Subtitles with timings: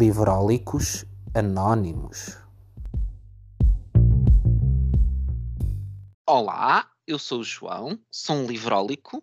[0.00, 2.38] Livrólicos Anónimos.
[6.26, 9.22] Olá, eu sou o João, sou um livrólico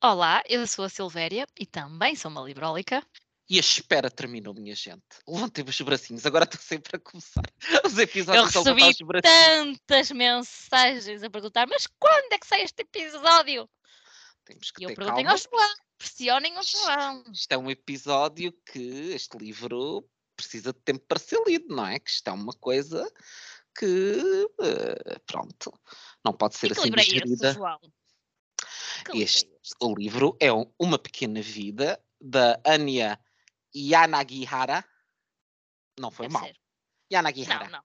[0.00, 3.04] Olá, eu sou a Silvéria e também sou uma librólica.
[3.50, 5.02] e a espera terminou, minha gente.
[5.26, 7.42] Levantem os bracinhos, agora estou sempre a começar
[7.84, 9.80] os Eu episódios a levantar recebi os bracinhos.
[9.82, 13.68] tantas mensagens a perguntar, mas quando é que sai este episódio?
[14.44, 15.30] Temos que E eu ter perguntei calma.
[15.32, 17.24] ao João, pressionem o João.
[17.32, 21.98] Isto é um episódio que este livro precisa de tempo para ser lido, não é?
[21.98, 23.10] Que isto é uma coisa
[23.78, 25.72] que, eh, pronto,
[26.24, 27.52] não pode ser que assim livro é esse, digerida.
[27.54, 27.78] João?
[29.04, 29.74] Que livro é Este, este?
[29.80, 33.18] o livro é um- Uma Pequena Vida, da Anya
[33.74, 34.84] Yanagihara.
[35.98, 36.44] Não foi Deve mal.
[36.46, 36.56] ser.
[37.12, 37.64] Yanagihara.
[37.64, 37.84] Não, não.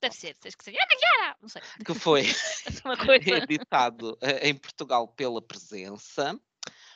[0.00, 0.72] Deve ser, tens que ser.
[0.72, 1.36] Yana!
[1.40, 2.24] Não sei, Que foi
[3.06, 3.36] coisa.
[3.44, 6.38] editado eh, em Portugal pela Presença.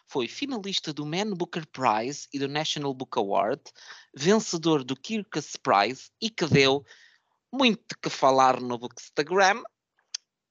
[0.07, 3.63] Foi finalista do Man Booker Prize e do National Book Award,
[4.15, 6.85] vencedor do Kirkus Prize e que deu
[7.53, 9.63] muito que falar no Bookstagram.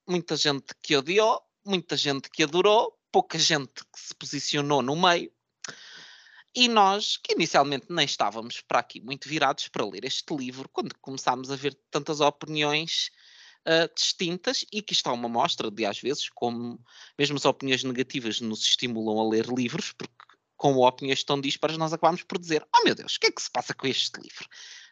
[0.07, 5.31] Muita gente que odiou, muita gente que adorou, pouca gente que se posicionou no meio.
[6.55, 10.95] E nós, que inicialmente nem estávamos para aqui muito virados para ler este livro, quando
[10.99, 13.11] começámos a ver tantas opiniões
[13.65, 16.83] ah, distintas e que está uma mostra de, às vezes, como
[17.17, 20.15] mesmo as opiniões negativas nos estimulam a ler livros, porque
[20.57, 23.41] com opiniões tão dispares nós acabamos por dizer oh meu Deus, o que é que
[23.41, 24.47] se passa com este livro?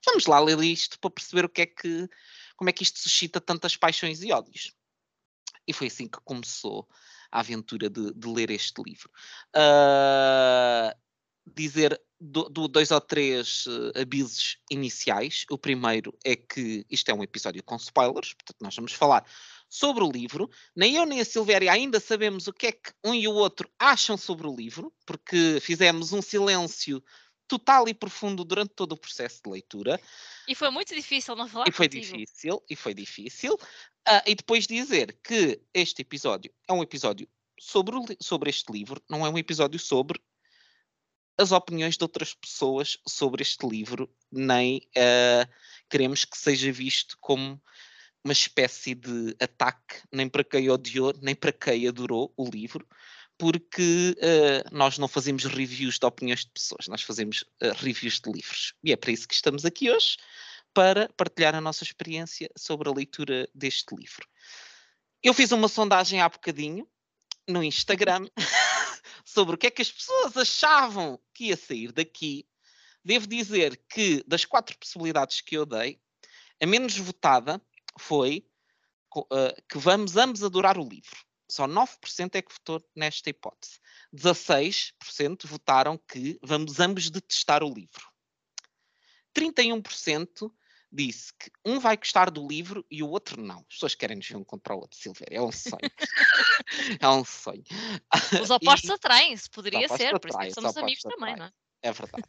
[0.06, 2.08] Vamos lá ler isto para perceber o que é que,
[2.56, 4.74] como é que isto suscita tantas paixões e ódios.
[5.68, 6.88] E foi assim que começou
[7.32, 9.10] a aventura de, de ler este livro.
[9.54, 10.96] Ah,
[11.56, 15.45] dizer do, do dois ou três eh, avisos iniciais.
[15.50, 19.26] O primeiro é que isto é um episódio com spoilers, portanto, nós vamos falar
[19.70, 20.50] sobre o livro.
[20.76, 23.70] Nem eu nem a Silvéria ainda sabemos o que é que um e o outro
[23.80, 27.04] acham sobre o livro, porque fizemos um silêncio
[27.48, 30.00] total e profundo durante todo o processo de leitura.
[30.48, 32.17] E foi muito difícil não falar E foi contigo.
[32.17, 33.58] difícil, e foi difícil.
[34.05, 37.27] Ah, e depois dizer que este episódio é um episódio
[37.60, 40.22] sobre, o sobre este livro, não é um episódio sobre
[41.37, 45.48] as opiniões de outras pessoas sobre este livro, nem ah,
[45.89, 47.61] queremos que seja visto como
[48.23, 52.86] uma espécie de ataque, nem para quem odiou, nem para quem adorou o livro,
[53.37, 58.31] porque ah, nós não fazemos reviews de opiniões de pessoas, nós fazemos ah, reviews de
[58.31, 58.73] livros.
[58.83, 60.17] E é para isso que estamos aqui hoje
[60.73, 64.27] para partilhar a nossa experiência sobre a leitura deste livro.
[65.23, 66.87] Eu fiz uma sondagem há bocadinho
[67.48, 68.27] no Instagram
[69.27, 72.48] sobre o que é que as pessoas achavam que ia sair daqui.
[73.04, 75.99] Devo dizer que das quatro possibilidades que eu dei,
[76.61, 77.61] a menos votada
[77.99, 78.48] foi
[79.33, 81.17] eh, que vamos ambos adorar o livro.
[81.49, 83.82] Só 9% é que votou nesta hipótese.
[84.16, 88.10] 16% votaram que vamos ambos detestar o livro.
[89.36, 90.49] 31%
[90.92, 93.59] disse que um vai gostar do livro e o outro não.
[93.59, 95.37] As pessoas querem nos ver um contra o outro, Silvéria.
[95.37, 95.80] É um sonho.
[97.02, 97.64] é um sonho.
[98.42, 101.45] Os opostos E- atraem-se, poderia ser, por isso é que os somos amigos também, não
[101.45, 101.52] é?
[101.83, 102.23] É verdade.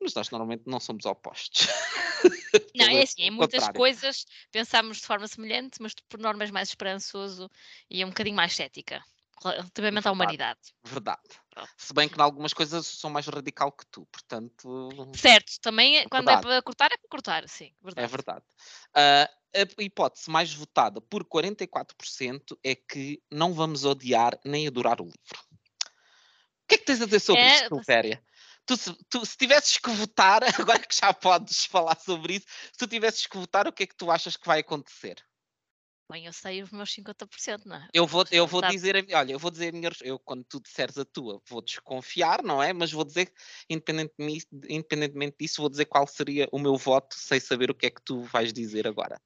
[0.00, 1.66] Mas nós normalmente não somos opostos.
[2.76, 3.78] Não, é assim, em muitas contrário.
[3.78, 7.48] coisas pensamos de forma semelhante, mas por norma és mais esperançoso
[7.88, 9.02] e um bocadinho mais cética
[9.52, 10.14] relativamente à Verdade.
[10.14, 10.60] humanidade.
[10.84, 11.22] Verdade.
[11.50, 11.70] Pronto.
[11.76, 15.12] Se bem que em algumas coisas sou mais radical que tu, portanto.
[15.16, 16.42] Certo, também é- quando é Verdade.
[16.42, 18.10] para cortar, é para cortar, sim, É verdade.
[18.10, 18.44] verdade.
[18.94, 25.04] Ah, a hipótese mais votada por 44% é que não vamos odiar nem adorar o
[25.04, 25.40] livro.
[26.64, 28.24] O que é que tens a dizer sobre É, isto, Silvéria?
[28.66, 30.42] Tu, se, tu, se tivesses que votar,
[30.78, 33.86] agora que já podes falar sobre isso, se tu tivesses que votar, o que é
[33.86, 35.22] que tu achas que vai acontecer?
[36.10, 37.88] Bem, eu sei os meus 50%, não é?
[37.94, 40.60] Eu vou, eu vou dizer, a olha, eu vou dizer a minha, eu quando tu
[40.60, 42.72] disseres a tua, vou desconfiar, não é?
[42.72, 43.32] Mas vou dizer,
[43.70, 47.90] independentemente, independentemente disso, vou dizer qual seria o meu voto, sem saber o que é
[47.90, 49.20] que tu vais dizer agora.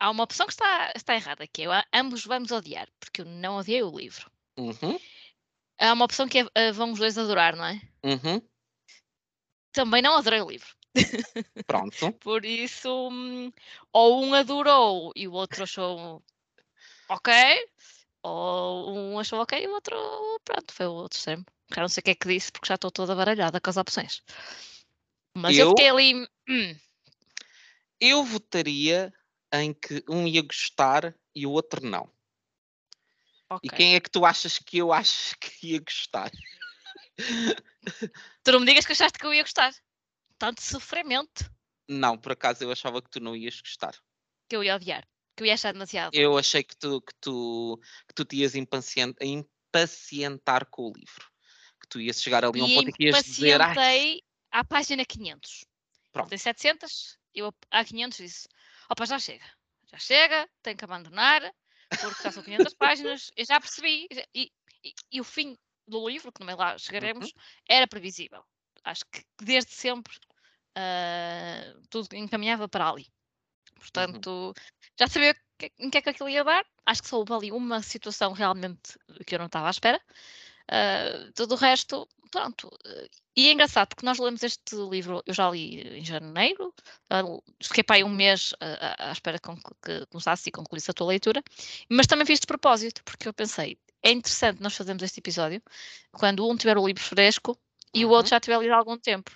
[0.00, 3.56] Há uma opção que está, está errada, que é ambos vamos odiar, porque eu não
[3.58, 4.30] odiei o livro.
[4.58, 4.98] Uhum,
[5.78, 7.80] Há uma opção que é ah, vamos os dois adorar, não é?
[8.04, 8.42] uhum,
[9.72, 10.68] Também não adorei o livro.
[11.66, 12.12] Pronto.
[12.20, 13.52] Por isso, hum,
[13.92, 16.22] ou um adorou e o outro achou
[17.08, 17.32] ok,
[18.22, 19.96] ou um achou ok e o outro,
[20.44, 21.44] pronto, foi o outro extremo.
[21.74, 23.76] Já não sei o que é que disse, porque já estou toda baralhada com as
[23.76, 24.22] opções.
[25.36, 26.14] Mas eu, Eu- fiquei ali.
[26.48, 26.76] hum,
[28.00, 29.12] Eu votaria
[29.52, 32.10] em que um ia gostar e o outro não.
[33.50, 33.60] ok.
[33.62, 36.30] E quem é que tu achas que eu acho que ia gostar?
[38.42, 39.72] Tu não me digas que achaste que eu ia gostar.
[40.40, 41.50] Tanto sofrimento
[41.86, 43.94] Não, por acaso eu achava que tu não ias gostar.
[44.48, 45.06] que eu ia odiar,
[45.36, 46.14] que eu ia achar demasiado.
[46.14, 47.78] Eu achei que tu, que tu,
[48.08, 51.30] que tu te ias impacient- impacientar com o livro.
[51.80, 53.60] Que tu ias chegar ali a um e ponto em que ias dizer.
[53.60, 54.20] "Ai,
[54.50, 55.64] à página 500.
[56.10, 56.28] Pronto.
[56.30, 58.48] Tem 700, eu à 500 disse,
[58.88, 59.44] opa, já chega.
[59.92, 61.42] Já chega, tenho que abandonar,
[62.00, 64.06] porque já são 500 páginas, eu já percebi.
[64.34, 64.50] E,
[64.84, 65.56] e, e, o fim
[65.86, 67.42] do livro, que também lá chegaremos, Uhum.
[67.68, 68.42] era previsível.
[68.82, 70.16] Acho que desde sempre
[70.76, 73.06] uh, tudo encaminhava para ali.
[73.76, 74.54] Portanto,
[74.98, 76.64] já sabia que, em que é que aquilo ia dar.
[76.84, 80.00] Acho que só houve ali uma situação realmente que eu não estava à espera.
[80.70, 82.70] Uh, todo o resto, pronto.
[83.36, 86.74] E é engraçado porque nós lemos este livro, eu já li em janeiro,
[87.12, 91.42] uh, fiquei para aí um mês à espera que começasse e concluísse a tua leitura,
[91.88, 95.62] mas também fiz de propósito, porque eu pensei, é interessante nós fazermos este episódio
[96.12, 97.56] quando um tiver o livro fresco
[97.94, 98.36] e o outro Uhum.
[98.36, 99.30] já tiver lido há algum tempo,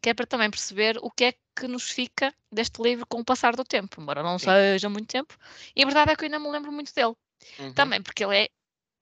[0.00, 3.24] que é para também perceber o que é que nos fica deste livro com o
[3.24, 4.46] passar do tempo, embora não Sim.
[4.46, 5.36] seja muito tempo,
[5.74, 7.14] e a verdade é que eu ainda me lembro muito dele.
[7.58, 7.72] Uhum.
[7.74, 8.48] Também porque ele é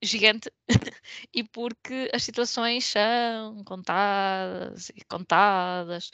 [0.03, 0.51] gigante
[1.33, 6.11] e porque as situações são contadas e contadas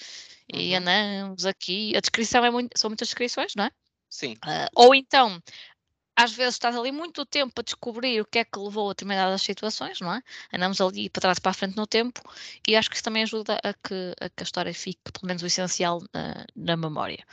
[0.53, 0.77] e Uhum.
[0.77, 1.95] andamos aqui.
[1.95, 3.71] A descrição é muito, são muitas descrições, não é?
[4.09, 4.35] Sim.
[4.43, 5.41] Ah, ou então,
[6.15, 9.41] às vezes estás ali muito tempo a descobrir o que é que levou a determinadas
[9.41, 10.21] situações, não é?
[10.53, 12.21] Andamos ali para trás para a frente no tempo
[12.67, 15.41] e acho que isso também ajuda a que a, que a história fique, pelo menos
[15.41, 17.25] o essencial, na, na memória.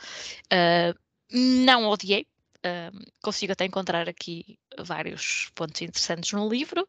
[0.51, 0.93] Ah,
[1.31, 2.27] não odiei,
[2.65, 6.87] um, consigo até encontrar aqui vários pontos interessantes no livro,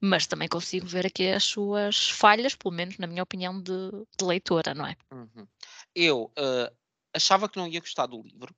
[0.00, 4.24] mas também consigo ver aqui as suas falhas, pelo menos na minha opinião de, de
[4.24, 4.96] leitora, não é?
[5.10, 5.46] Uhum.
[5.94, 6.74] Eu uh,
[7.14, 8.54] achava que não ia gostar do livro,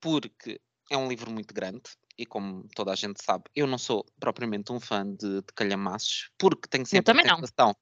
[0.00, 0.60] porque
[0.90, 1.82] é um livro muito grande
[2.18, 6.30] e como toda a gente sabe, eu não sou propriamente um fã de, de calhamaços,
[6.38, 7.40] porque tenho sempre a também não.
[7.40, 7.76] sensação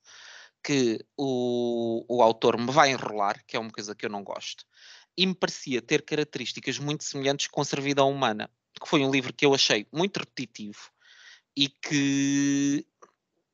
[0.62, 4.64] que o, o autor me vai enrolar, que é uma coisa que eu não gosto,
[5.16, 9.46] e me parecia ter características muito semelhantes com servidão humana, que foi um livro que
[9.46, 10.90] eu achei muito repetitivo
[11.56, 12.84] e que,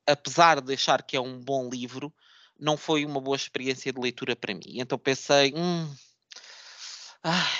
[0.07, 2.11] apesar de achar que é um bom livro,
[2.59, 4.79] não foi uma boa experiência de leitura para mim.
[4.79, 5.93] Então pensei, hum,
[7.23, 7.51] ah,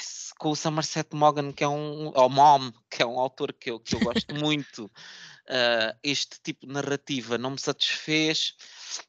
[0.41, 3.79] com o Somerset Maugham, que é um, ou Mom, que é um autor que eu,
[3.79, 8.55] que eu gosto muito, uh, este tipo de narrativa não me satisfez,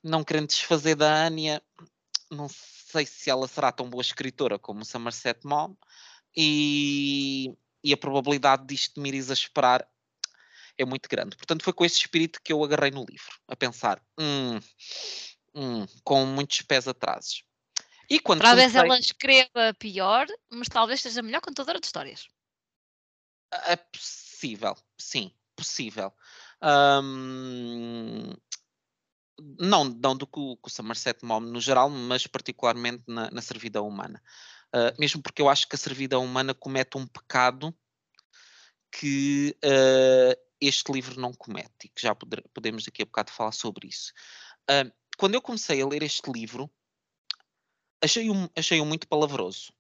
[0.04, 1.62] não querendo desfazer da Anya,
[2.30, 5.74] não sei se ela será tão boa escritora como o Somerset Maugham,
[6.36, 9.88] e, e a probabilidade disto me ir exasperar
[10.76, 11.34] é muito grande.
[11.34, 14.60] Portanto, foi com esse espírito que eu agarrei no livro, a pensar, hum,
[15.54, 17.42] hum, com muitos pés atrás.
[18.08, 18.88] E quando Talvez comecei...
[18.88, 22.28] ela escreva pior, mas talvez seja melhor contadora de histórias.
[23.66, 26.12] É possível, sim, possível.
[29.58, 33.42] Não, não do que o, que o Somerset Maugham no geral, mas particularmente na, na
[33.42, 34.22] servidão humana.
[34.74, 37.74] Uh, mesmo porque eu acho que a servidão humana comete um pecado
[38.90, 43.52] que uh, este livro não comete, e que já poder, podemos daqui a bocado falar
[43.52, 44.12] sobre isso.
[44.70, 46.70] Uh, quando eu comecei a ler este livro,
[48.02, 49.72] achei-o achei muito palavroso.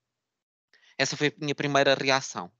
[0.96, 2.50] Essa foi a minha primeira reação.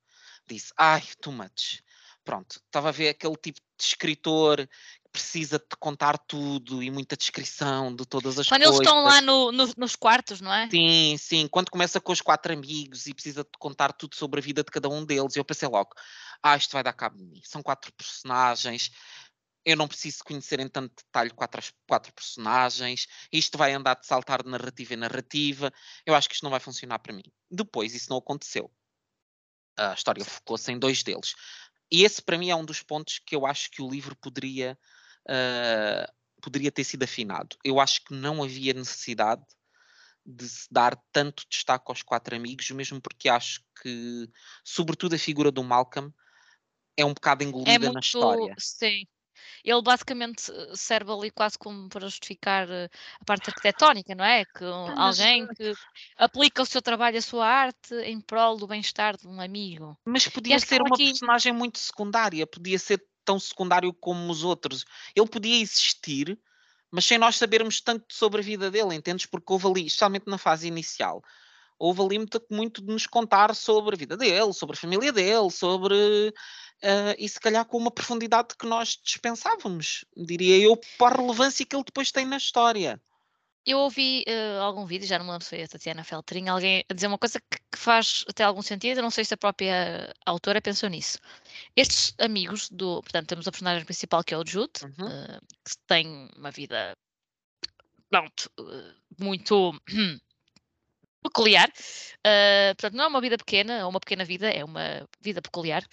[0.49, 1.83] Disse, ai, too much.
[2.25, 7.17] Pronto, estava a ver aquele tipo de escritor que precisa de contar tudo e muita
[7.17, 8.77] descrição de todas as Quando coisas.
[8.77, 10.71] eles estão lá no, no, nos quartos, não é?
[10.71, 11.49] Sim, sim.
[11.49, 14.71] Quando começa com os quatro amigos e precisa de contar tudo sobre a vida de
[14.71, 15.91] cada um deles, eu pensei logo,
[16.41, 17.41] ah, isto vai dar cabo de mim.
[17.43, 18.93] São quatro personagens,
[19.65, 24.43] eu não preciso conhecer em tanto detalhe quatro, quatro personagens, isto vai andar de saltar
[24.43, 25.73] de narrativa em narrativa,
[26.05, 27.25] eu acho que isto não vai funcionar para mim.
[27.51, 28.71] Depois, isso não aconteceu.
[29.77, 31.35] A história focou-se em dois deles.
[31.91, 34.79] E esse, para mim, é um dos pontos que eu acho que o livro poderia,
[35.29, 37.57] uh, poderia ter sido afinado.
[37.65, 39.45] Eu acho que não havia necessidade
[40.25, 44.29] de se dar tanto destaque aos quatro amigos, mesmo porque acho que,
[44.65, 46.13] sobretudo, a figura do Malcolm
[46.97, 48.55] é um bocado engolida é muito, na história.
[48.59, 49.07] Sim.
[49.65, 54.45] Ele basicamente serve ali quase como para justificar a parte arquitetónica, não é?
[54.45, 55.73] Que Ah, alguém que
[56.17, 59.97] aplica o seu trabalho, a sua arte em prol do bem-estar de um amigo.
[60.05, 61.07] Mas podia ser uma aqui...
[61.11, 64.85] personagem muito secundária, podia ser tão secundário como os outros.
[65.15, 66.39] Ele podia existir,
[66.91, 69.27] mas sem nós sabermos tanto sobre a vida dele, entendes?
[69.27, 71.23] Porque houve ali, especialmente na fase inicial,
[71.79, 75.51] houve ali muito, muito de nos contar sobre a vida dele, sobre a família dele,
[75.51, 76.33] sobre.
[76.83, 81.65] Uh, e se calhar com uma profundidade que nós dispensávamos, diria eu, para a relevância
[81.65, 83.01] que ele depois tem na história.
[83.65, 86.85] Eu ouvi uh, algum vídeo, já não me lembro se foi a Tatiana Feltrin, alguém
[86.89, 89.37] a dizer uma coisa que, que, faz até algum sentido, eu não sei se a
[89.37, 91.19] própria autora pensou nisso.
[91.77, 93.01] Estes amigos do.
[93.01, 95.07] Portanto, temos a personagem principal que é o Jude, uhum.
[95.07, 96.97] uh, que tem uma vida.
[98.11, 98.51] Pronto,
[99.19, 99.81] muito.
[101.23, 101.69] peculiar.
[101.69, 105.85] Uh, portanto, não é uma vida pequena, é uma pequena vida, é uma vida peculiar.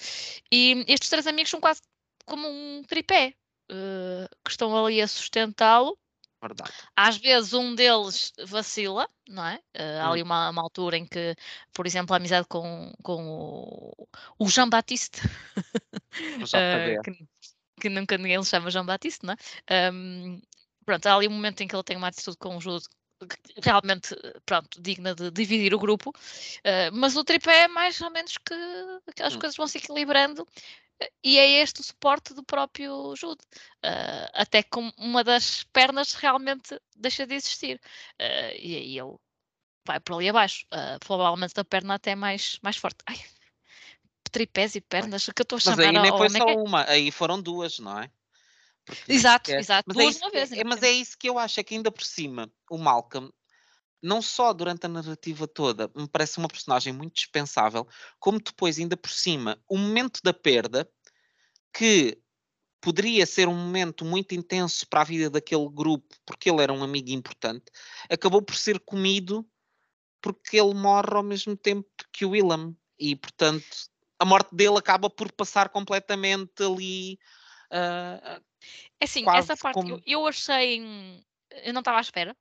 [0.51, 1.81] E estes três amigos são quase
[2.25, 3.33] como um tripé,
[3.71, 5.98] uh, que estão ali a sustentá-lo
[6.41, 6.71] Verdade.
[6.95, 9.55] Às vezes um deles vacila, não é?
[9.77, 10.12] Uh, há Hum.
[10.12, 11.36] ali uma, uma altura em que,
[11.74, 14.07] por exemplo, a amizade com, com o,
[14.38, 15.27] o Jean Baptiste, uh,
[17.03, 17.27] que,
[17.81, 19.91] que nunca ninguém lhe chama Jean Baptiste, não é?
[19.91, 20.41] Um,
[20.86, 22.86] pronto, há ali um momento em que ele tem uma atitude com o Jude
[23.63, 28.38] realmente, pronto, digna de dividir o grupo, uh, mas o tripé é mais ou menos
[28.38, 28.53] que
[29.07, 29.39] aquelas Hum.
[29.39, 30.47] coisas vão se equilibrando
[31.23, 33.41] e é este o suporte do próprio Jude.
[33.85, 37.79] Uh, até que um- uma das pernas realmente deixa de existir.
[38.19, 39.15] Uh, e aí ele
[39.85, 40.65] vai por ali abaixo.
[40.99, 42.97] Provavelmente a perna até mais, mais forte.
[43.07, 43.15] Ai,
[44.31, 46.85] tripés e pernas, que eu estou a Mas chamar aí nem foi só é- uma,
[46.89, 48.11] aí foram duas, não é?
[49.08, 49.86] Exato, exato.
[49.88, 50.51] Mas é, Duas isso, de uma que- vez.
[50.51, 53.31] é- mas é isso que eu acho, é que ainda por cima, o Malcolm,
[54.01, 57.88] não só durante a narrativa toda, me parece uma personagem muito dispensável,
[58.19, 60.89] como depois, ainda por cima, o momento da perda,
[61.74, 62.17] que
[62.81, 66.81] poderia ser um momento muito intenso para a vida daquele grupo, porque ele era um
[66.84, 67.65] amigo importante,
[68.10, 69.46] acabou por ser comido
[70.22, 72.75] porque ele morre ao mesmo tempo que o Willem.
[72.98, 73.65] E, portanto,
[74.17, 77.17] a morte dele acaba por passar completamente ali.
[77.72, 78.41] ah,
[78.99, 80.81] É assim, quase essa parte como- eu, eu achei.
[80.81, 82.35] hum, Eu não estava à espera.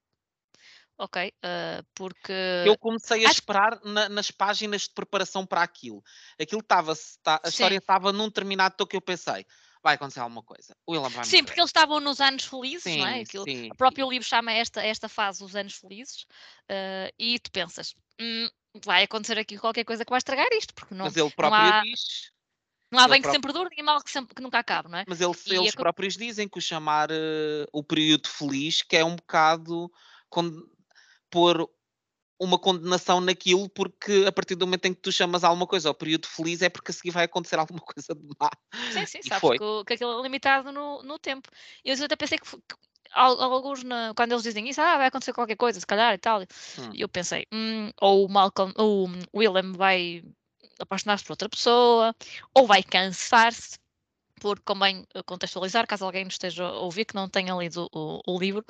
[0.99, 1.33] Ok.
[1.45, 2.33] uh, porque.
[2.67, 6.03] eu comecei a acho- esperar na- nas páginas de preparação para aquilo.
[6.41, 7.51] Aquilo estava, tá- a Sim.
[7.51, 9.47] história estava num determinado toque que eu pensei,
[9.83, 10.75] vai acontecer alguma coisa.
[10.89, 11.45] Sim, morrer.
[11.45, 13.21] porque eles estavam nos anos felizes, sim, não é?
[13.21, 13.71] Aquilo, sim.
[13.71, 16.23] O próprio livro chama esta, esta fase os anos felizes,
[16.69, 18.49] uh, e tu pensas, "Hum,
[18.85, 21.83] vai acontecer aqui qualquer coisa que vai estragar isto, porque não, Mas ele próprio há-
[21.83, 22.33] diz,
[22.91, 24.89] não há ele bem que próprio- sempre dure, nem mal que, sempre, que nunca acabe,
[24.91, 25.05] não é?
[25.07, 28.97] mas eles, E eles acon- próprios dizem que o chamar eh, o período feliz que
[28.97, 29.91] é um bocado
[30.29, 30.63] con-
[31.31, 31.69] pôr
[32.41, 35.95] uma condenação naquilo, porque a partir do momento em que tu chamas alguma coisa ao
[35.95, 38.49] período feliz é porque a seguir vai acontecer alguma coisa de má.
[38.93, 39.59] Sim, sim, E sabes foi.
[39.59, 41.51] que, que aquilo é limitado no, no tempo.
[41.85, 42.77] E eu até pensei que, que
[43.13, 46.19] al- alguns, na- quando eles dizem isso, ah, vai acontecer qualquer coisa, se calhar e
[46.19, 46.41] tal.
[46.43, 46.91] Hum.
[46.95, 50.23] E eu pensei, hum, ou o Malcolm, ou o Willem vai
[50.79, 52.15] apaixonar-se por outra pessoa,
[52.55, 53.79] ou vai cansar-se,
[54.41, 58.21] porque convém eh, contextualizar, caso alguém nos esteja a ouvir que não tenha lido o,
[58.27, 58.65] o livro.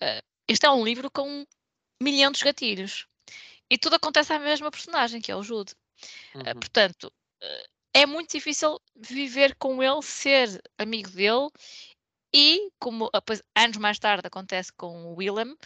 [0.00, 1.46] eh, este é um livro com
[2.02, 3.06] milhão de gatilhos.
[3.70, 5.72] E tudo acontece à mesma personagem, que é o Jude.
[6.34, 6.54] Uh, Uhum.
[6.60, 7.12] portanto,
[7.42, 11.50] uh, é muito difícil viver com ele, ser amigo dele
[12.32, 15.58] e, como uh, depois, anos mais tarde acontece com o Willem, uh,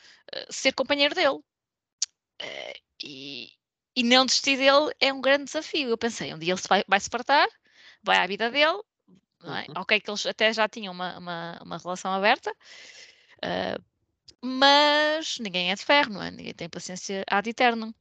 [0.51, 1.39] ser companheiro dele.
[2.41, 3.53] Uh, e,
[3.95, 5.89] e não desistir dele é um grande desafio.
[5.89, 7.49] Eu pensei, um dia ele vai, vai se partar,
[8.03, 8.81] vai à vida dele,
[9.43, 9.67] não é?
[9.69, 9.75] Uhum.
[9.79, 12.51] Ok, que eles até já tinham uma, uma, uma relação aberta,
[13.45, 13.85] uh,
[14.41, 16.31] mas ninguém é de ferro, não é?
[16.31, 17.93] Ninguém tem paciência ad eternum.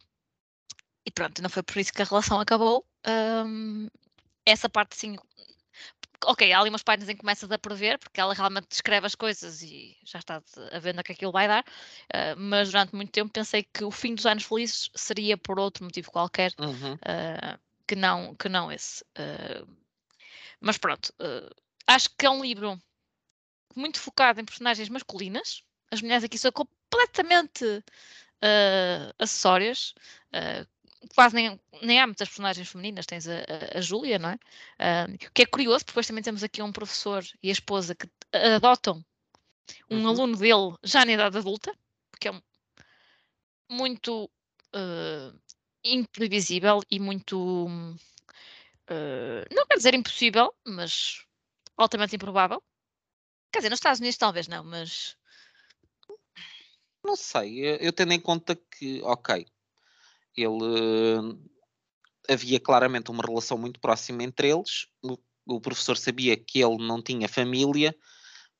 [1.05, 2.85] E pronto, não foi por isso que a relação acabou.
[3.07, 3.87] Hum,
[4.45, 5.17] essa parte sim.
[6.25, 9.15] Ok, há ali umas páginas em que começas a prever, porque ela realmente descreve as
[9.15, 11.63] coisas e já está a ver onde é que aquilo vai dar.
[11.63, 15.83] uh, mas durante muito tempo pensei que o fim dos anos felizes seria por outro
[15.83, 16.93] motivo qualquer Uhum.
[16.93, 19.03] uh, que, não, que não esse.
[19.17, 19.67] Uh,
[20.59, 21.11] mas pronto,
[21.87, 22.79] acho que é um livro
[23.75, 25.63] muito focado em personagens masculinas.
[25.89, 27.83] As mulheres aqui são completamente
[29.17, 29.95] acessórias.
[31.03, 34.39] Uh, quase nem, nem há muitas personagens femininas, tens a, a, a Júlia, não é?
[34.79, 37.95] Uh, o que é curioso, porque depois também temos aqui um professor e a esposa
[37.95, 39.03] que adotam
[39.89, 40.07] um Uhum.
[40.07, 41.75] aluno dele já na idade adulta,
[42.09, 42.41] porque é
[43.69, 44.25] muito
[44.75, 45.41] uh,
[45.83, 47.67] imprevisível e muito.
[47.67, 51.25] uh, não quero dizer impossível, mas
[51.77, 52.61] altamente improvável.
[53.51, 55.17] Quer dizer, nos Estados Unidos talvez não, mas
[57.03, 59.45] Não sei, eu tendo em conta que, ok,
[60.35, 61.39] ele
[62.29, 66.77] eh, havia claramente uma relação muito próxima entre eles, o, o professor sabia que ele
[66.85, 67.95] não tinha família,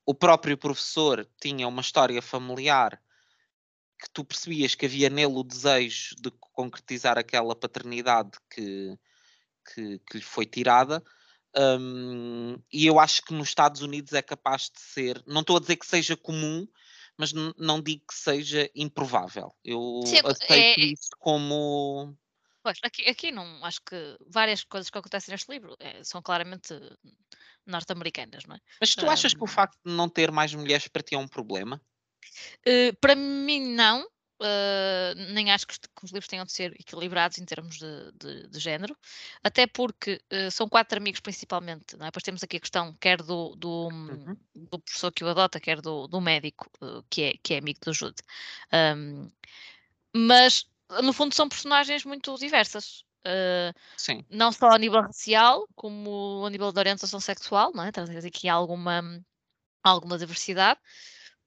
[0.04, 3.00] o próprio professor tinha uma história familiar
[4.02, 8.98] que tu percebias que havia nele o desejo de concretizar aquela paternidade que,
[9.72, 11.02] que, que lhe foi tirada.
[11.56, 15.60] hum, e eu acho que nos Estados Unidos é capaz de ser, não estou a
[15.60, 16.66] dizer que seja comum,
[17.22, 19.54] mas não digo que seja improvável.
[19.64, 22.18] Eu Sim, aceito é- isso como.
[22.64, 26.74] Pois, aqui, aqui não, acho que várias coisas que acontecem neste livro eh, são claramente
[27.64, 28.58] norte-americanas, não é?
[28.80, 31.28] Mas tu achas que o facto de não ter mais mulheres para ti é um
[31.28, 31.80] problema?
[32.66, 34.04] Eh, para mim, não.
[34.42, 38.12] Eh, nem acho que os, que os livros tenham de ser equilibrados em termos de,
[38.12, 38.96] de- de género,
[39.42, 42.08] até porque eh, são quatro amigos principalmente, não é?
[42.08, 44.36] Depois temos aqui a questão quer do, do, Uhum.
[44.54, 47.80] do professor que o adota, quer do, do médico eh, que, é, que é amigo
[47.84, 48.20] do Jude.
[48.72, 49.30] Ahm,
[50.14, 50.66] mas,
[51.02, 53.04] no fundo, são personagens muito diversas.
[53.96, 54.24] Sim.
[54.30, 57.92] não só a nível racial, como a nível de orientação sexual, não é?
[57.92, 59.02] Traz aqui alguma,
[59.82, 60.80] alguma diversidade.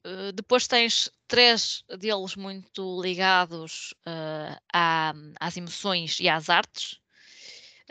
[0.06, 7.00] Uh, depois tens três deles muito ligados uh, à, às emoções e às artes,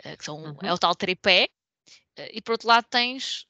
[0.05, 0.57] uh, que são, uhum.
[0.63, 1.49] é o tal tripé,
[2.31, 3.45] e por outro lado tens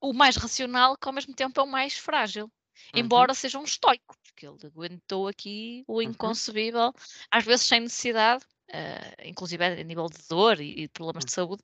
[0.00, 3.00] o mais racional, que ao mesmo tempo é o mais frágil, uhum.
[3.00, 6.02] embora seja um estoico, porque ele aguentou aqui o uhum.
[6.02, 6.92] inconcebível, uhum.
[7.28, 11.34] às vezes sem necessidade, uh, inclusive a nível de dor e, e problemas de hum.
[11.34, 11.62] saúde,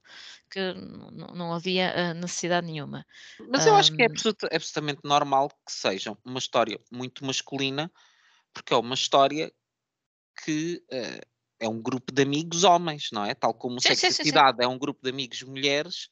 [0.50, 0.74] que
[1.34, 3.06] não havia uh, necessidade nenhuma.
[3.48, 7.90] Mas eu um, acho que é, é absolutamente normal que seja uma história muito masculina,
[8.52, 9.52] porque é uma história
[10.44, 11.26] que uh,
[11.58, 13.34] é um grupo de amigos homens, não é?
[13.34, 16.10] Tal como sim, sexualidade é um grupo de amigos mulheres,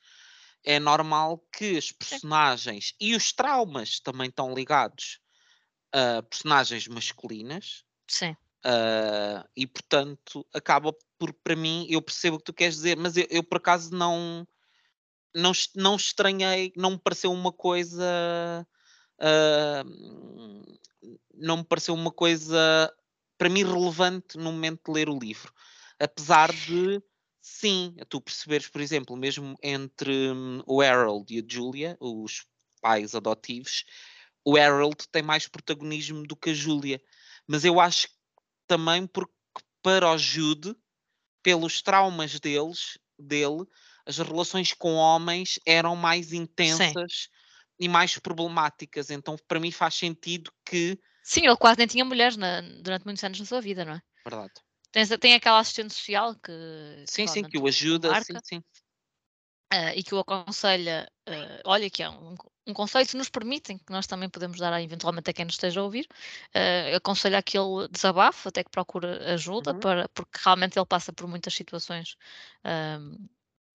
[0.65, 2.95] é normal que as personagens sim.
[3.01, 5.21] e os traumas também estão ligados
[5.93, 7.85] a personagens masculinas.
[8.09, 8.35] Sim.
[8.67, 13.15] Uh, e portanto acaba por para mim eu percebo o que tu queres dizer mas
[13.15, 14.49] eu, eu, por acaso não
[15.35, 18.67] não não estranhei não me pareceu uma coisa
[19.21, 20.79] uh,
[21.35, 22.91] não me pareceu uma coisa
[23.37, 25.53] para mim relevante no momento de ler o livro.
[26.01, 27.03] Apesar de
[27.43, 32.47] sim tu perceberes por exemplo mesmo entre hum, o Harold e a Julia os
[32.81, 33.85] pais adotivos
[34.45, 37.01] o Harold tem mais protagonismo do que a Julia.
[37.47, 38.09] Mas eu acho
[38.67, 39.33] também porque
[39.83, 40.75] para o Jude,
[41.43, 43.65] pelos traumas deles, dele,
[44.07, 47.29] as relações com homens eram mais intensas Sim.
[47.81, 49.11] e mais problemáticas.
[49.11, 50.99] Então, para mim, faz sentido que.
[51.23, 54.03] Sim, ele quase nem tinha mulheres na, durante muitos anos na sua vida, não é?
[54.27, 54.53] Verdade.
[54.91, 56.53] Tem, tem aquela assistente social que.
[57.07, 58.15] Sim, sim, que o ajuda.
[58.23, 58.59] Sim, sim.
[59.73, 62.35] Uh, e que o aconselha, uh, olha que é um,
[62.67, 65.81] um conselho que nos permitem, que nós também podemos dar eventualmente a quem nos esteja
[65.81, 66.07] a ouvir,
[66.55, 69.81] uh, aconselha que ele desabafe, até que procure ajuda, uhum.
[69.81, 72.17] para, porque realmente ele passa por muitas situações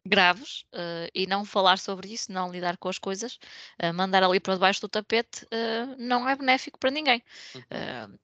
[0.05, 3.39] graves uh, e não falar sobre isso, não lidar com as coisas,
[3.81, 7.23] uh, mandar ali para debaixo do tapete, uh, não é benéfico para ninguém.
[7.55, 8.17] Uhum.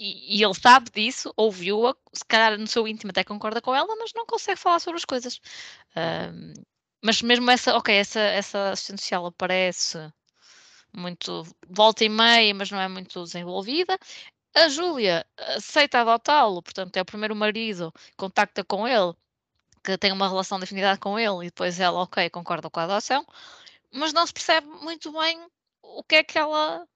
[0.00, 3.96] E, e, ele sabe disso, ouviu-a, se calhar no seu íntimo até concorda com ela,
[3.96, 5.40] mas não consegue falar sobre as coisas.
[7.02, 10.12] Mas mesmo essa, ok, essa, essa assistente social aparece
[10.92, 13.98] muito volta e meia, mas não é muito desenvolvida.
[14.54, 19.14] A Júlia aceita adotá-lo, portanto, é o primeiro marido, contacta com ele,
[19.84, 22.84] que tem uma relação de afinidade com ele, e depois ela, ok, concorda com a
[22.84, 23.24] adoção,
[23.92, 25.40] mas não se percebe muito bem
[25.82, 26.86] o que é que ela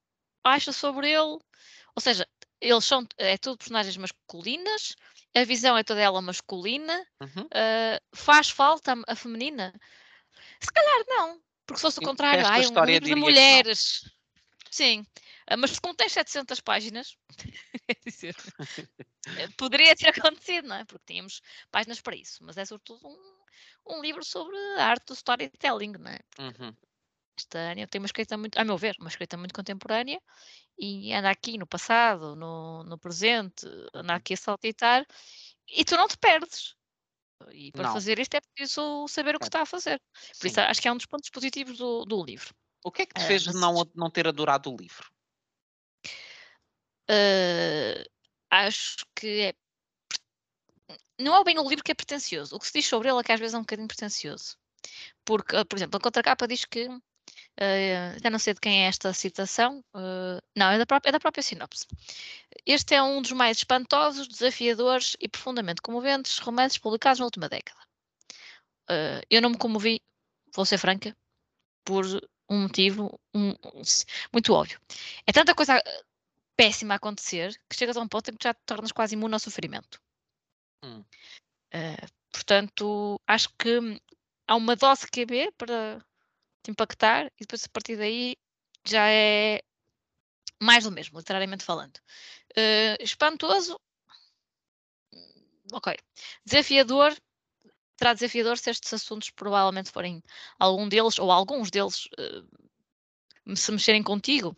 [0.44, 1.38] acha sobre ele.
[1.94, 2.26] Ou seja,
[2.60, 4.96] eles são, é tudo personagens masculinas,
[5.34, 7.44] a visão é toda ela masculina, uhum.
[7.44, 9.72] uh, faz falta a, a, feminina?
[10.60, 14.02] Se calhar não, porque se fosse o contrário, ai, um livro de mulheres.
[14.70, 15.00] Sim,
[15.50, 17.16] uh, mas se contém 700 páginas,
[19.38, 20.84] eh, poderia ter acontecido, não é?
[20.84, 21.40] Porque tínhamos
[21.70, 26.10] páginas para isso, mas é sobretudo um, um livro sobre a arte do storytelling, não
[26.10, 26.18] é?
[26.38, 26.76] Uhum.
[27.36, 30.20] Esta tem uma escrita muito, a meu ver, uma escrita muito contemporânea
[30.78, 35.06] e anda aqui no passado, no, no presente, anda aqui a saltitar
[35.68, 36.74] e tu não te perdes.
[37.52, 37.92] E para não.
[37.92, 39.48] fazer isto é preciso saber o que é.
[39.48, 40.00] está a fazer.
[40.38, 40.48] Por Sim.
[40.48, 42.54] isso acho que é um dos pontos positivos do, do livro.
[42.84, 45.10] O que é que te fez uh, não, não ter adorado o livro?
[47.10, 48.04] Uh,
[48.50, 49.54] acho que é.
[51.18, 52.56] Não é bem o livro que é pretencioso.
[52.56, 54.56] O que se diz sobre ele é que às vezes é um bocadinho pretencioso.
[55.24, 56.88] Porque, por exemplo, a contracapa diz que
[57.60, 59.84] Uh, já não sei de quem é esta citação.
[59.94, 61.86] Uh, não, é da, própria, é da própria sinopse.
[62.64, 67.80] Este é um dos mais espantosos, desafiadores e profundamente comoventes romances publicados na última década.
[68.90, 70.00] Uh, eu não me comovi,
[70.54, 71.16] vou ser franca,
[71.84, 72.04] por
[72.48, 73.82] um motivo um, um,
[74.32, 74.80] muito óbvio.
[75.26, 75.82] É tanta coisa
[76.56, 79.34] péssima a acontecer que chegas a um ponto em que já te tornas quase imune
[79.34, 80.00] ao sofrimento.
[80.84, 81.04] Hum.
[82.32, 83.78] portanto, acho que
[84.48, 86.04] há uma dose QB para
[86.62, 88.36] te impactar e depois a partir daí
[88.84, 89.62] já é
[90.60, 91.96] mais do mesmo, literariamente falando.
[92.52, 93.78] Uh, espantoso,
[95.72, 95.96] ok.
[96.44, 97.16] Desafiador,
[97.98, 100.22] será desafiador se estes assuntos provavelmente forem
[100.58, 104.56] algum deles ou alguns deles uh, se mexerem contigo,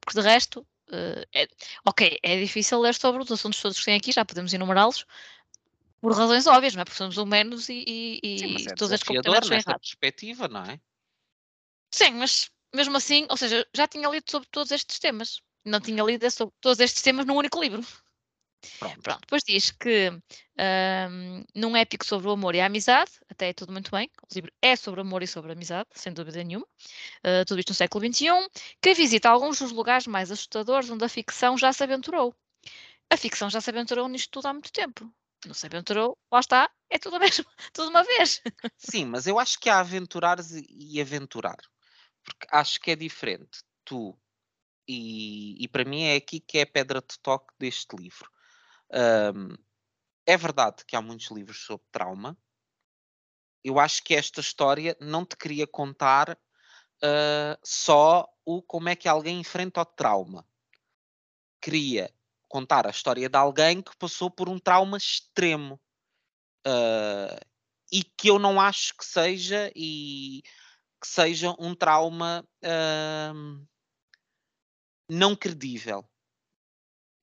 [0.00, 1.46] porque de resto, uh, é,
[1.84, 5.06] ok, é difícil ler sobre os assuntos todos que tem aqui, já podemos enumerá-los,
[6.00, 6.84] por razões óbvias, não é?
[6.84, 9.94] Porque somos humanos e, e, e é todas as comportamentos são errados.
[9.94, 10.80] perspectiva, não é?
[11.90, 15.40] Sim, mas mesmo assim, ou seja, já tinha lido sobre todos estes temas.
[15.64, 17.84] Não tinha lido sobre todos estes temas num único livro.
[18.78, 19.00] Pronto.
[19.02, 19.20] Pronto.
[19.20, 23.72] Depois diz que um, num épico sobre o amor e a amizade, até é tudo
[23.72, 27.60] muito bem, o livro é sobre amor e sobre amizade, sem dúvida nenhuma, uh, tudo
[27.60, 28.28] isto no século XXI,
[28.80, 32.34] que visita alguns dos lugares mais assustadores onde a ficção já se aventurou.
[33.10, 35.10] A ficção já se aventurou nisto tudo há muito tempo.
[35.46, 38.42] Não se aventurou, lá está, é tudo, mesmo, tudo uma vez.
[38.76, 41.56] Sim, mas eu acho que há aventurares e aventurar
[42.26, 44.18] porque acho que é diferente tu
[44.88, 48.30] e, e para mim é aqui que é a pedra de toque deste livro.
[48.92, 49.56] Um,
[50.26, 52.36] é verdade que há muitos livros sobre trauma.
[53.64, 59.08] Eu acho que esta história não te queria contar uh, só o como é que
[59.08, 60.46] alguém enfrenta o trauma.
[61.60, 62.12] Queria
[62.48, 65.80] contar a história de alguém que passou por um trauma extremo.
[66.66, 67.38] Uh,
[67.90, 70.42] e que eu não acho que seja e
[71.00, 73.66] que seja um trauma uh,
[75.08, 76.08] não credível.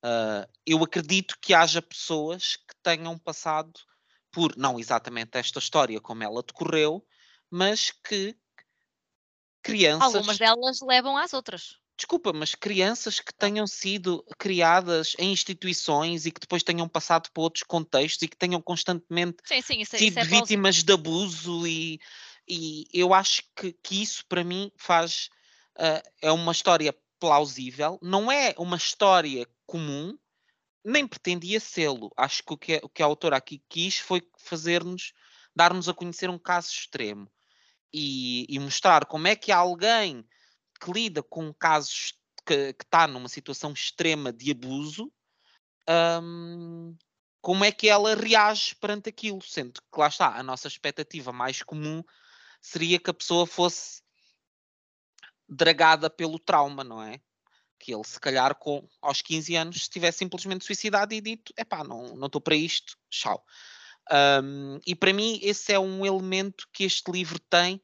[0.05, 3.71] Uh, eu acredito que haja pessoas que tenham passado
[4.31, 7.05] por, não exatamente esta história como ela decorreu,
[7.49, 8.36] mas que
[9.62, 10.15] crianças.
[10.15, 11.77] Algumas delas levam às outras.
[11.95, 17.43] Desculpa, mas crianças que tenham sido criadas em instituições e que depois tenham passado por
[17.43, 21.67] outros contextos e que tenham constantemente sim, sim, isso, sido isso é vítimas de abuso
[21.67, 21.99] e,
[22.47, 25.29] e eu acho que, que isso para mim faz
[25.77, 30.17] uh, é uma história plausível, não é uma história comum,
[30.84, 32.12] nem pretendia sê-lo.
[32.17, 35.13] Acho que o que, o que a autora aqui quis foi fazer-nos,
[35.56, 37.32] dar-nos a conhecer um caso extremo
[37.93, 40.27] e, e, mostrar como é que alguém
[40.82, 42.13] que lida com casos
[42.45, 45.12] que, que está numa situação extrema de abuso,
[46.21, 46.97] um,
[47.41, 51.62] como é que ela reage perante aquilo, sendo que lá está, a nossa expectativa mais
[51.62, 52.03] comum
[52.63, 54.02] seria que a pessoa fosse
[55.47, 57.19] dragada pelo trauma, não é?
[57.78, 61.84] Que ele, se calhar, com, aos 15 anos, se tivesse simplesmente suicidado e dito: epá,
[61.84, 63.43] não estou para isto, tchau.
[64.41, 67.82] Um, e para mim, esse é um elemento que este livro tem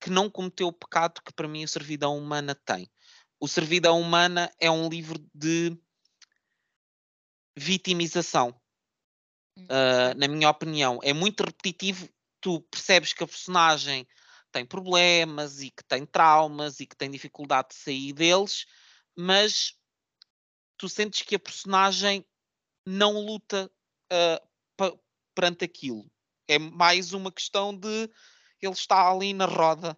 [0.00, 2.90] que não cometeu o pecado que para mim a Servidão Humana tem.
[3.38, 5.76] O Servidão Humana é um livro de
[7.56, 8.58] vitimização,
[9.58, 10.98] uh, na minha opinião.
[11.02, 12.08] É muito repetitivo.
[12.40, 14.06] Tu percebes que a personagem
[14.50, 18.66] tem problemas e que tem traumas e que tem dificuldade de sair deles,
[19.16, 19.74] mas
[20.76, 22.26] tu sentes que a personagem
[22.86, 23.70] não luta
[24.12, 25.00] uh,
[25.34, 26.10] perante aquilo.
[26.48, 28.10] É mais uma questão de
[28.60, 29.96] ele está ali na roda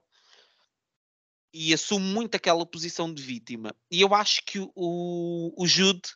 [1.52, 3.74] e assume muito aquela posição de vítima.
[3.90, 6.08] E eu acho que o, o Jude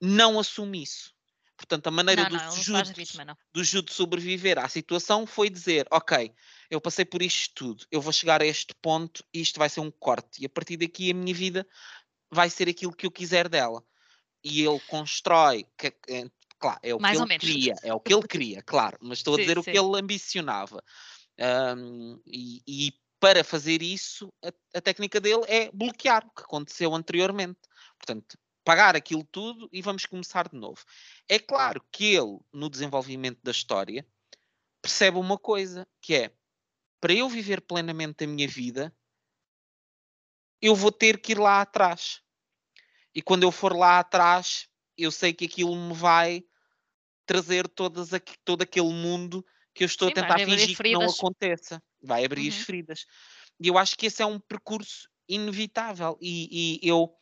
[0.00, 1.14] não assume isso.
[1.60, 5.86] Portanto, a maneira não, do, não, Jude, vítima, do Jude sobreviver à situação foi dizer:
[5.90, 6.32] Ok,
[6.70, 9.80] eu passei por isto tudo, eu vou chegar a este ponto e isto vai ser
[9.80, 10.42] um corte.
[10.42, 11.68] E a partir daqui a minha vida
[12.30, 13.84] vai ser aquilo que eu quiser dela.
[14.42, 15.94] E ele constrói, que,
[16.58, 17.44] claro, é o Mais que ele menos.
[17.46, 19.70] queria, é o que ele queria, claro, mas estou a Sim, dizer o sim.
[19.70, 20.82] que ele ambicionava.
[21.76, 26.94] Um, e, e para fazer isso, a, a técnica dele é bloquear o que aconteceu
[26.94, 27.60] anteriormente.
[27.98, 30.84] Portanto, pagar aquilo tudo e vamos começar de novo.
[31.28, 34.06] É claro que ele, no desenvolvimento da história,
[34.82, 36.34] percebe uma coisa, que é
[37.00, 38.94] para eu viver plenamente a minha vida,
[40.60, 42.20] eu vou ter que ir lá atrás.
[43.14, 46.44] E quando eu for lá atrás, eu sei que aquilo me vai
[47.26, 49.44] trazer todas aqu todo aquele mundo
[49.74, 51.82] que eu estou Sim, a tentar fingir que não aconteça.
[52.02, 52.64] Vai abrir as Uhum.
[52.64, 53.06] feridas.
[53.60, 56.18] E eu acho que esse é um percurso inevitável.
[56.20, 57.14] E, e eu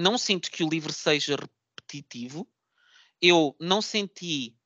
[0.00, 2.48] não sinto que o livro seja repetitivo.
[3.20, 4.56] Eu não senti.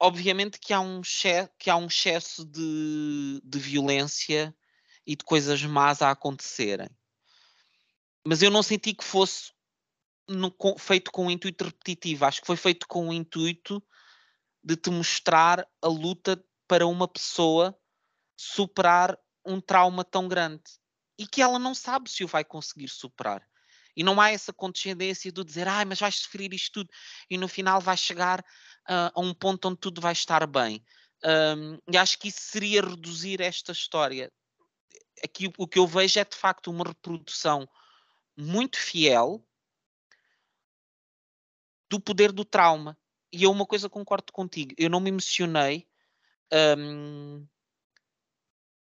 [0.00, 4.54] Obviamente que há um, exce- que há um excesso de, de violência
[5.06, 6.88] e de coisas más a acontecerem.
[8.26, 9.52] Mas eu não senti que fosse
[10.28, 12.24] no- com- feito com um intuito repetitivo.
[12.24, 13.82] Acho que foi feito com o intuito
[14.62, 17.76] de te mostrar a luta para uma pessoa
[18.36, 20.62] superar um trauma tão grande
[21.18, 23.46] e que ela não sabe se o vai conseguir superar.
[23.96, 26.90] E não há essa condescendência de dizer, ai, mas vais sofrer isto tudo
[27.28, 28.44] e no final vais chegar
[28.88, 30.84] ah, a um ponto onde tudo vai estar bem.
[31.24, 34.32] Ahm, e acho que isso seria reduzir esta história.
[35.22, 37.68] Aqui o que eu vejo é de facto uma reprodução
[38.36, 39.46] muito fiel
[41.88, 42.98] do poder do trauma.
[43.32, 45.88] E eu uma coisa concordo contigo, eu não me emocionei
[46.78, 47.46] hum,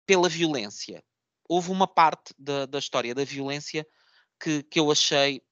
[0.07, 1.05] pela violência.
[1.47, 3.87] Houve uma parte da, da história da violência
[4.41, 5.43] que, que eu achei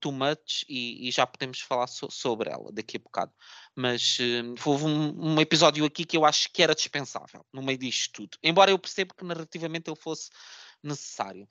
[0.00, 3.32] too much e, e já podemos falar so- sobre ela daqui a bocado.
[3.74, 7.78] Mas hum, houve um, um episódio aqui que eu acho que era dispensável no meio
[7.78, 8.38] disto tudo.
[8.42, 10.30] Embora eu perceba que narrativamente ele fosse
[10.82, 11.48] necessário.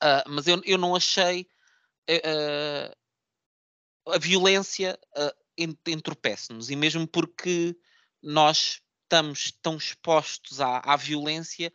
[0.00, 1.46] Ah, mas eu, eu não achei
[2.08, 2.94] ah,
[4.06, 7.76] a violência uh, en- entorpece-nos e mesmo porque
[8.22, 11.72] nós estamos tão expostos à, à violência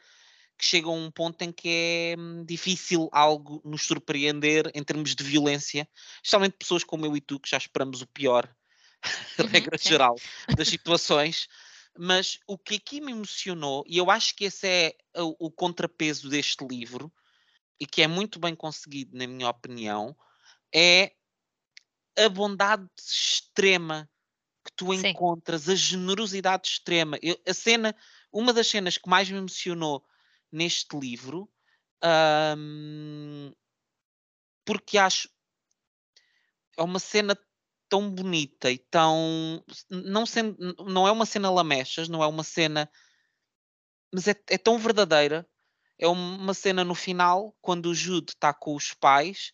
[0.60, 5.16] que chega a um ponto em que é hum, difícil algo nos surpreender em termos
[5.16, 8.54] de violência, especialmente pessoas como eu e tu que já esperamos o pior,
[9.40, 9.90] Uhum, regra sim.
[9.90, 10.22] geral
[10.54, 11.48] das situações.
[11.98, 16.30] Mas o que aqui me emocionou, e eu acho que esse é o, o contrapeso
[16.30, 17.12] deste livro,
[17.80, 20.16] e que é muito bem conseguido, na minha opinião,
[20.76, 21.14] é
[22.18, 24.10] a bondade extrema
[24.66, 25.14] que tu Sim.
[25.14, 27.18] encontras, a generosidade extrema.
[27.22, 27.96] Eu- a cena,
[28.32, 30.06] uma das cenas que mais me emocionou
[30.52, 31.50] neste livro,
[32.58, 33.52] hum,
[34.66, 35.28] porque acho
[36.78, 37.38] é uma cena
[37.90, 42.90] tão bonita e tão não sendo, não é uma cena lamechas, não é uma cena,
[44.14, 45.48] mas é, é tão verdadeira.
[46.00, 49.54] É uma cena no final quando o Jude está com os pais.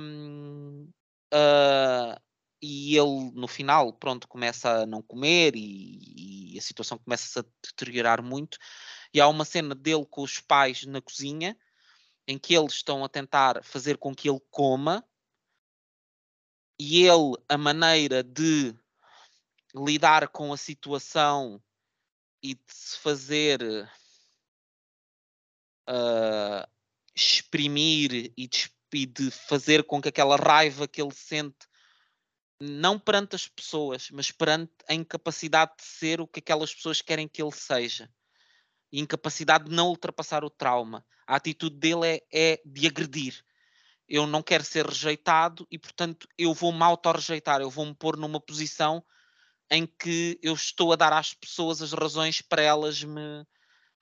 [0.00, 0.90] hum,
[1.32, 2.20] ah,
[2.62, 7.44] e ele no final, pronto, começa a não comer e, e a situação começa-se a
[7.64, 8.58] deteriorar muito.
[9.12, 11.56] E há uma cena dele com os pais na cozinha
[12.26, 15.04] em que eles estão a tentar fazer com que ele coma
[16.78, 18.74] e ele, a maneira de
[19.74, 21.60] lidar com a situação
[22.42, 23.60] e de se fazer
[25.86, 26.68] ah,
[27.14, 31.66] exprimir e de, e de fazer com que aquela raiva que ele sente
[32.60, 37.28] não perante as pessoas, mas perante a incapacidade de ser o que aquelas pessoas querem
[37.28, 38.12] que ele seja.
[38.92, 41.04] E incapacidade de não ultrapassar o trauma.
[41.26, 43.44] A atitude dele é, é de agredir.
[44.08, 47.60] Eu não quero ser rejeitado e, portanto, eu vou-me auto-rejeitar.
[47.60, 49.04] Eu vou-me pôr numa posição
[49.70, 53.46] em que eu estou a dar às pessoas as razões para elas me,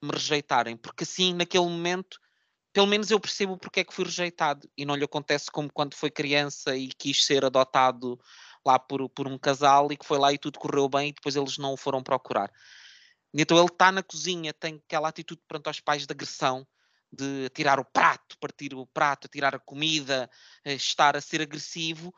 [0.00, 0.76] me rejeitarem.
[0.76, 2.20] Porque assim, naquele momento,
[2.72, 4.68] pelo menos eu percebo porque é que fui rejeitado.
[4.76, 8.18] E não lhe acontece como quando foi criança e quis ser adotado
[8.64, 11.36] lá por, por um casal e que foi lá e tudo correu bem e depois
[11.36, 12.52] eles não o foram procurar.
[13.42, 16.66] Então ele está na cozinha, tem aquela atitude perante aos pais de agressão,
[17.12, 20.30] de tirar o prato, partir o prato, tirar a comida,
[20.64, 22.12] eh, estar a ser agressivo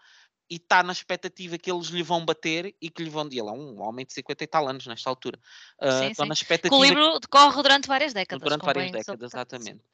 [0.51, 3.27] e está na expectativa que eles lhe vão bater e que lhe vão.
[3.27, 5.39] Ele é um homem de 50 e tal anos nesta altura.
[5.81, 6.29] Uh, Sim, estão sim.
[6.29, 8.43] na expectativa o livro decorre durante várias décadas.
[8.43, 9.85] durante várias décadas, exatamente.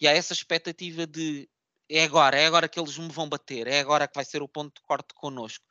[0.00, 1.48] E há essa expectativa de
[1.88, 4.48] é agora, é agora que eles me vão bater, é agora que vai ser o
[4.48, 5.64] ponto de corte connosco.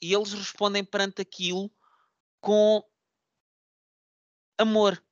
[0.00, 1.70] E eles respondem perante aquilo
[2.40, 2.82] com
[4.58, 5.02] amor,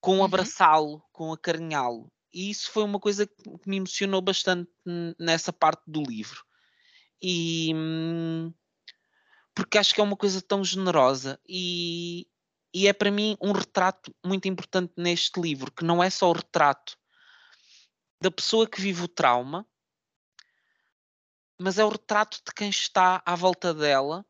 [0.00, 0.24] com Uhum.
[0.24, 2.10] abraçá-lo, com acarinhá-lo.
[2.32, 4.70] E isso foi uma coisa que me emocionou bastante
[5.18, 6.44] nessa parte do livro.
[7.22, 8.52] E hum,
[9.54, 12.26] porque acho que é uma coisa tão generosa e,
[12.74, 16.32] e é para mim um retrato muito importante neste livro, que não é só o
[16.32, 16.96] retrato
[18.20, 19.66] da pessoa que vive o trauma,
[21.60, 24.24] mas é o retrato de quem está à volta dela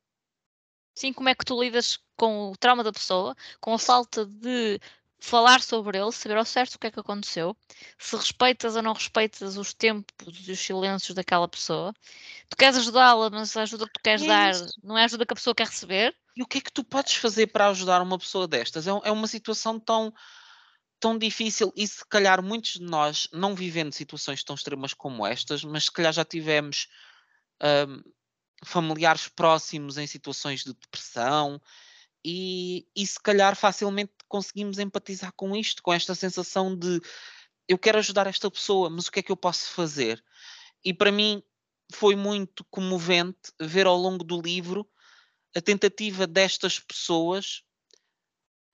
[1.02, 4.78] Sim, como é que tu lidas com o trauma da pessoa, com a falta de
[5.18, 7.56] falar sobre ele, saber ao certo o que é que aconteceu,
[7.98, 11.92] se respeitas ou não respeitas os tempos e os silêncios daquela pessoa.
[12.48, 15.26] Tu queres ajudá-la, mas a ajuda que tu queres É dar não é a ajuda
[15.26, 16.14] que a pessoa quer receber.
[16.36, 18.86] E o que é que tu podes fazer para ajudar uma pessoa destas?
[18.86, 20.14] É, é uma situação tão,
[21.00, 25.64] tão difícil e se calhar muitos de nós, não vivendo situações tão extremas como estas,
[25.64, 26.86] mas se calhar já tivemos
[27.88, 28.02] hum,
[28.64, 31.60] familiares próximos em situações de depressão
[32.24, 37.00] e, e se calhar facilmente conseguimos empatizar com isto, com esta sensação de
[37.68, 40.22] eu quero ajudar esta pessoa, mas o que é que eu posso fazer?
[40.84, 41.42] E para mim
[41.92, 44.88] foi muito comovente ver ao longo do livro
[45.54, 47.62] a tentativa destas pessoas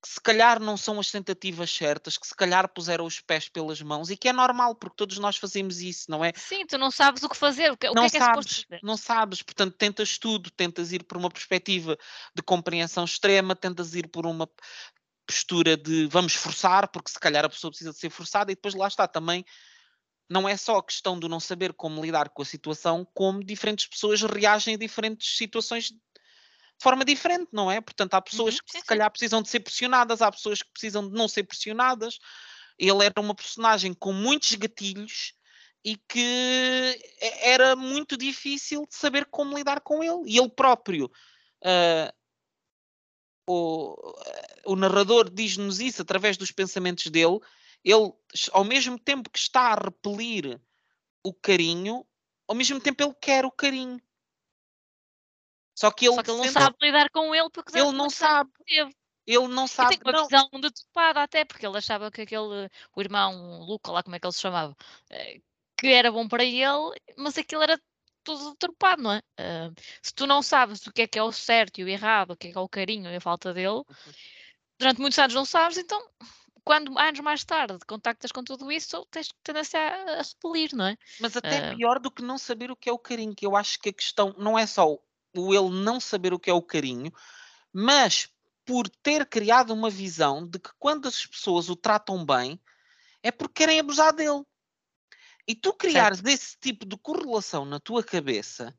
[0.01, 3.83] que se calhar não são as tentativas certas, que se calhar puseram os pés pelas
[3.83, 6.33] mãos e que é normal, porque todos nós fazemos isso, não é?
[6.37, 8.63] Sim, tu não sabes o que fazer, o que, que não é que é sabes,
[8.63, 8.81] fazer.
[8.83, 11.99] não sabes, portanto tentas tudo, tentas ir por uma perspectiva
[12.35, 14.49] de compreensão extrema, tentas ir por uma
[15.27, 18.75] postura de vamos forçar, porque se calhar a pessoa precisa de ser forçada e depois
[18.75, 19.45] lá está também
[20.31, 23.87] não é só a questão de não saber como lidar com a situação, como diferentes
[23.87, 25.91] pessoas reagem a diferentes situações
[26.79, 27.81] de forma diferente, não é?
[27.81, 28.87] Portanto, há pessoas Uhum, que sim, se sim.
[28.87, 32.19] calhar precisam de ser pressionadas, há pessoas que precisam de não ser pressionadas.
[32.79, 35.35] Ele era uma personagem com muitos gatilhos
[35.85, 36.99] e que
[37.41, 40.23] era muito difícil de saber como lidar com ele.
[40.27, 41.11] E ele próprio,
[41.65, 42.15] ah,
[43.49, 43.97] o,
[44.67, 47.39] o narrador diz-nos isso através dos pensamentos dele.
[47.85, 48.13] Ele,
[48.53, 50.61] ao mesmo tempo que está a repelir
[51.25, 52.07] o carinho,
[52.47, 54.01] ao mesmo tempo ele quer o carinho.
[55.79, 58.51] Só que ele, Só que ele não sabe lidar com ele porque ele não sabe,
[58.67, 58.91] teve.
[59.27, 62.69] ele não E sabe, tem uma não, visão deturpada até, porque ele achava que aquele,
[62.97, 64.77] o irmão Luca, lá como é que ele se chamava,
[65.11, 65.41] eh,
[65.77, 67.81] que era bom para ele, mas aquilo era
[68.25, 69.23] tudo deturpado, não é?
[69.39, 69.71] Ah,
[70.03, 72.37] se tu não sabes o que é que é o certo e o errado, o
[72.37, 73.85] que é que é o carinho e a falta dele,
[74.79, 76.01] durante muitos anos não sabes, então
[76.65, 80.97] quando anos mais tarde contactas com tudo isso, tens tendência a, a repelir, não é?
[81.21, 81.75] Mas até Ah.
[81.77, 83.93] pior do que não saber o que é o carinho, que eu acho que a
[83.93, 84.99] questão não é só
[85.37, 87.13] o ele não saber o que é o carinho,
[87.73, 88.29] mas
[88.65, 92.61] por ter criado uma visão de que quando as pessoas o tratam bem
[93.23, 94.45] é porque querem abusar dele.
[95.47, 98.79] E tu criares esse tipo de correlação na tua cabeça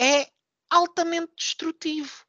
[0.00, 0.30] é
[0.70, 2.24] altamente destrutivo.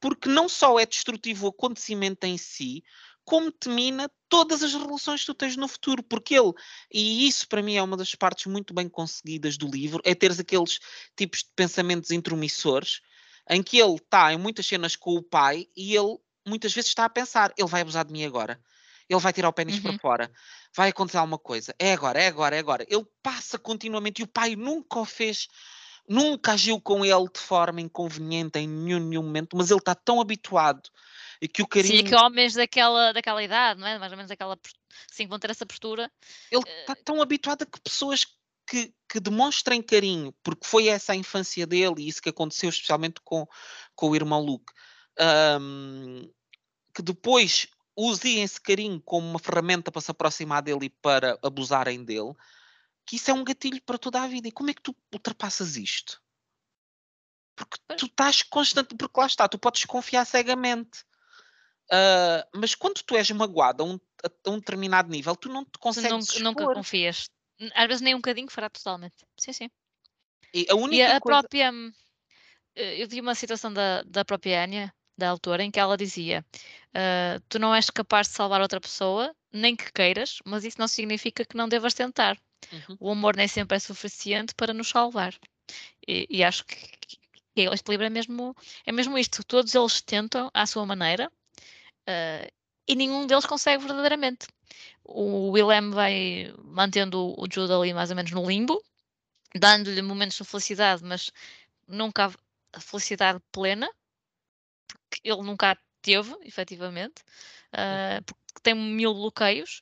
[0.00, 2.82] Porque não só é destrutivo o acontecimento em si,
[3.24, 6.52] como te mina todas as relações que tu tens no futuro, porque ele,
[6.92, 10.38] e isso para mim é uma das partes muito bem conseguidas do livro, é teres
[10.38, 10.78] aqueles
[11.16, 13.00] tipos de pensamentos intromissores,
[13.48, 17.04] em que ele está em muitas cenas com o pai e ele muitas vezes está
[17.04, 18.60] a pensar, ele vai abusar de mim agora,
[19.08, 19.82] ele vai tirar o pênis uhum.
[19.82, 20.32] para fora,
[20.74, 22.86] vai acontecer alguma coisa, é agora, é agora, é agora.
[22.88, 25.48] Ele passa continuamente e o pai nunca o fez,
[26.08, 30.20] nunca agiu com ele de forma inconveniente em nenhum, nenhum momento, mas ele está tão
[30.20, 30.90] habituado
[31.40, 31.98] e que o carinho.
[31.98, 33.98] Sim, que homens daquela, daquela idade, não é?
[33.98, 34.58] Mais ou menos aquela.
[35.10, 36.10] Sim, vão ter essa postura.
[36.50, 37.04] Ele está uh...
[37.04, 38.26] tão habituado a que pessoas
[38.66, 43.20] que, que, demonstrem carinho, porque foi essa a infância dele e isso que aconteceu especialmente
[43.22, 43.46] com,
[43.94, 44.72] com o irmão Luke,
[45.60, 46.30] um,
[46.94, 47.66] que depois
[47.96, 52.32] usem esse carinho como uma ferramenta para se aproximar dele e para abusarem dele,
[53.06, 54.48] que isso é um gatilho para toda a vida.
[54.48, 56.20] E como é que tu ultrapassas isto?
[57.54, 61.04] Porque tu estás constante, porque lá está, tu podes confiar cegamente.
[61.92, 65.78] Uh, mas quando tu és magoado a um, a um determinado nível, tu não te
[65.78, 66.26] consegues.
[66.26, 67.28] Tu nunca, confias.
[67.74, 69.16] Às vezes nem um bocadinho fará totalmente.
[69.38, 69.70] Sim, sim.
[70.52, 71.40] E a, única e a coisa...
[71.40, 71.72] própria.
[72.76, 76.44] Eh, eu vi uma citação da, da própria Anya, da autora, em que ela dizia:
[76.90, 80.88] uh, Tu não és capaz de salvar outra pessoa, nem que queiras, mas isso não
[80.88, 82.38] significa que não devas tentar.
[82.72, 82.96] Uhum.
[82.98, 85.34] O amor nem sempre é suficiente para nos salvar.
[86.06, 86.76] E, e acho que,
[87.54, 88.54] que este livro é mesmo,
[88.86, 89.44] é mesmo isto.
[89.44, 91.30] Todos eles tentam à sua maneira,
[92.08, 92.50] Uh,
[92.86, 94.46] e nenhum deles consegue verdadeiramente.
[95.04, 98.82] O Willem vai mantendo o Jude ali mais ou menos no limbo,
[99.54, 101.30] dando-lhe momentos de felicidade, mas
[101.86, 102.32] nunca
[102.72, 103.88] a felicidade plena,
[105.08, 107.22] porque ele nunca a teve, efetivamente,
[107.72, 109.80] uh, porque tem mil bloqueios,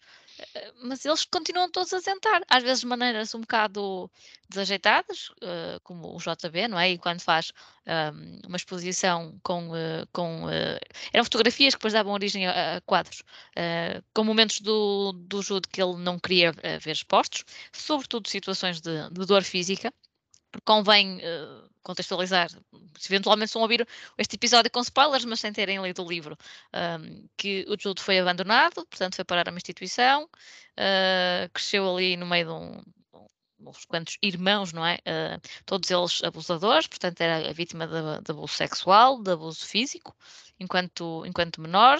[0.82, 4.10] mas eles continuam todos a tentar, às vezes de maneiras um bocado
[4.48, 6.90] desajeitadas, uh, como o JB, não é?
[6.90, 7.52] E quando faz
[7.86, 9.70] um, uma exposição com.
[9.70, 10.78] Uh, com uh,
[11.12, 13.22] eram fotografias que depois davam origem a, a quadros,
[14.14, 19.26] com momentos do, do Jude que ele não queria ver expostos, sobretudo situações de, de
[19.26, 19.92] dor física
[20.64, 22.48] convém uh, contextualizar,
[23.06, 23.86] eventualmente estão a ouvir
[24.18, 26.38] este episódio com spoilers, mas sem terem lido o livro,
[27.36, 32.24] que o Jude foi abandonado, portanto foi parar a uma instituição, uh, cresceu ali no
[32.24, 32.82] meio de um,
[33.68, 34.96] uns quantos irmãos, não é?
[35.06, 40.14] Uh, todos eles abusadores, portanto era a vítima de, de, abuso sexual, de abuso físico,
[40.58, 41.98] enquanto, enquanto menor.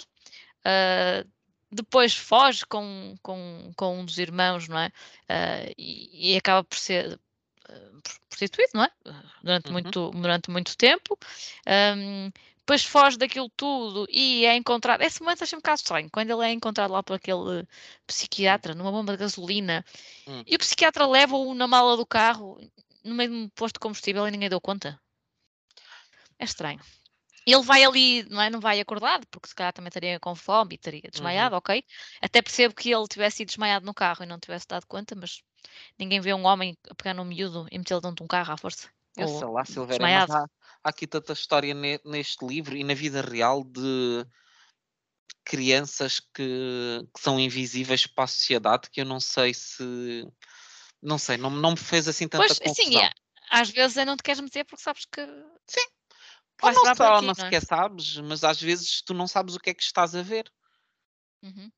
[0.61, 1.29] Uh,
[1.71, 4.89] depois foge com, com, com um dos irmãos, não é?
[4.89, 7.19] Uh, e, e, acaba por ser
[8.29, 8.91] prostituído, não é?
[9.43, 9.73] Durante, uhum.
[9.73, 11.19] muito, durante muito tempo.
[11.97, 15.03] Um, depois foge daquilo tudo e é encontrado.
[15.03, 17.67] Esse momento achei um bocado estranho, quando ele é encontrado lá por aquele
[18.07, 19.85] psiquiatra, numa bomba de gasolina,
[20.27, 20.45] uhum.
[20.47, 22.61] e o psiquiatra leva-o na mala do carro,
[23.05, 24.99] no meio de um posto de combustível e ninguém deu conta.
[26.39, 26.81] É estranho.
[27.47, 28.51] Ele vai ali, não é?
[28.51, 31.59] Não vai acordado, porque se calhar também estaria com fome e teria desmaiado, uhum.
[31.59, 31.85] ok?
[32.21, 35.43] Até percebo que ele tivesse ido desmaiado no carro e não tivesse dado conta, mas
[35.99, 38.57] Ninguém vê um homem a pegar num miúdo e metê-lo dentro de um carro à
[38.57, 38.89] força.
[39.17, 40.49] Eu sei lá, Silveira, mas há, há,
[40.83, 44.27] aqui tanta história ne, neste livro e na vida real de
[45.45, 50.27] crianças que, que, são invisíveis para a sociedade que eu não sei se.
[51.03, 52.93] Não sei, não, não me fez assim tanta pois, confusão.
[52.93, 53.13] Sim, é,
[53.51, 55.21] às vezes é não te queres meter porque sabes que.
[55.67, 55.87] Sim.
[56.61, 57.35] Ou não só, aqui, não, não é?
[57.35, 60.51] sequer sabes, mas às vezes tu não sabes o que é que estás a ver.
[61.43, 61.71] Uhum.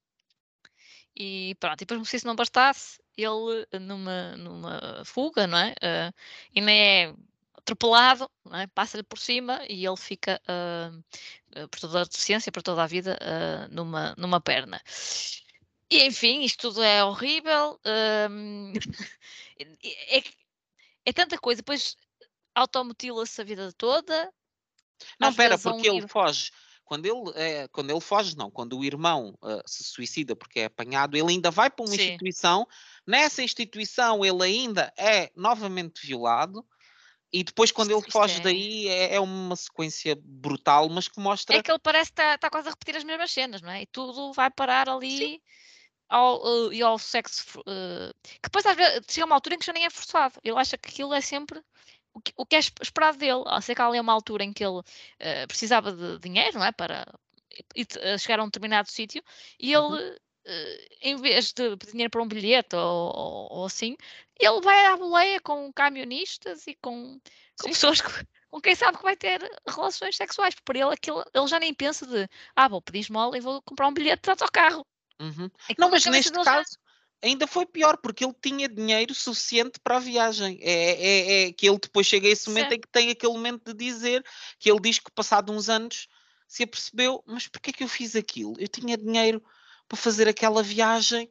[1.16, 5.70] E pronto, e depois se isso não bastasse, ele numa, numa fuga, não é?
[5.72, 6.14] Uh,
[6.52, 7.14] e nem é
[7.56, 8.66] atropelado, é?
[8.68, 13.16] passa-lhe por cima e ele fica uh, por toda a deficiência, por toda a vida,
[13.22, 14.80] uh, numa, numa perna.
[15.90, 17.80] E enfim, isto tudo é horrível.
[20.10, 20.22] é,
[21.06, 21.96] é, tanta coisa, depois
[22.54, 24.32] automutila-se a vida toda.
[25.18, 26.50] Não, espera, porque um ele foge
[26.84, 30.64] quando ele, é, quando ele foge, não, quando o irmão uh, se suicida porque é
[30.66, 32.02] apanhado, ele ainda vai para uma Sim.
[32.02, 32.66] instituição,
[33.06, 36.64] nessa instituição ele ainda é novamente violado,
[37.32, 38.40] e depois, quando ele foge é...
[38.40, 41.56] daí, é, é, uma sequência brutal, mas que mostra.
[41.56, 43.82] É que ele parece que está, está quase a repetir as mesmas cenas, não é?
[43.82, 45.42] E tudo vai parar ali
[46.08, 47.58] ao, uh, e ao sexo.
[47.62, 50.38] Uh, que depois, às vezes, chega uma altura em que já nem é forçado.
[50.44, 51.60] Ele acha que aquilo é sempre
[52.14, 53.42] o que, o que é esperado dele.
[53.46, 56.64] A ser que há ali uma altura em que ele uh, precisava de dinheiro, não
[56.64, 56.72] é?
[56.72, 57.06] Para
[58.18, 59.22] chegar a um determinado sítio
[59.58, 59.96] e uhum.
[59.96, 60.18] ele.
[60.46, 63.96] Uh, em vez de pedir dinheiro para um bilhete ou, ou, ou, assim,
[64.38, 67.18] ele vai à boleia com camionistas e com,
[67.58, 68.10] com pessoas que,
[68.50, 70.54] com quem sabe que vai ter relações sexuais.
[70.62, 73.88] Para ele, aquilo, ele já nem pensa de ah, vou pedir esmola e vou comprar
[73.88, 74.86] um bilhete de autocarro.
[75.18, 75.50] Uhum.
[75.78, 76.76] Não, mas neste caso,
[77.24, 80.58] ainda foi pior, porque ele tinha dinheiro suficiente para a viagem.
[80.60, 83.72] É, é, é que ele depois chega a esse momento em que tem aquele momento
[83.72, 84.24] de dizer
[84.58, 86.06] que ele diz que passado uns anos
[86.46, 88.54] se apercebeu, mas porquê é que eu fiz aquilo?
[88.58, 89.42] Eu tinha dinheiro
[89.88, 91.30] para fazer aquela viagem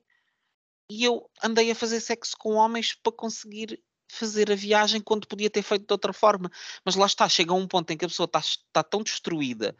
[0.90, 3.82] e eu andei a fazer sexo com homens para conseguir
[4.12, 6.52] fazer a viagem quando podia ter feito de outra forma.
[6.84, 9.76] Mas lá está, chega a um ponto em que a pessoa está, está tão destruída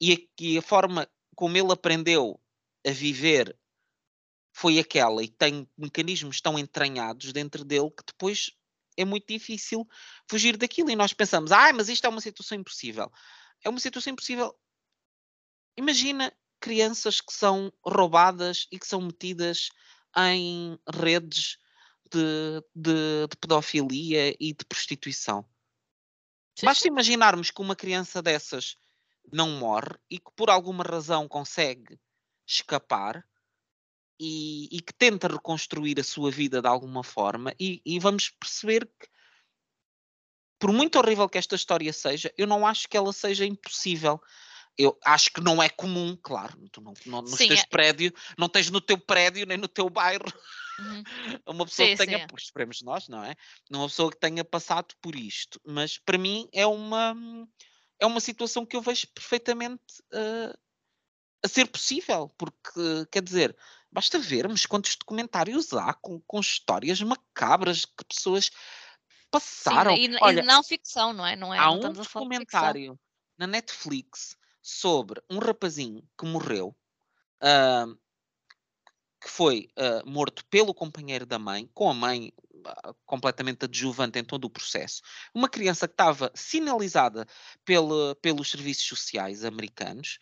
[0.00, 2.40] e a, e a forma como ele aprendeu
[2.86, 3.56] a viver
[4.60, 8.50] foi aquela e tem mecanismos tão entranhados dentro dele que depois
[8.94, 9.88] é muito difícil
[10.28, 10.90] fugir daquilo.
[10.90, 13.10] E nós pensamos, ah, mas isto é uma situação impossível.
[13.64, 14.54] É uma situação impossível.
[15.78, 16.30] Imagina
[16.60, 19.70] crianças que são roubadas e que são metidas
[20.14, 21.56] em redes
[22.12, 25.42] de, de, de pedofilia e de prostituição.
[26.58, 26.88] Sim, Basta sim.
[26.88, 28.76] imaginarmos que uma criança dessas
[29.32, 31.98] não morre e que por alguma razão consegue
[32.46, 33.26] escapar
[34.20, 38.84] e, e que tenta reconstruir a sua vida de alguma forma, e, e vamos perceber
[38.84, 39.08] que
[40.58, 44.20] por muito horrível que esta história seja, eu não acho que ela seja impossível
[44.78, 47.66] eu acho que não é comum, claro, tu não, não nos sim, teus é...
[47.66, 50.24] prédio, não tens no teu prédio nem no teu bairro
[50.78, 51.02] uhum.
[51.46, 52.26] uma pessoa sim, que tenha, sim.
[52.38, 53.34] esperemos nós, não é?
[53.70, 57.14] Uma pessoa que tenha passado por isto, mas para mim é uma
[57.98, 59.82] é uma situação que eu vejo perfeitamente
[60.14, 60.58] uh,
[61.44, 63.54] a ser possível, porque quer dizer,
[63.92, 68.50] basta vermos quantos documentários há com, com histórias macabras que pessoas
[69.30, 69.94] passaram.
[69.94, 71.36] Sim, e, Olha, e não ficção, não é?
[71.36, 72.98] Não é há um documentário
[73.38, 76.76] na Netflix sobre um rapazinho que morreu,
[77.42, 77.98] uh,
[79.20, 84.24] que foi uh, morto pelo companheiro da mãe, com a mãe uh, completamente adjuvante em
[84.24, 85.00] todo o processo.
[85.34, 87.26] Uma criança que estava sinalizada
[87.64, 90.18] pelo, pelos serviços sociais americanos,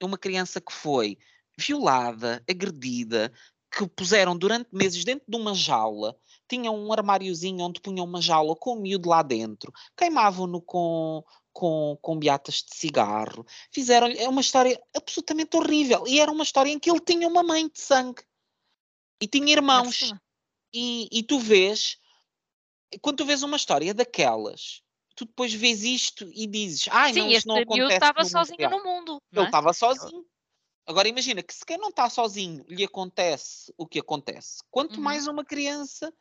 [0.00, 1.18] uma criança que foi
[1.60, 3.32] violada, agredida,
[3.70, 6.16] que puseram durante meses dentro de uma jaula,
[6.48, 11.96] tinham um armáriozinho onde punham uma jaula com o miúdo lá dentro, queimavam-no com, com,
[12.02, 13.46] com beatas de cigarro.
[13.70, 16.04] Fizeram é uma história absolutamente horrível.
[16.06, 18.22] E era uma história em que ele tinha uma mãe de sangue
[19.20, 20.12] e tinha irmãos.
[20.72, 21.98] E, e tu vês,
[23.00, 24.82] quando tu vês uma história daquelas,
[25.14, 27.94] tu depois vês isto e dizes, ai, Sim, não, isto não acontece.
[27.94, 29.18] estava sozinho no mundo.
[29.32, 29.72] Ele estava é?
[29.72, 30.24] sozinho.
[30.90, 35.02] Agora imagina que se quem não está sozinho lhe acontece o que acontece, quanto uhum.
[35.02, 36.12] mais uma criança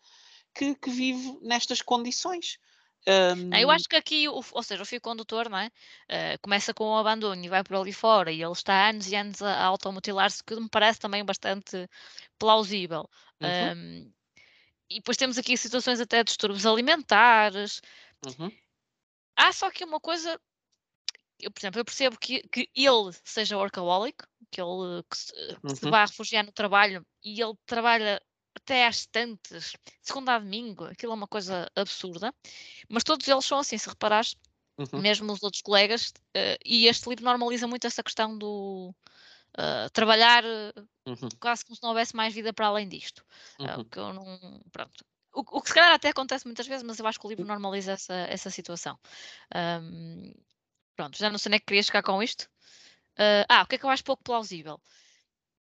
[0.54, 2.60] que, que vive nestas condições.
[3.08, 3.56] Um...
[3.56, 5.72] Eu acho que aqui, ou seja, o fio condutor, não é?
[6.08, 9.16] Uh, começa com o abandono e vai por ali fora e ele está anos e
[9.16, 11.90] anos a, a automutilar-se, que me parece também bastante
[12.38, 13.10] plausível.
[13.42, 13.74] Uhum.
[13.76, 14.14] Um,
[14.88, 17.82] e depois temos aqui situações até de distúrbios alimentares.
[18.24, 18.52] Uhum.
[19.36, 20.40] Há só que uma coisa,
[21.40, 25.34] eu, por exemplo, eu percebo que, que ele seja workaholic, que ele que se,
[25.64, 25.76] uhum.
[25.76, 28.22] se vá refugiar no trabalho e ele trabalha
[28.56, 32.34] até às tantas, segunda a domingo, aquilo é uma coisa absurda,
[32.90, 34.36] mas todos eles são assim, se reparares,
[34.78, 35.00] uhum.
[35.00, 38.94] mesmo os outros colegas, uh, e este livro normaliza muito essa questão do
[39.58, 40.44] uh, trabalhar
[41.06, 41.30] uhum.
[41.40, 43.24] quase como se não houvesse mais vida para além disto.
[43.60, 43.82] Uhum.
[43.82, 45.06] Uh, que eu não, pronto.
[45.34, 47.46] O, o, que se calhar até acontece muitas vezes, mas eu acho que o livro
[47.46, 47.48] hum.
[47.48, 49.00] normaliza essa, essa situação.
[49.56, 50.34] Um,
[50.96, 52.50] pronto, já não sei nem é que queria chegar com isto.
[53.50, 54.80] Ah, o que é que eu acho pouco plausível?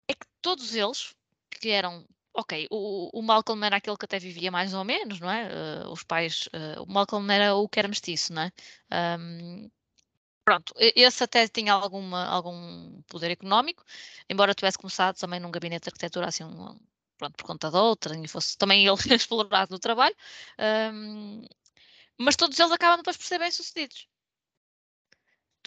[0.07, 1.15] É que todos eles,
[1.51, 5.29] que eram ok, o, o Malcolm era aquele que até vivia mais ou menos, não
[5.31, 5.47] é?
[5.85, 8.51] Uh, os pais, uh, o Malcolm era o que era mestiço, não é?
[9.19, 9.69] Um,
[10.45, 13.83] pronto, esse até tinha alguma, algum poder económico,
[14.29, 16.79] embora tivesse começado também num gabinete de arquitetura assim, um,
[17.17, 20.15] pronto, por conta de outra, e fosse também ele explorado no trabalho,
[20.93, 21.45] um,
[22.19, 24.07] mas todos eles acabam depois por ser bem-sucedidos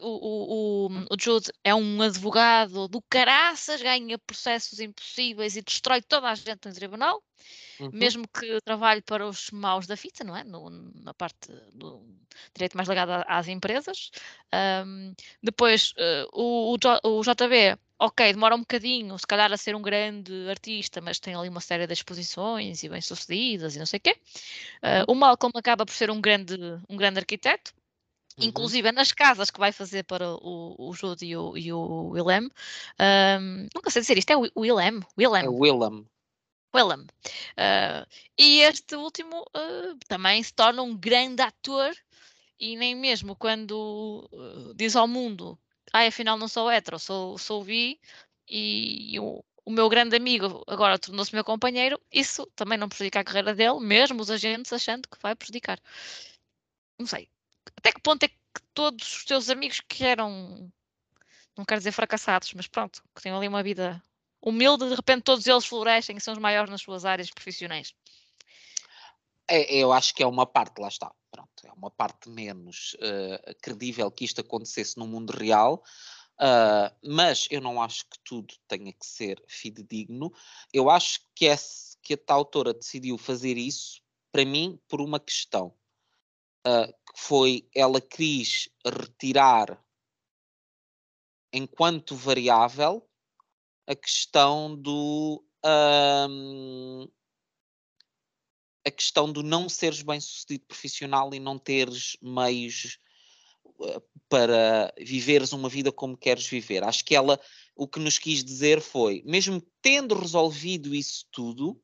[0.00, 6.28] o, o, o, Jude é um advogado do caraças, ganha processos impossíveis e destrói toda
[6.28, 7.22] a gente no tribunal,
[7.80, 7.90] uhum.
[7.92, 10.44] mesmo que trabalhe para os maus da fita, não é?
[10.44, 12.02] No, na parte do
[12.54, 14.10] direito mais ligado às empresas.
[14.84, 19.82] Um, depois, uh, o, o, JB, ok, demora um bocadinho, se calhar, a ser um
[19.82, 24.00] grande artista, mas tem ali uma série de exposições e bem-sucedidas e não sei o
[24.00, 24.16] quê.
[24.82, 26.56] Uh, o Malcolm acaba por ser um grande,
[26.88, 27.72] um grande arquiteto,
[28.38, 28.48] Uhum.
[28.48, 32.50] inclusive nas casas que vai fazer para o, o Jude e o, e o Willem.
[33.00, 35.00] Um, nunca sei dizer isto, é o Willem.
[35.18, 35.44] Willem.
[35.44, 36.06] É Willem.
[36.74, 37.00] Willem.
[37.00, 38.06] Uh,
[38.38, 41.94] e este último uh, também se torna um grande ator
[42.60, 45.58] e nem mesmo quando uh, diz ao mundo
[45.92, 47.98] ai, afinal não sou hetero, sou, sou bi
[48.48, 53.20] e, e o, o meu grande amigo agora tornou-se meu companheiro, isso também não prejudica
[53.20, 55.80] a carreira dele, mesmo os agentes achando que vai prejudicar.
[56.98, 57.28] Não sei,
[57.76, 58.36] até que ponto é que
[58.74, 60.70] todos os teus amigos que eram,
[61.56, 64.02] não quero dizer fracassados, mas pronto, que têm ali uma vida
[64.40, 67.94] humilde, de repente todos eles florescem e são os maiores nas suas áreas profissionais.
[69.48, 73.54] É, eu acho que é uma parte, lá está, pronto, é uma parte menos uh,
[73.60, 75.82] credível que isto acontecesse no mundo real,
[76.40, 80.32] uh, mas eu não acho que tudo tenha que ser fidedigno.
[80.72, 84.02] Eu acho que, esse, que a autora decidiu fazer isso,
[84.32, 85.72] para mim, por uma questão,
[86.66, 89.82] uh, foi, ela quis retirar,
[91.50, 93.08] enquanto variável,
[93.86, 95.42] a questão do...
[95.64, 97.08] Um,
[98.86, 102.98] a questão do não seres bem sucedido profissional e não teres meios
[103.64, 106.84] uh, para viveres uma vida como queres viver.
[106.84, 107.40] Acho que ela
[107.74, 111.82] o que nos quis dizer foi, mesmo tendo resolvido isso tudo,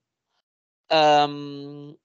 [1.28, 1.96] um,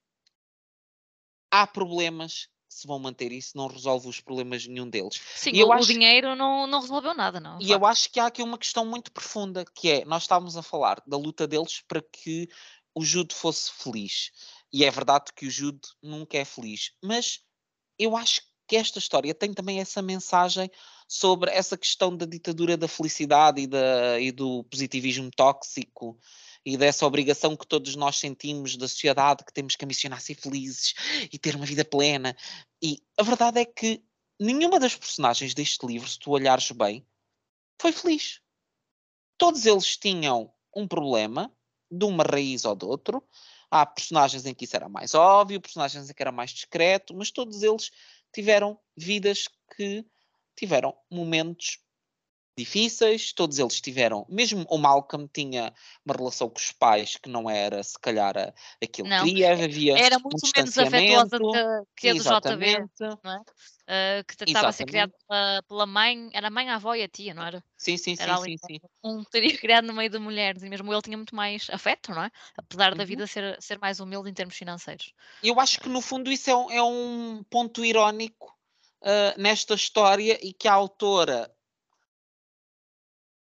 [1.51, 5.19] há problemas se vão manter isso não resolve os problemas nenhum deles.
[5.35, 7.57] Sim, e o, acho, dinheiro não, não resolveu nada, não.
[7.59, 10.61] E eu acho que há aqui uma questão muito profunda, que é, nós estávamos a
[10.61, 12.47] falar da luta deles para que
[12.93, 14.31] o Judo fosse feliz.
[14.71, 17.39] E é verdade que o Jude nunca é feliz, mas
[17.97, 20.69] eu acho que esta história tem também essa mensagem
[21.07, 26.19] sobre essa questão da ditadura da felicidade e, da, e do positivismo tóxico
[26.67, 30.93] e dessa obrigação que todos nós sentimos da sociedade que temos que ambicionar ser felizes
[31.31, 32.35] e ter uma vida plena.
[32.81, 34.03] E a verdade é que
[34.37, 37.07] nenhuma das personagens deste livro, se tu olhares bem,
[37.79, 38.41] foi feliz.
[39.37, 41.49] Todos eles tinham um problema,
[41.89, 43.23] de uma raiz ou de outro,
[43.69, 47.31] Há personagens em que isso era mais óbvio, personagens em que era mais discreto, mas
[47.31, 47.91] todos eles
[48.33, 50.05] tiveram vidas que
[50.55, 51.79] tiveram momentos
[52.57, 55.71] difíceis, todos eles tiveram, mesmo o Malcolm tinha
[56.03, 58.35] uma relação com os pais que não era se calhar
[58.83, 61.37] aquilo que queria, havia era muito um menos afetuosa
[61.95, 62.77] que, que a do JB,
[63.23, 63.41] não é?
[63.87, 67.03] Uh, que estava a ser criado pela, pela, mãe, era a mãe, a avó e
[67.03, 67.63] a tia, não era?
[67.77, 68.79] Sim, sim, era sim, sim, sim.
[69.01, 72.23] Um teria criado no meio de mulheres e mesmo ele tinha muito mais afeto, não
[72.23, 72.31] é?
[72.57, 72.97] Apesar uhum.
[72.97, 75.13] da vida ser, ser mais humilde em termos financeiros.
[75.41, 78.53] Eu acho que no fundo isso é um, é um ponto irónico
[79.01, 81.49] uh, nesta história e que a autora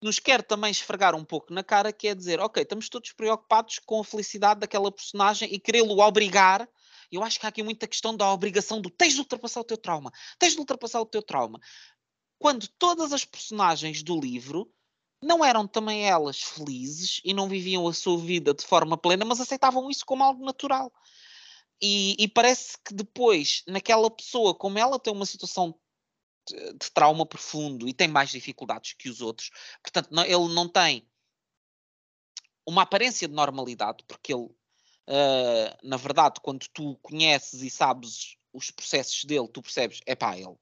[0.03, 3.79] nos quer também esfregar um pouco na cara, que é dizer, ok, estamos todos preocupados
[3.79, 6.67] com a felicidade daquela personagem e querê-lo obrigar.
[7.11, 9.77] Eu acho que há aqui muita questão da obrigação do tens de ultrapassar o teu
[9.77, 11.59] trauma, tens de ultrapassar o teu trauma.
[12.37, 14.69] Quando todas as personagens do livro
[15.21, 19.39] não eram também elas felizes e não viviam a sua vida de forma plena, mas
[19.39, 20.91] aceitavam isso como algo natural.
[21.81, 25.77] E, e, parece que depois, naquela pessoa, como ela tem uma situação
[26.47, 29.49] de trauma profundo e tem mais dificuldades que os outros.
[29.81, 31.07] Portanto, não, ele não tem
[32.65, 38.71] uma aparência de normalidade, porque ele, uh, na verdade, quando tu conheces e sabes os
[38.71, 40.55] processos dele, tu percebes, é pá, ele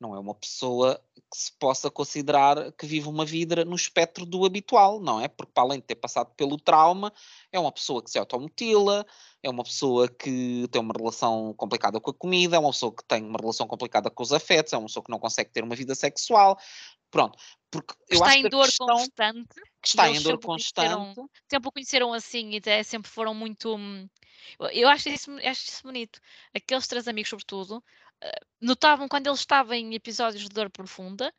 [0.00, 4.44] não é uma pessoa que se possa considerar que vive uma vida no espectro do
[4.44, 5.28] habitual, não é?
[5.28, 7.12] Porque, para além de ter passado pelo trauma,
[7.52, 9.06] é uma pessoa que se automutila,
[9.44, 13.04] é uma pessoa que tem uma relação complicada com a comida, é uma pessoa que
[13.04, 15.76] tem uma relação complicada com os afetos, é uma pessoa que não consegue ter uma
[15.76, 16.58] vida sexual.
[17.10, 17.38] Pronto,
[17.70, 19.54] porque eu está acho em dor questão, constante.
[19.82, 21.20] Que está em dor constante.
[21.48, 23.76] Sempre o conheceram assim e até sempre foram muito.
[23.76, 24.08] Hum,
[24.72, 26.18] eu acho isso, acho isso bonito.
[26.54, 27.84] Aqueles três amigos, sobretudo,
[28.60, 31.32] notavam quando ele estava em episódios de dor profunda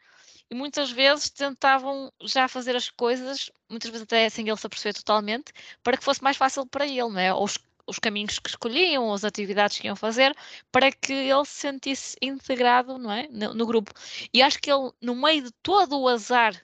[0.49, 4.93] e muitas vezes tentavam já fazer as coisas, muitas vezes até sem ele se aperceber
[4.93, 5.51] totalmente,
[5.82, 7.34] para que fosse mais fácil para ele, não é?
[7.34, 7.47] Ou
[7.88, 10.36] os, os caminhos que escolhiam, as atividades que iam fazer,
[10.71, 13.27] para que ele se sentisse integrado, não é?
[13.29, 13.91] No, no grupo.
[14.33, 16.55] E acho que ele, no meio de todo o azar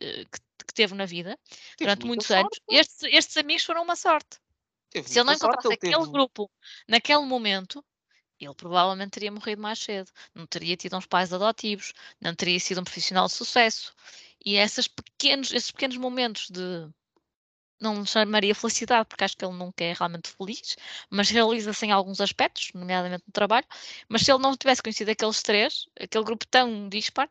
[0.00, 1.38] eh, que, que teve na vida,
[1.76, 2.60] teve durante muitos sorte.
[2.68, 4.38] anos, estes, estes amigos foram uma sorte.
[4.90, 6.10] Teve se ele não encontrasse aquele teve...
[6.10, 6.50] grupo
[6.88, 7.84] naquele momento,
[8.38, 12.80] ele provavelmente teria morrido mais cedo, não teria tido uns pais adotivos, não teria sido
[12.80, 13.94] um profissional de sucesso.
[14.44, 16.88] E esses pequenos, esses pequenos momentos de
[17.80, 20.76] não chamaria felicidade, porque acho que ele nunca é realmente feliz,
[21.10, 23.66] mas realiza-se em alguns aspectos, nomeadamente no trabalho.
[24.08, 27.28] Mas se ele não tivesse conhecido aqueles três, aquele grupo tão dispar,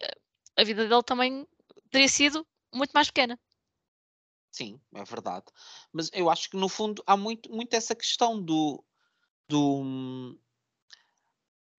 [0.00, 0.16] eh,
[0.56, 1.46] a vida dele também
[1.90, 3.38] teria sido muito mais pequena.
[4.50, 5.46] Sim, é verdade.
[5.92, 8.84] Mas eu acho que no fundo há muito, muito essa questão do,
[9.48, 10.36] do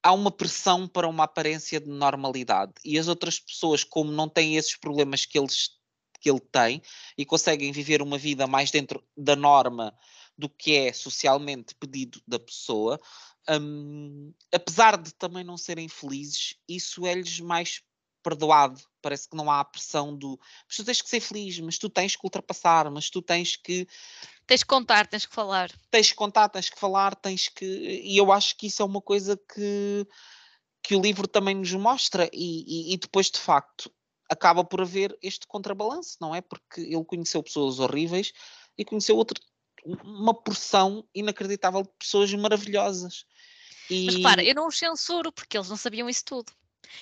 [0.04, 4.56] há uma pressão para uma aparência de normalidade e as outras pessoas, como não têm
[4.56, 5.80] esses problemas que, eles,
[6.26, 6.82] que ele tem
[7.16, 9.96] e conseguem viver uma vida mais dentro da norma
[10.36, 13.00] do que é socialmente pedido da pessoa,
[13.48, 17.84] um, apesar de também não serem felizes, isso é-lhes mais
[18.24, 18.82] perdoado.
[19.04, 21.88] Parece que não há a pressão do mas tu tens que ser feliz, mas tu
[21.92, 23.88] tens que ultrapassar, mas tu tens que
[24.48, 25.72] Tens que contar, tens que falar.
[25.92, 27.66] Tens que contar, tens que falar, tens que.
[28.04, 30.08] E eu acho que isso é uma coisa que,
[30.84, 32.30] que o livro também nos mostra.
[32.32, 33.92] E, e, e depois, de facto,
[34.30, 36.42] acaba por haver este contrabalanço, não é?
[36.42, 38.32] Porque ele conheceu pessoas horríveis
[38.78, 39.40] e conheceu outra,
[40.04, 43.26] uma porção inacreditável de pessoas maravilhosas.
[43.90, 44.06] E...
[44.06, 46.52] Mas repara, eu não os censuro porque eles não sabiam isso tudo.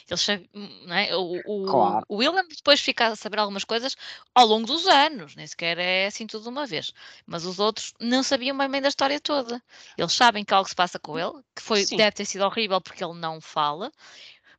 [0.09, 1.15] Eles, é?
[1.15, 2.05] o, o, claro.
[2.07, 3.95] o William depois fica a saber algumas coisas
[4.33, 6.93] ao longo dos anos, nem sequer é assim tudo de uma vez.
[7.25, 9.61] Mas os outros não sabiam bem, bem da história toda.
[9.97, 13.03] Eles sabem que algo se passa com ele, que foi, deve ter sido horrível porque
[13.03, 13.91] ele não fala,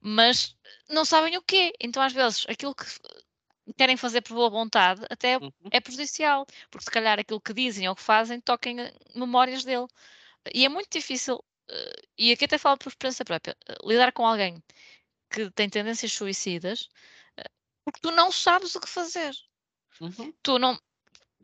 [0.04, 0.54] mas
[0.90, 1.72] não sabem o quê.
[1.80, 2.84] Então, às vezes, aquilo que
[3.78, 5.50] querem fazer por boa vontade até uhum.
[5.70, 8.76] é prejudicial, porque se calhar aquilo que dizem ou que fazem toquem
[9.14, 9.86] memórias dele.
[10.54, 14.26] E é muito difícil, eh, e aqui até falo por experiência própria, eh, lidar com
[14.26, 14.62] alguém
[15.30, 16.90] que tem tendências suicidas,
[17.38, 17.48] eh,
[17.82, 19.34] porque tu não sabes o que fazer.
[20.00, 20.34] Uhum.
[20.42, 20.78] Tu não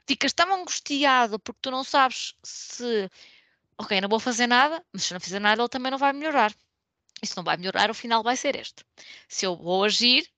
[0.07, 3.09] ficas tão angustiado porque tu não sabes se
[3.79, 6.53] ok, não vou fazer nada, mas se não fizer nada ele também não vai melhorar.
[7.23, 8.85] Se não vai melhorar, o final vai ser este.
[9.29, 10.29] Se eu vou agir,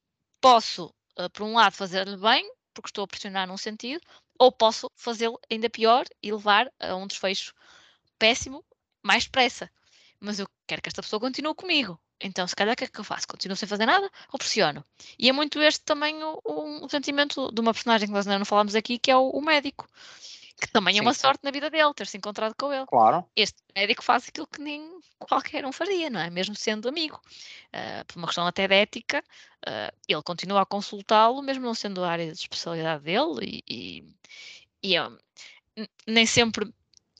[0.41, 0.87] posso,
[1.19, 4.01] uh, por um lado, fazer-lhe bem, porque estou a pressionar num sentido,
[4.39, 7.55] ou posso fazê-lo ainda pior e levar a um desfecho
[8.19, 8.65] péssimo
[9.03, 9.71] mais depressa.
[10.19, 12.01] Mas eu quero que esta pessoa continue comigo.
[12.21, 13.27] Então, se calhar, o que é que eu faço?
[13.27, 14.85] Continuo sem fazer nada ou pressiono?
[15.19, 18.39] E é muito este também o, o, o sentimento de uma personagem que nós ainda
[18.39, 19.89] não falámos aqui, que é o, o médico.
[20.63, 22.87] Que também é uma sorte na vida dele, ter se encontrado com ele.
[22.87, 23.29] Claro.
[23.35, 26.31] Este médico faz aquilo que nem qualquer um faria, não é?
[26.31, 27.21] Mesmo sendo amigo.
[27.75, 29.25] Uh, por uma questão até de ética,
[29.67, 34.05] uh, ele continua a consultá-lo, mesmo não sendo a área de especialidade dele, e,
[34.85, 36.73] e, e nem sempre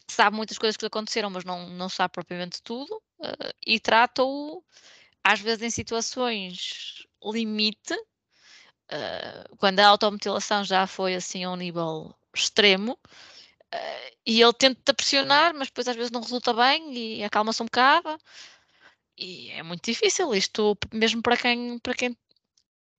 [0.07, 4.63] sabe muitas coisas que aconteceram, mas não, não sabe propriamente tudo, uh, e trata-o,
[5.25, 7.97] às vezes, em situações limite,
[9.57, 12.99] quando a automutilação já foi assim a um nível extremo,
[14.27, 18.19] e ele tenta pressionar, mas depois às vezes não resulta bem e acalma-se um bocado.
[19.17, 22.17] E é muito difícil isto, mesmo para quem, para quem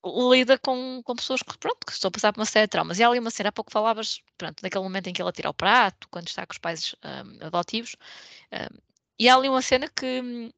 [0.05, 2.99] lida com, com pessoas que, pronto, que estão a passar por uma série de traumas.
[2.99, 5.49] E há ali uma cena, há pouco falavas, pronto, naquele momento em que ela tira
[5.49, 7.95] o prato, quando está com os pais um, adotivos,
[8.51, 8.77] um,
[9.19, 10.51] e há ali uma cena que hum,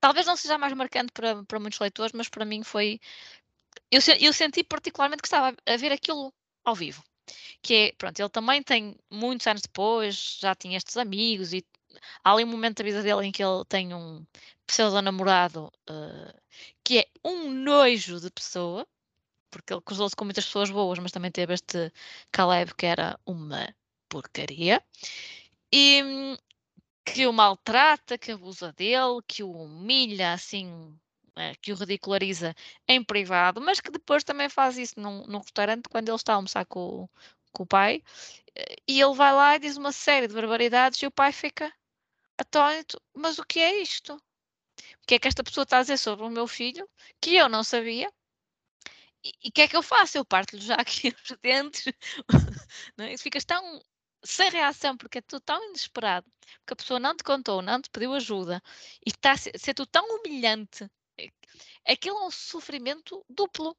[0.00, 3.00] talvez não seja mais marcante para, para muitos leitores, mas para mim foi.
[3.90, 6.32] Eu, eu senti particularmente que estava a ver aquilo
[6.64, 7.04] ao vivo.
[7.62, 11.64] Que é, pronto, ele também tem muitos anos depois, já tinha estes amigos e
[12.24, 14.24] há ali um momento da vida dele em que ele tem um
[14.66, 16.40] pseudo-namorado uh,
[16.84, 18.86] que é um nojo de pessoa,
[19.50, 21.92] porque ele cruzou-se com muitas pessoas boas, mas também teve este
[22.30, 23.74] Caleb que era uma
[24.08, 24.82] porcaria,
[25.72, 26.36] e hum,
[27.04, 30.98] que o maltrata, que abusa dele, que o humilha assim,
[31.60, 32.54] que o ridiculariza
[32.88, 36.36] em privado, mas que depois também faz isso num, num restaurante quando ele está a
[36.36, 37.08] almoçar com,
[37.52, 38.02] com o pai,
[38.54, 41.72] eh, e ele vai lá e diz uma série de barbaridades e o pai fica
[42.38, 44.14] atónito, mas o que é isto?
[44.14, 46.88] O que é que esta pessoa está a dizer sobre o meu filho
[47.20, 48.12] que eu não sabia?
[49.24, 50.18] E o que é que eu faço?
[50.18, 51.84] Eu parto-lhe já aqui os dentes.
[52.96, 53.16] não é?
[53.16, 53.80] Ficas tão
[54.24, 56.26] sem reação porque é tudo tão inesperado,
[56.60, 58.62] porque a pessoa não te contou, não te pediu ajuda
[59.06, 60.88] e está a ser, ser tão humilhante.
[61.86, 63.76] Aquilo é um sofrimento duplo.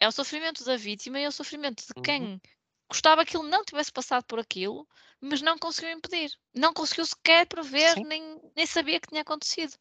[0.00, 2.40] É o sofrimento da vítima e é o sofrimento de quem uhum.
[2.88, 4.86] gostava que ele não tivesse passado por aquilo
[5.22, 6.32] mas não conseguiu impedir.
[6.52, 9.72] Não conseguiu sequer prever, nem, nem sabia que tinha acontecido.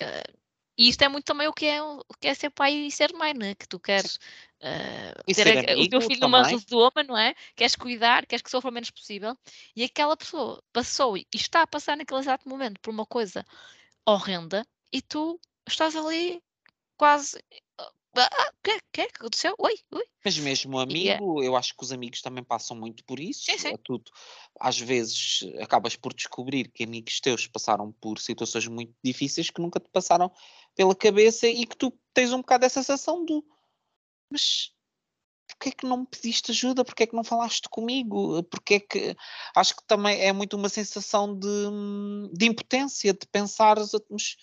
[0.00, 0.38] Uh,
[0.76, 3.14] e isto é muito também o que é, o que é ser pai e ser
[3.14, 3.54] mãe, né?
[3.54, 4.16] que tu queres
[4.60, 7.34] uh, ter a, o teu filho numa redoma, não é?
[7.56, 9.38] Queres cuidar, queres que sofra o menos possível.
[9.74, 13.42] E aquela pessoa passou e está a passar naquele exato momento por uma coisa
[14.04, 16.42] horrenda e tu estás ali
[16.96, 17.42] quase
[18.16, 19.54] ah, ah, o que, que é que aconteceu?
[19.58, 20.04] Oi, oi.
[20.24, 23.42] Mas mesmo amigo, eu acho que os amigos também passam muito por isso.
[23.44, 23.68] Sim, sim.
[23.68, 24.10] É tudo.
[24.60, 29.80] Às vezes acabas por descobrir que amigos teus passaram por situações muito difíceis que nunca
[29.80, 30.30] te passaram
[30.76, 33.44] pela cabeça e que tu tens um bocado essa sensação do
[34.30, 34.72] mas
[35.48, 36.84] porquê é que não me pediste ajuda?
[36.84, 38.42] Porquê é que não falaste comigo?
[38.44, 39.16] Porquê é que
[39.54, 41.48] acho que também é muito uma sensação de,
[42.32, 43.76] de impotência, de pensar
[44.10, 44.36] mas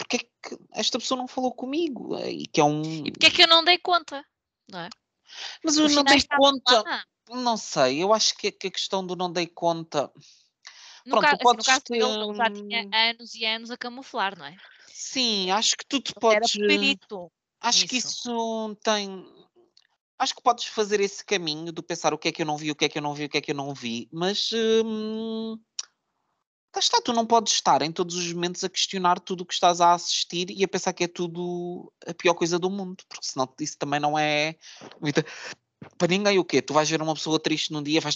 [0.00, 2.18] porque é que esta pessoa não falou comigo?
[2.18, 2.82] E que é um.
[3.06, 4.24] E porque é que eu não dei conta?
[4.68, 4.88] Não é?
[5.62, 7.04] Mas eu não dei conta.
[7.28, 10.10] Não sei, eu acho que, a questão do não dei conta.
[11.06, 11.94] No Pronto, caso, assim, no caso ter...
[11.96, 14.56] ele já tinha anos e anos a camuflar, não é?
[14.88, 16.56] Sim, acho que tu te podes.
[16.56, 17.30] Era perito.
[17.60, 19.24] Acho que isso tem.
[20.18, 22.70] Acho que podes fazer esse caminho de pensar o que é que eu não vi,
[22.70, 24.50] o que é que eu não vi, o que é que eu não vi, mas.
[24.52, 25.58] Hum
[26.78, 29.80] está, tu não podes estar em todos os momentos a questionar tudo o que estás
[29.80, 33.52] a assistir e a pensar que é tudo a pior coisa do mundo, porque senão
[33.60, 34.56] isso também não é.
[35.98, 36.62] Para ninguém o quê?
[36.62, 38.14] Tu vais ver uma pessoa triste num dia, vais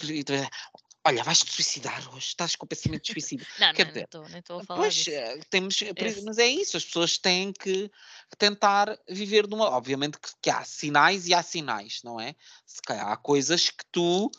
[1.06, 3.46] olha, vais-te suicidar hoje, estás com o pensamento de suicídio.
[3.58, 5.10] Não, Quer não, dizer, nem estou a falar Pois, disso.
[5.10, 6.24] eh, temos, por isso- Esse.
[6.24, 7.90] mas é isso, as pessoas têm que
[8.38, 9.68] tentar viver de uma.
[9.70, 12.34] Obviamente que, que há sinais e há sinais, não é?
[12.64, 14.30] Se calhar há coisas que tu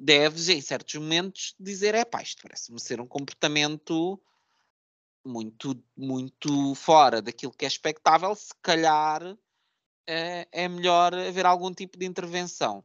[0.00, 4.20] deves, em certos momentos, dizer: é pá, isto parece-me ser um comportamento
[5.24, 8.34] muito, muito fora daquilo que é expectável.
[8.34, 9.36] Se calhar
[10.06, 12.82] é, é melhor haver algum tipo de intervenção.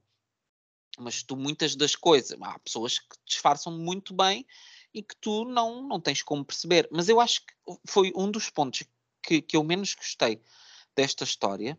[0.97, 4.45] Mas tu, muitas das coisas, há pessoas que disfarçam muito bem
[4.93, 6.87] e que tu não, não tens como perceber.
[6.91, 7.53] Mas eu acho que
[7.87, 8.83] foi um dos pontos
[9.21, 10.41] que, que eu menos gostei
[10.95, 11.77] desta história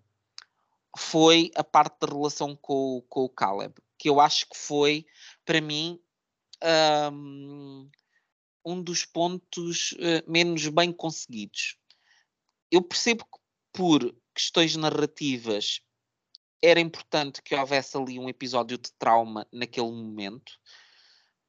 [0.96, 5.06] foi a parte da relação com, o- com o Caleb, que eu acho que foi,
[5.44, 6.00] para mim,
[7.12, 7.90] hum,
[8.64, 11.76] um dos pontos eh, menos bem conseguidos.
[12.70, 13.38] Eu percebo que
[13.72, 15.80] por questões narrativas
[16.62, 20.52] era importante que houvesse ali um episódio de trauma naquele momento,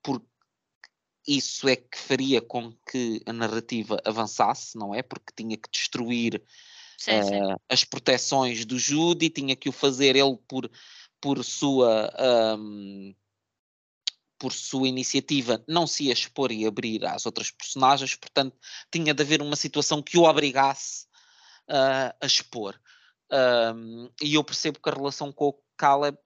[0.03, 0.27] porque
[1.27, 5.01] isso é que faria com que a narrativa avançasse, não é?
[5.01, 6.41] Porque tinha que destruir
[6.97, 7.35] Sim, sim.
[7.35, 10.69] eh, as proteções do Judy, tinha que o fazer ele por,
[11.21, 12.11] por sua
[12.57, 13.13] hum,
[14.39, 18.55] por sua iniciativa não se expor e abrir às outras personagens, portanto
[18.91, 21.07] tinha de haver uma situação que o obrigasse
[21.67, 22.79] ah, a expor.
[23.29, 26.17] Um, e eu percebo que a relação com o Caleb,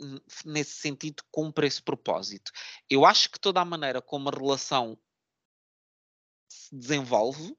[0.45, 2.51] nesse sentido, cumpre esse propósito.
[2.89, 4.97] Eu acho que toda a maneira como a relação
[6.47, 7.55] se desenvolve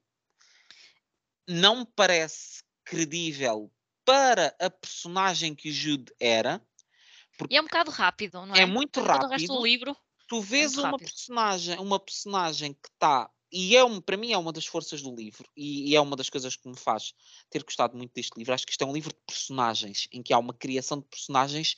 [1.47, 2.63] não me parece
[2.93, 3.71] credível
[4.05, 6.61] para a personagem que o Jude era.
[7.49, 8.61] E é um bocado rápido, não é?
[8.61, 9.53] É muito Todo o resto rápido.
[9.55, 9.97] do livro.
[10.27, 11.07] Tu vês muito uma rápido.
[11.07, 15.13] personagem, uma personagem que está e é um, para mim é uma das forças do
[15.13, 17.13] livro e, e é uma das coisas que me faz
[17.51, 18.51] ter gostado muito deste livro.
[18.51, 21.75] Acho que isto é um livro de personagens em que há uma criação de personagens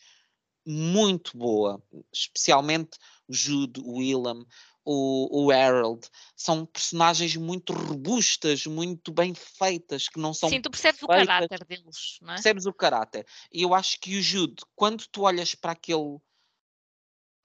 [0.65, 2.97] muito boa, especialmente
[3.27, 4.45] o Jude, o Willem,
[4.85, 6.07] o, o Harold.
[6.35, 11.25] São personagens muito robustas, muito bem feitas, que não são Sim, tu percebes o feitas.
[11.27, 12.35] caráter deles, não é?
[12.35, 13.25] percebes o caráter.
[13.51, 16.19] E eu acho que o Jude, quando tu olhas para aquele.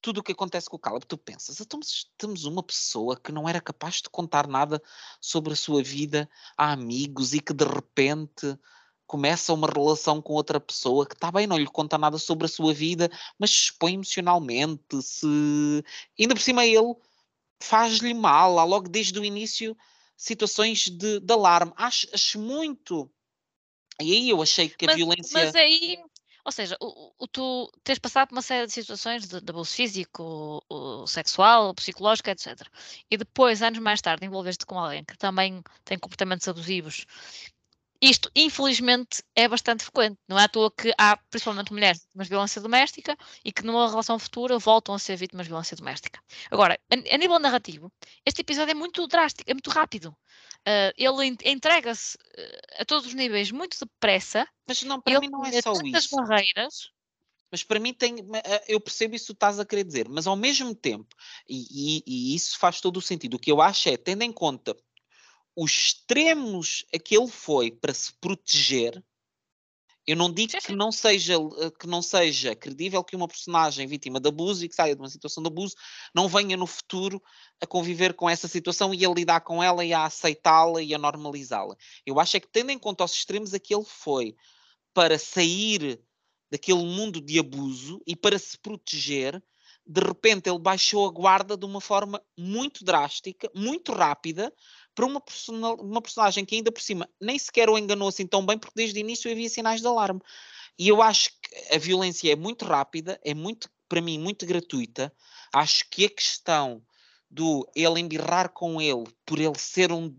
[0.03, 1.79] Tudo o que acontece com o Caleb, tu pensas, "Então,
[2.17, 4.81] temos uma pessoa que não era capaz de contar nada
[5.21, 6.27] sobre a sua vida
[6.57, 8.59] a amigos e que de repente
[9.07, 12.49] começa uma relação com outra pessoa que está bem, não lhe conta nada sobre a
[12.49, 15.27] sua vida, mas se expõe emocionalmente, se
[16.19, 16.95] ainda por cima ele
[17.63, 19.77] faz-lhe mal, há logo desde o início
[20.17, 21.73] situações de, de alarme.
[21.77, 23.11] Acho, acho muito.
[24.01, 25.39] E aí eu achei que a Mas, violência.
[25.39, 25.99] mas aí,
[26.45, 29.51] ou seja, o, o- o tu tens passado por uma série de situações de, de
[29.51, 32.67] abuso físico, o, sexual, psicológico, etc.
[33.11, 37.05] E depois, anos mais tarde, envolveste com alguém que também tem comportamentos abusivos.
[38.03, 40.19] Isto, infelizmente, é bastante frequente.
[40.27, 43.89] Não é à toa que há, principalmente mulheres, vítimas de violência doméstica e que numa
[43.91, 46.19] relação futura voltam a ser vítimas de violência doméstica.
[46.51, 47.93] Agora, a, a nível narrativo,
[48.25, 50.17] este episódio é muito drástico, é muito rápido.
[50.65, 54.49] Ah, ele en- entrega-se ah, a todos os níveis muito depressa.
[54.67, 56.17] Mas não, para Ele mim não é só tantas isso.
[56.17, 56.91] barreiras.
[57.53, 58.17] Mas para mim tem.
[58.45, 61.09] eh, Eu percebo isso que estás a querer dizer, mas ao mesmo tempo,
[61.49, 64.33] e, e- e isso faz todo o sentido, o que eu acho é, tendo em
[64.33, 64.75] conta
[65.57, 69.03] os extremos a que ele foi para se proteger,
[70.07, 74.19] eu não digo que não seja eh, que não seja credível que uma personagem vítima
[74.19, 75.77] de abuso e que saia de uma situação de abuso
[76.15, 77.23] não venha no futuro
[77.61, 80.99] a conviver com essa situação e a lidar com ela e a aceitá-la e a
[80.99, 81.77] normalizá-la.
[82.05, 84.35] Eu acho é que tendo em conta os extremos a que ele foi
[84.93, 86.01] para sair
[86.51, 89.41] daquele mundo de abuso e para se proteger,
[89.87, 94.53] de repente ele baixou a guarda de uma forma muito drástica, muito rápida,
[95.01, 98.45] para uma, persona- uma personagem que ainda por cima nem sequer o enganou assim tão
[98.45, 100.21] bem, porque desde o início havia sinais de alarme.
[100.79, 105.11] E eu acho que a violência é muito rápida, é muito, para mim, muito gratuita.
[105.55, 106.83] Acho que a questão
[107.31, 110.15] do ele embirrar com ele por ele ser um-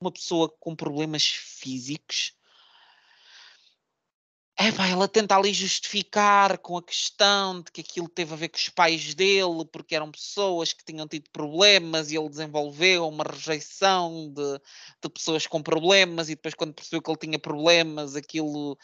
[0.00, 2.32] uma pessoa com problemas físicos
[4.56, 8.48] é pá, ela tenta ali justificar com a questão de que aquilo teve a ver
[8.48, 13.24] com os pais dele, porque eram pessoas que tinham tido problemas e ele desenvolveu uma
[13.24, 14.60] rejeição de,
[15.02, 18.78] de pessoas com problemas e depois quando percebeu que ele tinha problemas, aquilo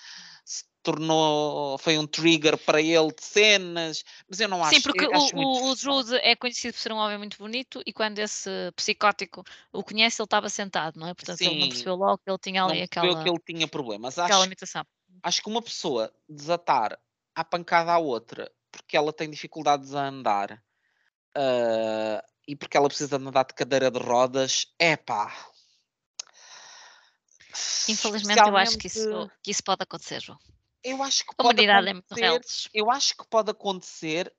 [0.45, 5.07] se tornou, foi um trigger para ele de cenas, mas eu não acho, Sim, porque
[5.07, 5.77] o, acho o, o.
[5.77, 10.21] Jude é conhecido por ser um homem muito bonito e quando esse psicótico o conhece,
[10.21, 11.15] ele estava sentado, não é?
[11.15, 13.69] Portanto, ele não Sim, percebeu logo que ele tinha não ali que aquela, ele tinha
[13.69, 14.19] problemas.
[14.19, 14.85] aquela Acho limitação.
[15.23, 16.99] Acho que uma pessoa desatar
[17.35, 20.63] à pancada à outra porque ela tem dificuldades a andar
[21.35, 25.33] ah, e porque ela precisa andar de cadeira de rodas, é pá.
[27.89, 30.39] Infelizmente, eu acho que Especialmente, isso, que isso pode acontecer, João.
[30.85, 32.69] eu acho que A pode é acontecer, reles.
[32.73, 34.33] eu acho que pode acontecer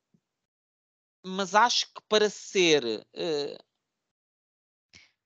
[1.23, 2.83] mas acho que para ser.
[2.83, 3.63] Uh,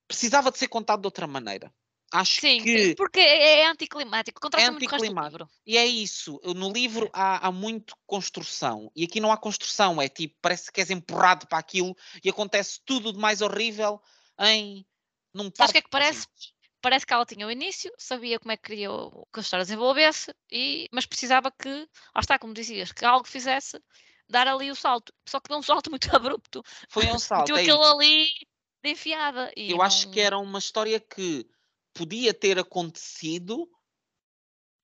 [0.08, 1.74] precisava de ser contado de outra maneira.
[2.16, 2.96] Acho Sim, que.
[2.96, 5.24] porque é, é anticlimático, É contrasta do anticlimático.
[5.24, 5.50] livro.
[5.66, 6.40] E é isso.
[6.56, 8.90] No livro há, há muito construção.
[8.96, 10.02] E aqui não há construção.
[10.02, 14.02] É tipo, parece que és empurrado para aquilo e acontece tudo de mais horrível
[14.40, 14.86] em.
[15.34, 16.28] Num Sabes o que é que parece?
[16.28, 16.56] páginas.
[16.82, 18.90] Parece que ela tinha o início, sabia como é que queria
[19.34, 21.68] que a história desenvolvesse, e, mas precisava que,
[22.14, 23.82] lá está, como dizias, que algo fizesse
[24.30, 25.12] dar ali o salto.
[25.28, 26.64] Só que deu um salto muito abrupto.
[26.88, 27.42] Foi um salto.
[27.52, 27.92] Meteu é aquilo isso.
[27.96, 28.28] ali
[28.84, 29.52] de enfiada.
[29.58, 31.46] Eu acho que não- era uma história que
[31.96, 33.68] podia ter acontecido,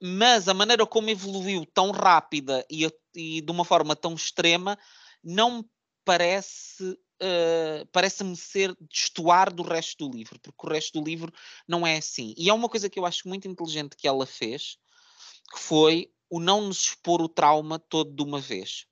[0.01, 4.79] mas a maneira como evoluiu tão rápida e, e de uma forma tão extrema
[5.23, 5.65] não me
[6.03, 6.97] parece.
[7.19, 11.31] eh, parece-me ser destoar do resto do livro, porque o resto do livro
[11.67, 12.33] não é assim.
[12.37, 14.77] E é uma coisa que eu acho muito inteligente que ela fez,
[15.53, 18.87] que foi o não nos expor o trauma todo de uma vez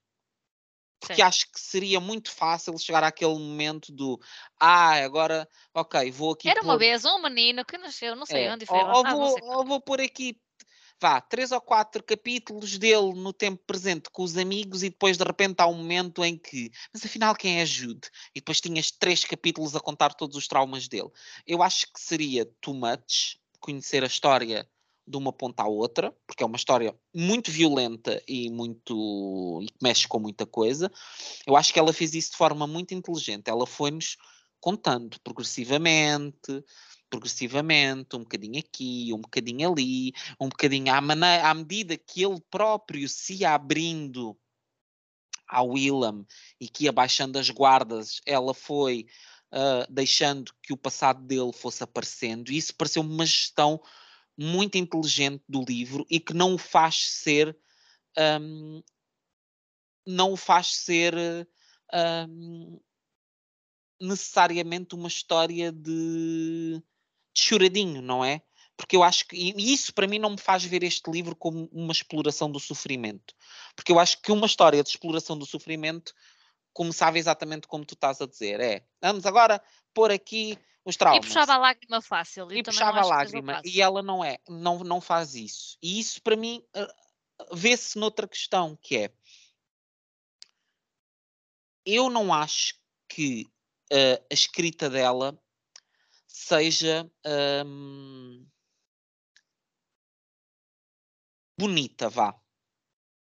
[0.99, 1.21] porque Sim.
[1.21, 4.19] acho que seria muito fácil chegar àquele momento do
[4.59, 8.45] ah, agora, ok, vou aqui Era uma pôr, vez um menino que nasceu, não sei
[8.45, 10.37] é, onde, foi ou, ou não vou, ou vou pôr aqui,
[11.01, 15.23] vá, três ou quatro capítulos dele no tempo presente com os amigos e depois de
[15.23, 18.09] repente há um momento em que, mas afinal quem é Jude?
[18.35, 21.09] E depois tinhas três capítulos a contar todos os traumas dele.
[21.47, 24.69] Eu acho que seria too much conhecer a história
[25.09, 29.77] de uma ponta à outra, porque é uma história muito violenta e muito e que
[29.81, 30.91] mexe com muita coisa.
[31.47, 33.49] Eu acho que ela fez isso de forma muito inteligente.
[33.49, 34.17] Ela foi-nos
[34.59, 36.63] contando progressivamente,
[37.09, 42.39] progressivamente, um bocadinho aqui, um bocadinho ali, um bocadinho à, maneira, à medida que ele
[42.51, 44.37] próprio se ia abrindo
[45.47, 46.23] ao Willam
[46.61, 49.07] e que ia baixando as guardas, ela foi
[49.51, 52.51] ah, deixando que o passado dele fosse aparecendo.
[52.51, 53.81] E isso pareceu-me uma gestão
[54.39, 57.57] muito inteligente do livro e que não o faz ser.
[58.17, 58.81] ahm,
[60.07, 61.13] não o faz ser
[61.93, 62.79] ahm,
[64.01, 68.41] necessariamente uma história de, de choradinho, não é?
[68.77, 71.69] Porque eu acho que e isso para mim não me faz ver este livro como
[71.73, 73.35] uma exploração do sofrimento.
[73.75, 76.13] Porque eu acho que uma história de exploração do sofrimento
[76.71, 78.61] começava exatamente como tu estás a dizer.
[78.61, 79.61] É, vamos agora
[79.93, 81.25] pôr aqui os E traumas.
[81.25, 82.51] puxava a lágrima fácil.
[82.51, 83.61] E puxava a lágrima.
[83.65, 85.77] E ela não é, não, não faz isso.
[85.81, 86.87] E isso para mim ah,
[87.53, 89.11] vê-se noutra questão, que é
[91.85, 92.75] eu não acho
[93.07, 93.45] que
[93.91, 95.39] ah, a escrita dela
[96.27, 97.09] seja
[97.65, 98.45] hum,
[101.57, 102.39] bonita, vá.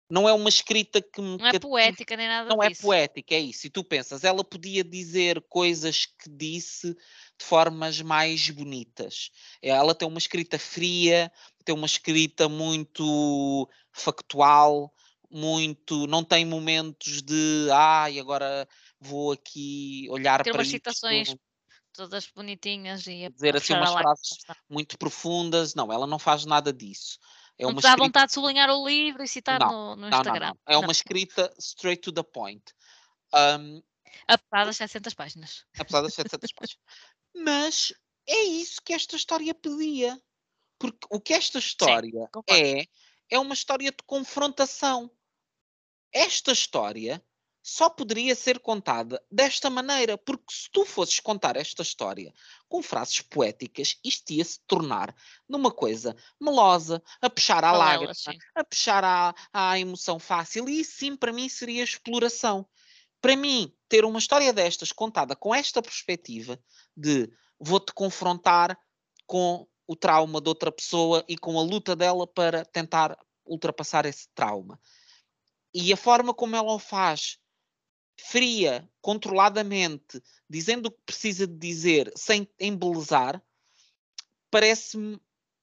[0.09, 2.81] Não é uma escrita que me Não é poética nem nada não é disso.
[2.81, 3.67] poética, é isso.
[3.67, 6.95] E tu pensas, ela podia dizer coisas que disse
[7.41, 9.31] de formas mais bonitas.
[9.61, 11.31] Ela tem uma escrita fria,
[11.65, 14.93] tem uma escrita muito factual,
[15.29, 16.05] muito.
[16.05, 18.67] não tem momentos de ai, agora
[18.99, 21.35] vou aqui olhar Tem para umas isto, citações
[21.93, 24.37] todas bonitinhas e dizer assim umas frases
[24.69, 25.73] muito profundas.
[25.73, 27.17] Não, ela não faz nada disso.
[27.57, 30.17] É Não uma escrita vontade de sublinhar o livro e citar Não, no, no não,
[30.17, 30.47] Instagram.
[30.47, 30.57] não.
[30.67, 32.63] É uma escrita straight to the point.
[33.33, 33.81] Um,
[34.27, 35.65] Apesar das 700 páginas.
[35.77, 36.83] apesar das 700 páginas.
[37.35, 37.93] Mas
[38.27, 40.21] é isso que esta história pedia.
[40.79, 42.45] Porque o que esta história concordo.
[42.49, 42.85] é,
[43.29, 45.11] é uma história de confrontação.
[46.11, 47.23] Esta história
[47.63, 52.33] só poderia ser contada desta maneira, porque se tu fosses contar esta história
[52.67, 55.15] com frases poéticas, isto ia se tornar
[55.47, 58.37] numa coisa melosa, a puxar à lágrima, Paralelas, sim.
[58.55, 62.67] a puxar à, à emoção fácil, e isso sim para mim seria exploração.
[63.21, 66.59] Para mim, ter uma história destas contada com esta perspectiva
[66.97, 68.77] de vou-te confrontar
[69.27, 74.27] com o trauma de outra pessoa e com a luta dela para tentar ultrapassar esse
[74.33, 74.79] trauma.
[75.73, 77.37] E a forma como ela o faz,
[78.17, 83.41] fria, controladamente, dizendo o que precisa de dizer, sem embelezar,
[84.49, 85.19] parece-me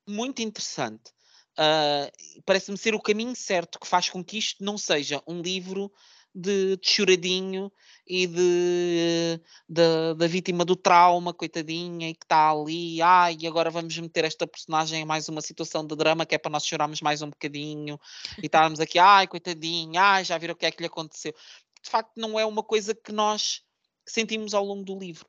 [0.06, 1.12] muito interessante.
[1.56, 2.10] Ah,
[2.46, 5.92] parece-me ser o caminho certo que faz com que isto não seja um livro
[6.34, 7.72] de, de choradinho
[8.06, 13.70] e de, de- da vítima do trauma, coitadinha, e que está ali, ai, e agora
[13.70, 17.00] vamos meter esta personagem em mais uma situação de drama que é para nós chorarmos
[17.00, 17.98] mais um bocadinho
[18.42, 21.34] e estarmos aqui, ai, coitadinha, ai, já viram o que é que lhe aconteceu.
[21.82, 23.62] De facto, não é uma coisa que nós
[24.06, 25.28] sentimos ao longo do livro.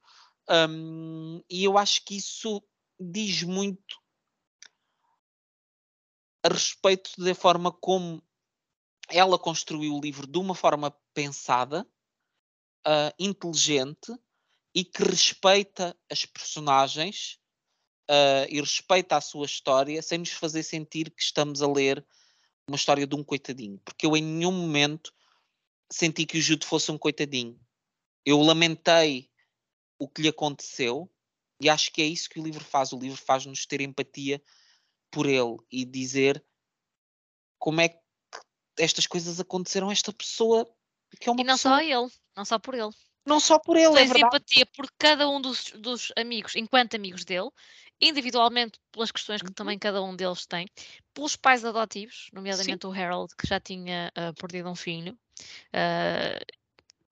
[0.50, 2.64] Hum, e eu acho que isso
[3.00, 3.98] diz muito
[6.44, 8.24] a respeito da forma como
[9.12, 11.88] ela construiu o livro de uma forma pensada,
[12.86, 14.14] ah, inteligente
[14.74, 17.40] e que respeita as personagens
[18.10, 22.06] ah, e respeita a sua história sem nos fazer sentir que estamos a ler
[22.68, 23.80] uma história de um coitadinho.
[23.84, 25.14] Porque eu em nenhum momento
[25.92, 27.60] senti que o Jude fosse um coitadinho.
[28.26, 29.30] eu lamentei
[29.98, 31.12] o que lhe aconteceu
[31.62, 32.94] e acho que é isso que o livro faz.
[32.94, 34.42] O livro faz-nos ter empatia
[35.12, 36.44] por ele e dizer
[37.58, 37.99] como é que
[38.80, 40.66] estas coisas aconteceram a esta pessoa
[41.20, 41.76] que é uma E não pessoa...
[41.76, 42.90] só ele, não só por ele.
[43.26, 44.26] Não só por ele, é Tens verdade.
[44.26, 47.50] empatia por cada um dos, dos amigos, enquanto amigos dele,
[48.02, 49.54] individualmente pelas questões que Uhum.
[49.54, 50.68] também cada um deles tem,
[51.14, 55.18] pelos pais adotivos, nomeadamente o Harold, que já tinha ah, perdido um filho.
[55.74, 56.40] Ah,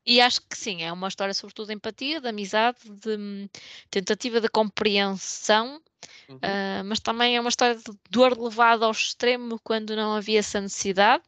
[0.07, 3.49] e acho que sim, é uma história sobretudo de empatia, de amizade, de hum,
[3.91, 5.81] tentativa de compreensão,
[6.29, 6.39] Uhum.
[6.41, 10.59] ah, mas também é uma história de dor levada ao extremo quando não havia essa
[10.61, 11.23] necessidade.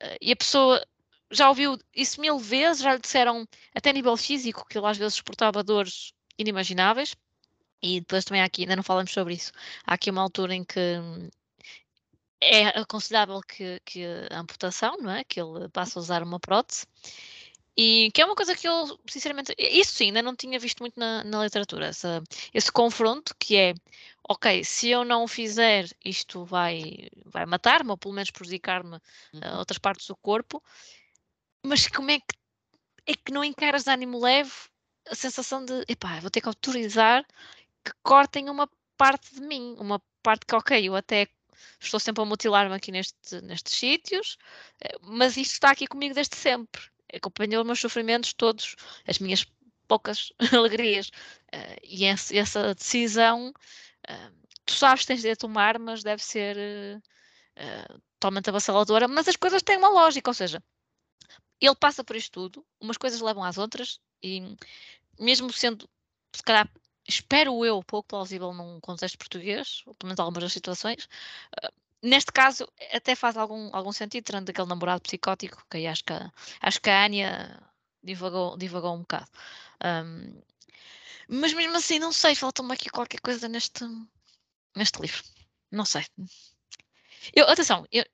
[0.00, 0.84] Ah, e a pessoa
[1.30, 4.96] já ouviu isso mil vezes, já lhe disseram até a nível físico que ele às
[4.98, 7.16] vezes suportava dores inimagináveis.
[7.82, 9.52] E depois também há aqui, ainda não falamos sobre isso,
[9.84, 11.28] há aqui uma altura em que hum,
[12.40, 15.24] é aconselhável que, que a amputação, não é?
[15.24, 16.86] Que ele passe a usar uma prótese.
[17.76, 20.98] E que é uma coisa que eu, sinceramente, isso sim, ainda não tinha visto muito
[20.98, 22.22] na, na literatura, essa,
[22.54, 23.74] esse confronto que é,
[24.28, 29.00] ok, se eu não fizer, isto vai, vai matar-me, ou pelo menos prejudicar-me a
[29.52, 29.58] Uhum.
[29.58, 30.62] outras partes do corpo,
[31.64, 32.34] mas como é que
[33.06, 34.52] é que não encaras de ânimo leve
[35.08, 37.24] a sensação de, epá, vou ter que autorizar
[37.84, 41.28] que cortem uma parte de mim, uma parte que, ok, eu até
[41.80, 44.36] estou sempre a mutilar-me aqui neste, nestes sítios,
[44.80, 46.82] eh, mas isto está aqui comigo desde sempre.
[47.14, 48.76] Acompanhou os meus sofrimentos todos,
[49.06, 49.46] as minhas
[49.88, 51.10] poucas alegrias.
[51.52, 53.52] eh, e essa decisão,
[54.08, 54.30] eh,
[54.64, 56.56] tu sabes que tens de a tomar, mas deve ser
[57.56, 57.86] eh,
[58.18, 59.08] totalmente avassaladora.
[59.08, 60.62] Mas as coisas têm uma lógica, ou seja,
[61.60, 64.56] ele passa por isto tudo, umas coisas levam às outras, e
[65.18, 65.88] mesmo sendo,
[66.34, 66.68] se calhar,
[67.08, 71.08] espero eu, pouco plausível num contexto português, ou pelo menos algumas das situações,
[72.02, 76.12] neste caso até faz algum, algum sentido, tendo aquele namorado psicótico, que aí acho que
[76.60, 77.62] acho que a Anya
[78.02, 79.26] divagou, divagou um bocado.
[79.80, 80.40] Ahm,
[81.28, 83.84] mas mesmo assim, não sei, falta-me aqui qualquer coisa neste,
[84.76, 85.22] neste livro.
[85.70, 86.04] Não sei.
[87.34, 88.04] Eu, atenção, eu,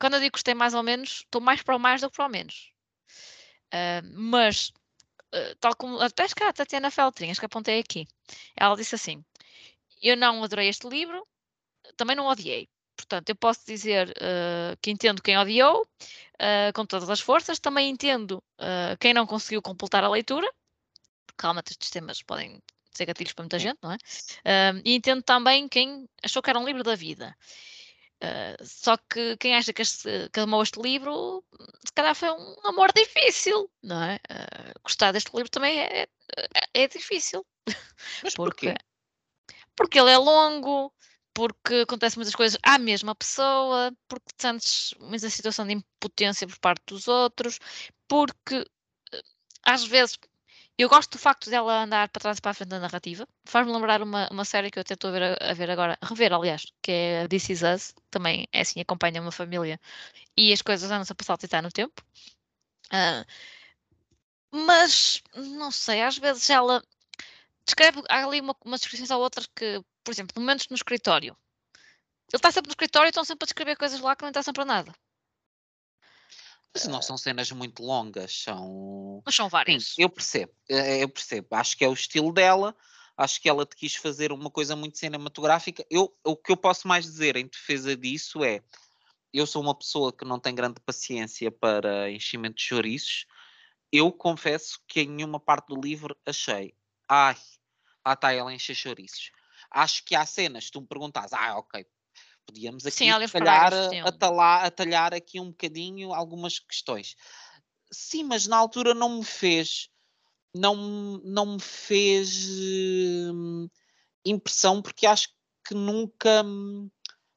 [0.00, 2.26] quando eu digo gostei mais ou menos, estou mais para o mais do que para
[2.26, 2.72] o menos.
[3.72, 4.72] Ah, mas,
[5.34, 8.06] ah, tal como até a Tatiana Feltrin, acho que apontei aqui,
[8.56, 9.24] ela disse assim:
[10.02, 11.26] Eu não adorei este livro,
[11.96, 12.68] também não odiei.
[12.96, 15.86] Portanto, eu posso dizer ah, que entendo quem odiou,
[16.38, 20.50] ah, com todas as forças, também entendo ah, quem não conseguiu completar a leitura,
[21.26, 22.60] porque realmente estes temas podem
[22.92, 23.98] ser gatilhos para muita gente, não é?
[24.44, 27.36] Ah, e entendo também quem achou que era um livro da vida.
[28.62, 31.44] Só que quem acha que, este, que amou este livro,
[31.84, 34.20] se calhar foi um amor difícil, não é?
[34.84, 37.44] Gostar deste livro também é, é, é difícil,
[38.22, 38.84] Mas porque, porquê?
[39.74, 40.92] porque ele é longo,
[41.34, 46.58] porque acontecem muitas coisas à mesma pessoa, porque te sentes muita situação de impotência por
[46.58, 47.58] parte dos outros,
[48.08, 48.66] porque
[49.12, 49.22] eh,
[49.64, 50.18] às vezes
[50.78, 53.28] eu gosto do facto dela andar para trás e para a frente da narrativa.
[53.44, 55.98] Faz-me lembrar uma, uma série que eu até estou a ver, a- a ver agora,
[56.00, 57.94] a rever, aliás, que é This Is Us.
[58.10, 59.80] Também é assim, acompanha uma família
[60.36, 62.02] e as coisas andam-se a passar a no tempo.
[62.90, 63.24] Ah,
[64.50, 66.82] mas, não sei, às vezes ela
[67.64, 71.36] descreve há ali uma, umas descrições ou outras que, por exemplo, momentos no escritório.
[72.32, 74.54] Ele está sempre no escritório e estão sempre a descrever coisas lá que não interessam
[74.54, 74.94] para nada.
[76.74, 79.22] Mas não são cenas muito longas, são.
[79.24, 79.94] Mas são Sim, várias.
[79.98, 81.48] eu percebo, eh, eu percebo.
[81.52, 82.74] Acho que é o estilo dela,
[83.16, 85.84] acho que ela te quis fazer uma coisa muito cinematográfica.
[85.90, 88.62] Eu, o que eu posso mais dizer em defesa disso é:
[89.32, 93.26] eu sou uma pessoa que não tem grande paciência para enchimento de chouriços.
[93.92, 96.74] Eu confesso que em nenhuma parte do livro achei,
[97.06, 97.36] ai,
[98.06, 99.30] lá está ela a encher chouriços.
[99.72, 101.84] Acho que há cenas, tu me perguntas, ah, ok,
[102.46, 104.00] podíamos aqui Sim, parágrafos, sim.
[104.00, 107.16] atalhar, atalhar aqui um bocadinho algumas questões.
[107.90, 109.88] Sim, mas na altura não me fez,
[110.54, 110.76] não,
[111.24, 112.48] não me fez
[113.32, 113.68] hum,
[114.24, 115.28] impressão porque acho
[115.66, 116.90] que nunca, hum,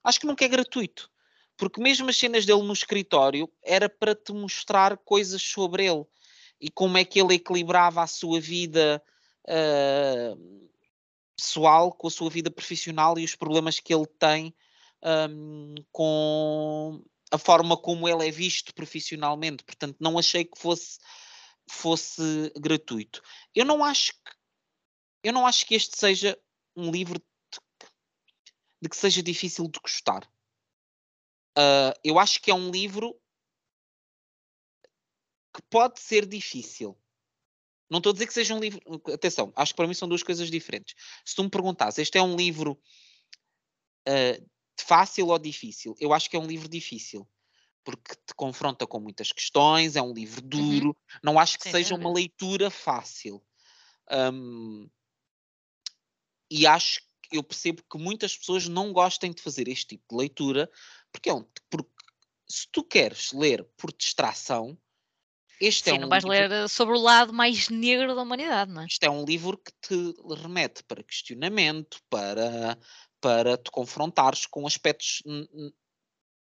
[0.04, 1.10] acho que nunca é gratuito.
[1.58, 6.06] Porque mesmo as cenas dele no escritório era para te mostrar coisas sobre ele
[6.60, 9.02] e como é que ele equilibrava a sua vida
[9.48, 10.36] ah,
[11.36, 14.56] pessoal com a sua vida profissional e os problemas que ele tem
[15.30, 19.64] hum, com a forma como ele é visto profissionalmente.
[19.64, 21.00] Portanto, não achei que fosse,
[21.70, 23.22] fosse gratuito.
[23.54, 24.36] Eu não acho que
[25.24, 26.40] eu não acho que este seja
[26.76, 27.90] um livro de,
[28.84, 30.30] de que seja difícil de gostar.
[31.58, 33.20] Ah, eu acho que é um livro
[35.54, 36.98] que pode ser difícil.
[37.90, 38.82] Não estou a dizer que seja um livro.
[39.14, 40.96] Atenção, acho que para mim são duas coisas diferentes.
[41.26, 42.80] Se tu me perguntasse, este é um livro
[44.08, 44.40] ah,
[44.80, 45.96] fácil ou difícil?
[46.00, 47.28] Eu acho que é um livro difícil.
[47.84, 50.50] porque te confronta com muitas questões, é um livro Uhum.
[50.50, 53.46] duro, não acho que sem seja uma leitura fácil.
[54.12, 54.90] Hum,
[56.50, 60.16] e acho que eu percebo que muitas pessoas não gostem de fazer este tipo de
[60.16, 60.68] leitura,
[61.12, 61.92] porque, é um, porque
[62.50, 64.76] se tu queres ler por distração,
[65.60, 68.22] este é Sim, um não vais livro ler eh, sobre o lado mais negro da
[68.22, 68.86] humanidade, não é?
[68.86, 72.78] isto é um livro que te remete para questionamento, para,
[73.22, 75.22] para te confrontares com aspectos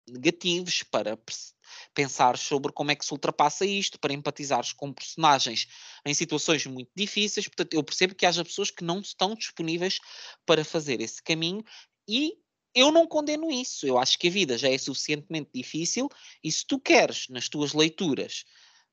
[0.08, 1.18] negativos, para
[1.94, 5.66] pensar sobre como é que se ultrapassa isto, para empatizares com personagens
[6.04, 7.46] em situações muito difíceis.
[7.46, 9.98] Portanto, eu percebo que haja pessoas que não estão disponíveis
[10.44, 11.64] para fazer esse caminho
[12.08, 12.34] e
[12.74, 13.86] eu não condeno isso.
[13.86, 16.08] Eu acho que a vida já é suficientemente difícil
[16.42, 18.44] e se tu queres, nas tuas leituras,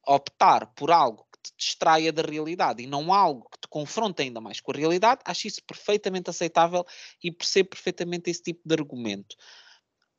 [0.06, 4.41] optar por algo que te distraia da realidade e não algo que te confronte ainda
[4.41, 6.86] mais com a realidade, acho isso perfeitamente aceitável
[7.24, 9.36] e percebo perfeitamente esse tipo de argumento.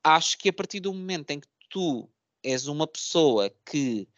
[0.02, 2.10] Acho que a partir do momento em que tu
[2.42, 4.08] és uma pessoa que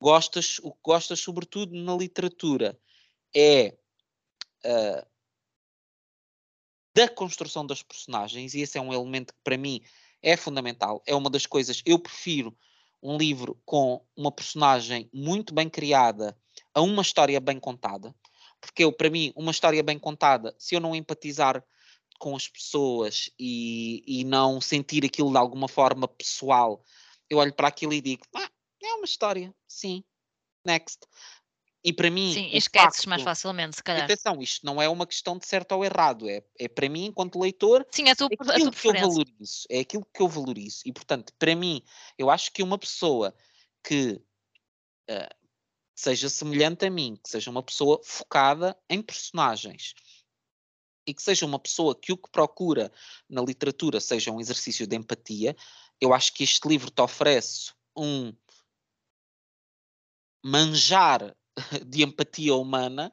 [0.00, 2.78] gostas, o que gostas sobretudo na literatura
[3.34, 3.76] é
[4.64, 5.06] ah,
[6.94, 9.80] da construção das personagens, e esse é um elemento que para mim
[10.22, 11.02] é fundamental.
[11.06, 12.56] É uma das coisas, eu prefiro
[13.02, 16.36] um livro com uma personagem muito bem criada
[16.74, 18.14] a uma história bem contada,
[18.60, 21.64] porque eu, para mim, uma história bem contada, se eu não empatizar
[22.18, 26.84] com as pessoas e, e não sentir aquilo de alguma forma pessoal,
[27.28, 28.50] eu olho para aquilo e digo, ah,
[28.82, 30.04] é uma história, sim,
[30.64, 31.06] next.
[31.82, 34.04] E para mim, Sim, esqueces mais facto- facilmente, se calhar.
[34.04, 37.38] atenção, isto não é uma questão de certo ou errado, é, é para mim, enquanto
[37.40, 40.28] leitor, Sim, é a tua, é a aquilo que eu valorizo, é aquilo que eu
[40.28, 40.82] valorizo.
[40.84, 41.82] E, portanto, para mim,
[42.18, 43.34] eu acho que uma pessoa
[43.82, 44.20] que
[45.08, 45.28] eh,
[45.94, 49.94] seja semelhante a mim, que seja uma pessoa focada em personagens
[51.06, 52.92] e que seja uma pessoa que o que procura
[53.28, 55.56] na literatura seja um exercício de empatia,
[55.98, 58.34] eu acho que este livro te oferece um
[60.44, 61.34] manjar
[61.86, 63.12] de empatia humana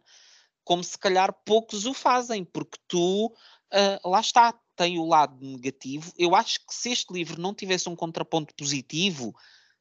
[0.67, 3.33] como se calhar poucos o fazem, porque tu,
[3.71, 6.11] ah, lá está, tem o lado negativo.
[6.17, 9.33] Eu acho que se este livro não tivesse um contraponto positivo,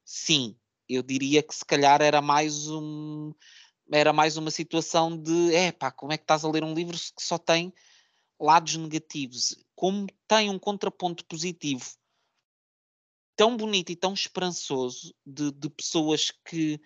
[0.05, 0.55] sim,
[0.87, 3.33] eu diria que se calhar era mais um
[3.91, 7.23] era mais uma situação de epá, como é que estás a ler um livro que
[7.23, 7.73] só tem
[8.39, 9.55] lados negativos?
[9.75, 11.85] Como tem um contraponto positivo
[13.35, 16.81] tão bonito e tão esperançoso de, de pessoas que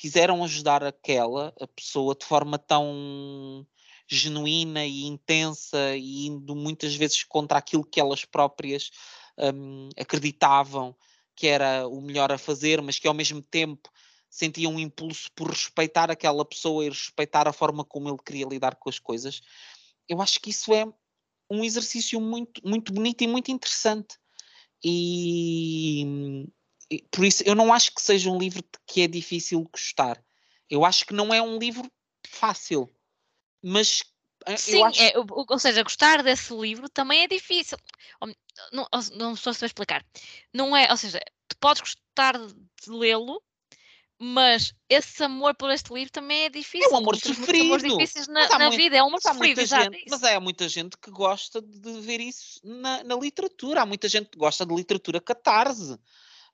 [0.00, 3.66] quiseram ajudar aquela pessoa de forma tão
[4.08, 8.90] genuína e intensa e indo muitas vezes contra aquilo que elas próprias
[9.54, 10.96] hum, acreditavam
[11.36, 13.90] que era o melhor a fazer, mas que ao mesmo tempo
[14.30, 18.76] sentiam um impulso por respeitar aquela pessoa e respeitar a forma como ele queria lidar
[18.76, 19.42] com as coisas.
[20.08, 20.86] Eu acho que isso é
[21.50, 24.16] um exercício muito, muito bonito e muito interessante.
[24.82, 26.46] E, e
[27.10, 30.22] por isso eu não acho que seja um livro que é difícil gostar.
[30.68, 31.90] Eu acho que não é um livro
[32.26, 32.88] fácil,
[33.62, 34.02] mas
[34.46, 37.78] eh, Sim, acho é, ou seja, gostar desse livro também é difícil.
[38.72, 40.04] Não, não estou a saber explicar.
[40.52, 43.42] Não é, ou seja, tu podes gostar de lê-lo,
[44.18, 46.88] mas esse amor por este livro também é difícil.
[46.88, 47.98] é um amor muitos amores sofrido.
[47.98, 49.84] difíceis na, na muito- vida, é um amor sofrido, muita exato.
[49.84, 53.82] gente, é mas há muita gente que gosta de ver isso na, na literatura.
[53.82, 55.98] Há muita gente que gosta de literatura catarse.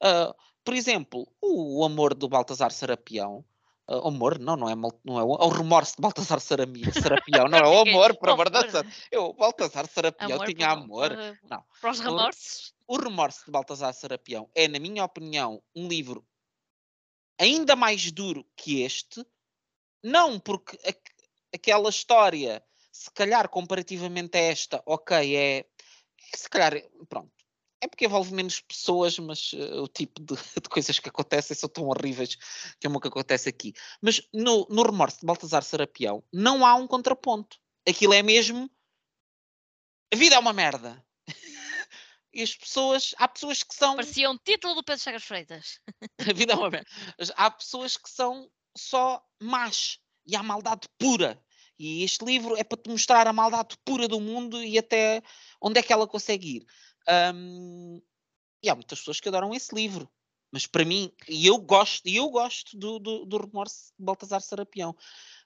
[0.03, 0.34] Ah,
[0.64, 3.44] por exemplo, o, o amor do Baltasar Serapião.
[3.88, 6.82] ah, amor, não, não é, não é o, é o remorso de Baltasar Sarami-
[7.44, 8.61] Serapião, não é o amor, por "Oh, amor da.
[9.11, 11.08] Eu, o Baltasar Serapião amor tinha por- amor.
[11.11, 11.64] por- Não.
[11.80, 12.75] para os O- remorsos.
[12.88, 16.25] O Remorso de Baltasar Serapião é, na minha opinião, um livro
[17.38, 19.25] ainda mais duro que este.
[20.03, 22.62] Não porque aqu- aquela história,
[22.92, 25.64] se calhar comparativamente a esta, ok, é
[26.34, 27.33] se calhar, pronto.
[27.80, 31.68] É porque envolve menos pessoas, mas eh, o tipo de, de coisas que acontecem são
[31.68, 32.36] tão horríveis
[32.80, 33.74] que é o que acontece aqui.
[34.00, 37.58] Mas no, no Remorso de Baltasar Serapião não há um contraponto.
[37.86, 38.70] Aquilo é mesmo.
[40.12, 41.04] A vida é uma merda.
[42.32, 43.14] E as pessoas.
[43.16, 43.96] Há pessoas que são.
[43.96, 45.80] Parecia um título do Pedro Chagas Freitas.
[46.30, 46.86] A vida é uma merda.
[47.34, 51.42] Há pessoas que são só más e há maldade pura.
[51.78, 55.22] E este livro é para te mostrar a maldade pura do mundo e até
[55.61, 56.66] onde é que ela consegue ir.
[57.08, 58.00] Hum,
[58.62, 60.08] e há muitas pessoas que adoram esse livro.
[60.50, 64.96] Mas para mim, e eu gosto, eu gosto do, do, do remorso de Baltasar Serapião.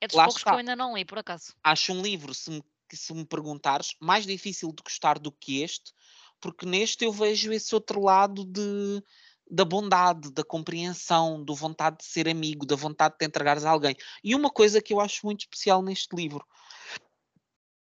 [0.00, 0.54] É dos Lá poucos que está.
[0.54, 1.54] eu ainda não li, por acaso.
[1.64, 5.62] Acho um livro, se me, que se me perguntares, mais difícil de gostar do que
[5.62, 5.92] este,
[6.40, 9.02] porque neste eu vejo esse outro lado de,
[9.50, 13.70] da bondade, da compreensão, da vontade de ser amigo, da vontade de te entregares a
[13.70, 13.96] alguém.
[14.22, 16.46] E uma coisa que eu acho muito especial neste livro,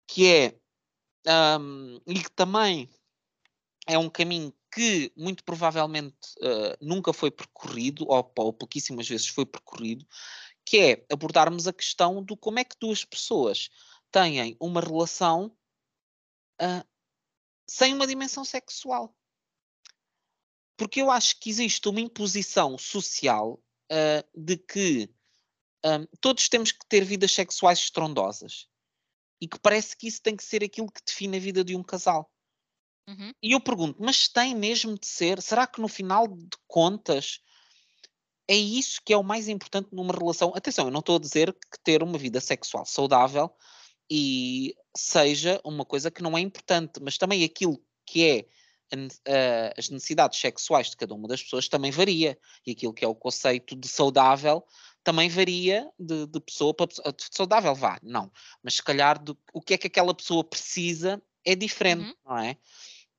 [0.07, 0.60] que é,
[1.60, 2.89] hum, e que também
[3.88, 9.45] é um caminho que muito provavelmente uh, nunca foi percorrido, ou, ou pouquíssimas vezes foi
[9.45, 10.05] percorrido,
[10.65, 13.69] que é abordarmos a questão do como é que duas pessoas
[14.11, 15.55] têm uma relação
[16.61, 16.88] uh,
[17.65, 19.15] sem uma dimensão sexual.
[20.77, 23.53] Porque eu acho que existe uma imposição social
[23.91, 25.09] uh, de que
[25.84, 28.68] um, todos temos que ter vidas sexuais estrondosas
[29.39, 31.84] e que parece que isso tem que ser aquilo que define a vida de um
[31.84, 32.31] casal.
[33.07, 33.31] Uhum.
[33.41, 35.41] E eu pergunto, mas tem mesmo de ser?
[35.41, 37.39] Será que no final de contas
[38.47, 40.53] é isso que é o mais importante numa relação?
[40.55, 43.49] Atenção, eu não estou a dizer que ter uma vida sexual saudável
[44.09, 48.47] e seja uma coisa que não é importante, mas também aquilo que é
[49.77, 52.38] as necessidades sexuais de cada uma das pessoas também varia.
[52.65, 54.63] E aquilo que é o conceito de saudável
[55.03, 57.13] também varia de, de pessoa para pessoa.
[57.13, 58.31] De saudável, vá, não.
[58.63, 62.15] Mas se calhar do, o que é que aquela pessoa precisa é diferente, uhum.
[62.25, 62.57] não é?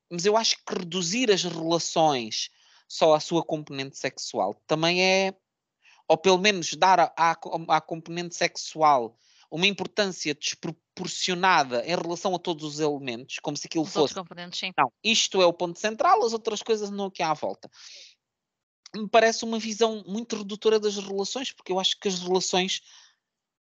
[0.09, 2.49] Mas eu acho que reduzir as relações
[2.87, 5.35] só à sua componente sexual também é,
[6.07, 7.37] ou pelo menos dar à,
[7.67, 9.15] à componente sexual
[9.51, 14.13] uma importância desproporcionada em relação a todos os elementos, como se aquilo os fosse.
[14.13, 14.71] componentes, sim.
[14.77, 17.69] Não, isto é o ponto central, as outras coisas não aqui à volta.
[18.95, 22.81] Me parece uma visão muito redutora das relações, porque eu acho que as relações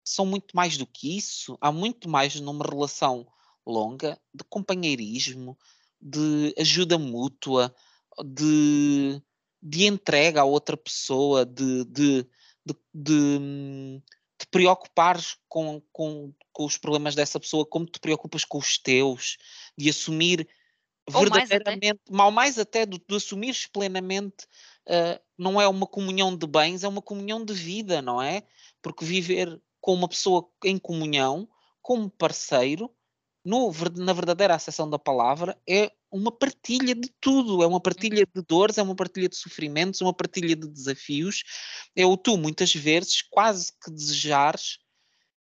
[0.05, 1.57] são muito mais do que isso.
[1.61, 3.27] Há muito mais numa relação
[3.67, 5.59] longa de companheirismo,
[6.01, 7.75] de ajuda mútua,
[8.25, 9.21] de,
[9.63, 12.27] de entrega a outra pessoa, de, de,
[12.65, 14.03] de, de
[14.39, 19.37] te preocupares com, com, com os problemas dessa pessoa como te preocupas com os teus,
[19.77, 20.49] de assumir
[21.13, 24.45] Ou verdadeiramente, mais mal mais até de, de assumires plenamente,
[24.87, 28.45] uh, não é uma comunhão de bens, é uma comunhão de vida, não é?
[28.81, 31.49] Porque viver com uma pessoa em comunhão,
[31.83, 32.95] como parceiro,
[33.49, 38.43] no, na verdadeira acessão da palavra, é uma partilha de tudo, é uma partilha uhum.
[38.43, 41.43] de dores, é uma partilha de sofrimentos, uma partilha de desafios.
[41.97, 44.79] É o tu, muitas vezes, quase que desejares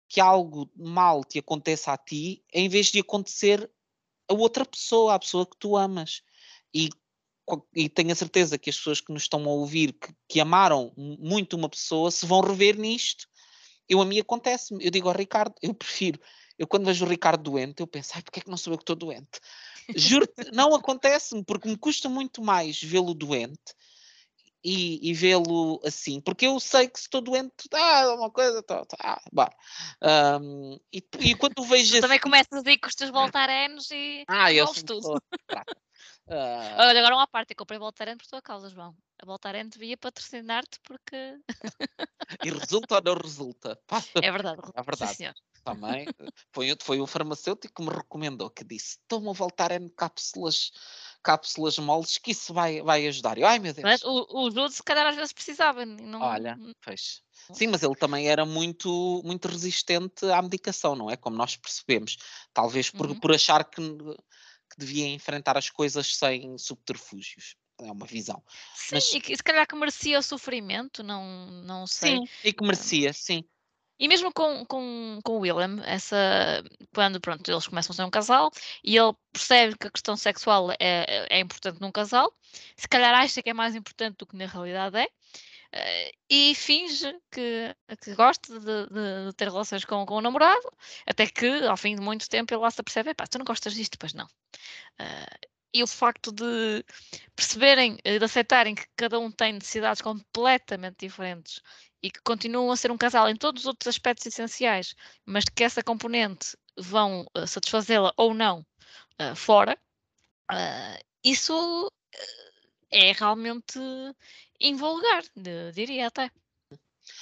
[0.07, 3.69] que algo mal te aconteça a ti, em vez de acontecer
[4.29, 6.21] a outra pessoa, a pessoa que tu amas.
[6.73, 6.89] E,
[7.75, 10.93] e tenho a certeza que as pessoas que nos estão a ouvir, que, que amaram
[10.95, 13.27] muito uma pessoa, se vão rever nisto.
[13.89, 16.21] Eu, a mim acontece-me, eu digo ao Ricardo, eu prefiro
[16.57, 18.77] eu quando vejo o Ricardo doente, eu penso, ai, porque é que não sou eu
[18.77, 19.39] que estou doente?
[19.95, 23.75] Juro não acontece-me, porque me custa muito mais vê-lo doente
[24.63, 28.83] e, e vê-lo assim, porque eu sei que se estou doente, ah, uma coisa, tá,
[28.85, 29.55] tá, bora.
[30.41, 31.95] Um, e, e quando vejo.
[31.95, 35.21] Tu também começas aí com os teus voltarenos e ah, eu tudo.
[36.27, 36.75] Uh...
[36.77, 38.95] Olha, agora uma parte, eu comprei Voltaren por tua causa, João.
[39.19, 41.39] A Voltaren devia patrocinar-te porque.
[42.45, 43.79] e resulta ou não resulta?
[44.21, 45.15] É verdade, é verdade.
[45.15, 45.31] Sim,
[45.63, 46.05] também.
[46.51, 50.71] Foi, foi o farmacêutico que me recomendou, que disse: toma voltar em cápsulas,
[51.23, 53.37] cápsulas moles, que isso vai, vai ajudar.
[53.37, 53.83] Eu, ai meu Deus.
[53.83, 55.85] Mas o, o Jude, se calhar, às vezes precisava.
[55.85, 56.21] Não...
[56.21, 57.21] Olha, fez.
[57.53, 61.15] Sim, mas ele também era muito, muito resistente à medicação, não é?
[61.15, 62.17] Como nós percebemos.
[62.53, 63.19] Talvez por, uhum.
[63.19, 63.81] por achar que
[64.77, 68.41] devia enfrentar as coisas sem subterfúgios é uma visão.
[68.75, 69.13] Sim, Mas...
[69.13, 72.17] e que, se calhar que merecia o sofrimento, não, não sei.
[72.17, 73.43] Sim, e que merecia, sim.
[73.99, 76.63] E mesmo com, com, com o William, essa,
[76.93, 78.51] quando pronto, eles começam a ser um casal
[78.83, 82.31] e ele percebe que a questão sexual é, é importante num casal,
[82.75, 85.07] se calhar acha que é mais importante do que na realidade é,
[86.29, 90.71] e finge que, que gosta de, de, de, ter relações com, com o namorado,
[91.05, 93.73] até que ao fim de muito tempo ele lá se percebe: pá, tu não gostas
[93.73, 93.97] disto?
[93.97, 94.25] Pois não.
[94.99, 96.83] Uh, e o facto de
[97.35, 101.61] perceberem, de aceitarem que cada um tem necessidades completamente diferentes
[102.01, 104.95] e que continuam a ser um casal em todos os outros aspectos essenciais,
[105.25, 108.65] mas que essa componente vão satisfazê-la ou não
[109.21, 109.77] uh, fora,
[111.23, 111.91] isso
[112.91, 113.79] é realmente
[114.59, 115.23] invulgar,
[115.73, 116.31] diria até.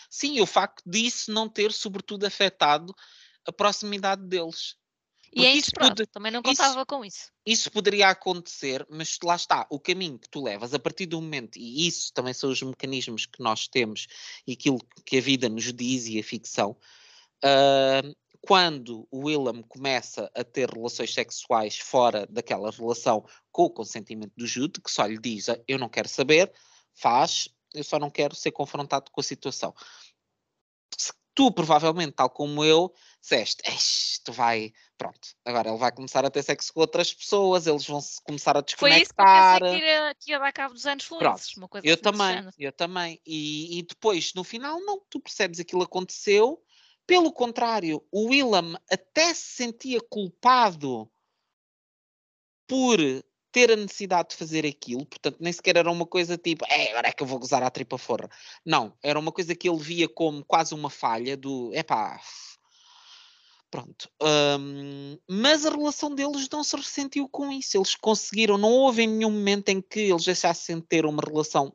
[0.10, 2.94] Sim, o facto disso não ter, sobretudo, afetado
[3.46, 4.76] a proximidade deles.
[5.34, 7.32] E é isso pode, também não contava isso, com isso.
[7.46, 11.58] Isso poderia acontecer, mas lá está, o caminho que tu levas a partir do momento,
[11.58, 14.08] e isso também são os mecanismos que nós temos
[14.48, 16.78] e aquilo que a vida nos diz e a ficção,
[17.44, 24.34] uh, quando o Willem começa a ter relações sexuais fora daquela relação com o consentimento
[24.38, 26.54] do Jude, que só lhe diz, ah, eu não quero saber,
[26.96, 29.74] faz, eu só não quero ser confrontado com a situação.
[31.36, 36.42] Tu provavelmente, tal como eu, disseste, isto vai, pronto, agora ele vai começar a ter
[36.42, 38.80] sexo com outras pessoas, eles vão -se começar a desconectar.
[38.80, 41.68] Foi isso que eu pensei que ia, que ia dar cabo dos anos felizes, uma
[41.68, 45.84] coisa eu assim também, eu também, e, e, depois, no final, não, tu percebes aquilo
[45.84, 46.64] aconteceu,
[47.06, 51.12] pelo contrário, o Willem até se sentia culpado
[52.66, 52.98] por
[53.56, 57.08] ter a necessidade de fazer aquilo, portanto, nem sequer era uma coisa tipo, é, agora
[57.08, 58.30] é que eu vou gozar a tripa fora.
[58.66, 62.20] Não, era uma coisa que ele via como quase uma falha do, epá,
[63.72, 64.10] pronto.
[64.22, 67.78] Um, mas a relação deles não se ressentiu com isso.
[67.78, 71.74] Eles conseguiram, não houve em nenhum momento em que eles deixassem de ter uma relação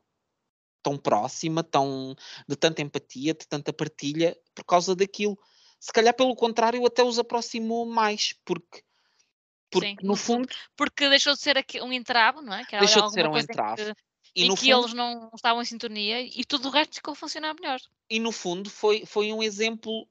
[0.83, 2.15] tão próxima, tão
[2.47, 5.35] de tanta empatia, de tanta partilha, por causa daquilo.
[5.79, 8.83] Se calhar, pelo contrário, até os aproximou mais, porque
[9.71, 10.47] porque, Sim, no fundo.
[10.75, 12.65] Porque deixou de ser aqui um entrave, não é?
[12.65, 13.95] Que deixou de ser um entrave.
[13.95, 14.01] Que,
[14.35, 17.15] e, no que fundo, eles não estavam em sintonia e tudo o resto ficou a
[17.15, 17.79] funcionar melhor.
[18.09, 20.07] E no fundo foi, foi um exemplo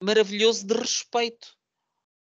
[0.00, 1.56] maravilhoso de respeito.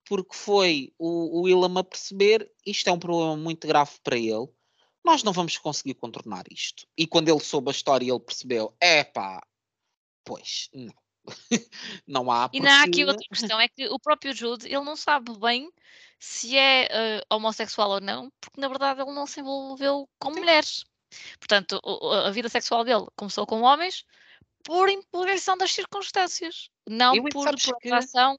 [0.04, 4.48] Porque foi o, o a perceber isto é um problema muito grave para ele.
[5.04, 6.86] Nós não vamos conseguir contornar isto.
[6.96, 9.46] E quando ele soube a história, ele percebeu: é pá,
[10.24, 10.94] pois, não.
[12.06, 12.48] não há.
[12.54, 15.70] E não há aqui outra questão: é que o próprio Jude ele não sabe bem
[16.18, 20.84] se é uh, homossexual ou não, porque na verdade ele não se envolveu com mulheres.
[21.38, 21.80] Portanto,
[22.26, 24.04] a vida sexual dele começou com homens
[24.64, 27.48] por imposição das circunstâncias, não eu, por
[27.92, 28.38] ação.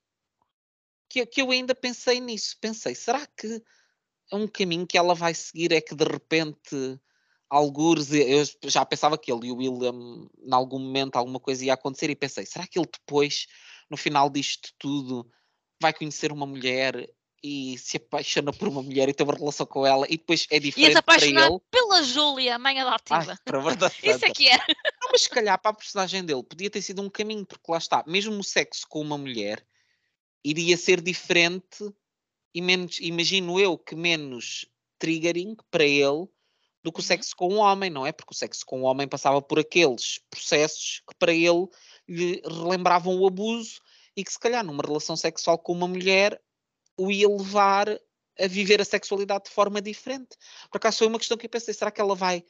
[1.10, 2.56] Que, que eu ainda pensei nisso.
[2.62, 3.64] Pensei, será que
[4.32, 5.72] é um caminho que ela vai seguir?
[5.72, 7.00] É que de repente
[7.50, 11.74] algures, eu já pensava que ele e o William, em algum momento, alguma coisa ia
[11.74, 13.48] acontecer, e pensei, será que ele depois,
[13.90, 15.28] no final disto tudo,
[15.82, 17.10] vai conhecer uma mulher
[17.44, 20.60] e se apaixona por uma mulher e tem uma relação com ela e depois é
[20.60, 21.60] diferente e para ele.
[21.72, 23.32] pela Júlia, mãe adotiva.
[23.32, 24.58] Ai, para verdade Isso é que é.
[24.58, 27.78] Não, mas se calhar para a personagem dele podia ter sido um caminho, porque lá
[27.78, 29.66] está, mesmo o sexo com uma mulher
[30.44, 31.90] iria ser diferente
[32.54, 34.66] e menos, imagino eu que menos
[34.98, 36.28] triggering para ele
[36.84, 37.08] do que o uhum.
[37.08, 38.12] sexo com um homem, não é?
[38.12, 41.68] Porque o sexo com um homem passava por aqueles processos que para ele
[42.08, 43.80] lhe relembravam o abuso
[44.16, 46.42] e que se calhar numa relação sexual com uma mulher
[47.00, 47.90] o ia levar
[48.40, 50.38] a viver a sexualidade de forma diferente.
[50.72, 52.44] Por acaso foi uma questão que eu pensei, será que ela vai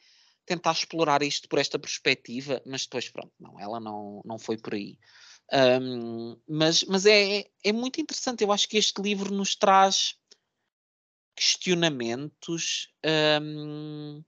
[0.46, 2.62] tentar explorar isto por esta perspectiva?
[2.66, 4.98] Mas depois, pronto, não, ela não, não foi por aí.
[5.52, 10.14] Um, mas mas é, é muito interessante, eu acho que este livro nos traz
[11.34, 12.88] questionamentos,
[13.42, 14.22] um,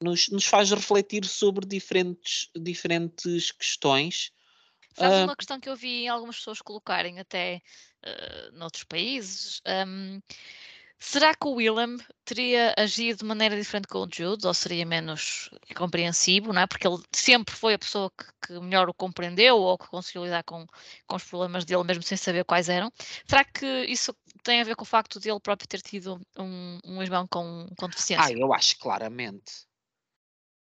[0.00, 4.32] nos, nos faz refletir sobre diferentes, diferentes questões.
[4.94, 7.60] Sabes uh, uma questão que eu vi algumas pessoas colocarem até
[8.06, 9.60] uh, noutros países.
[9.66, 10.20] Um,
[10.98, 15.50] será que o Willem teria agido de maneira diferente com o Jude, ou seria menos
[15.76, 16.66] compreensivo, não é?
[16.66, 20.42] Porque ele sempre foi a pessoa que, que melhor o compreendeu ou que conseguiu lidar
[20.44, 20.66] com,
[21.06, 22.90] com os problemas dele, mesmo sem saber quais eram.
[23.26, 26.78] Será que isso tem a ver com o facto de ele próprio ter tido um,
[26.84, 28.34] um irmão com, com deficiência?
[28.34, 29.66] Ah, eu acho claramente.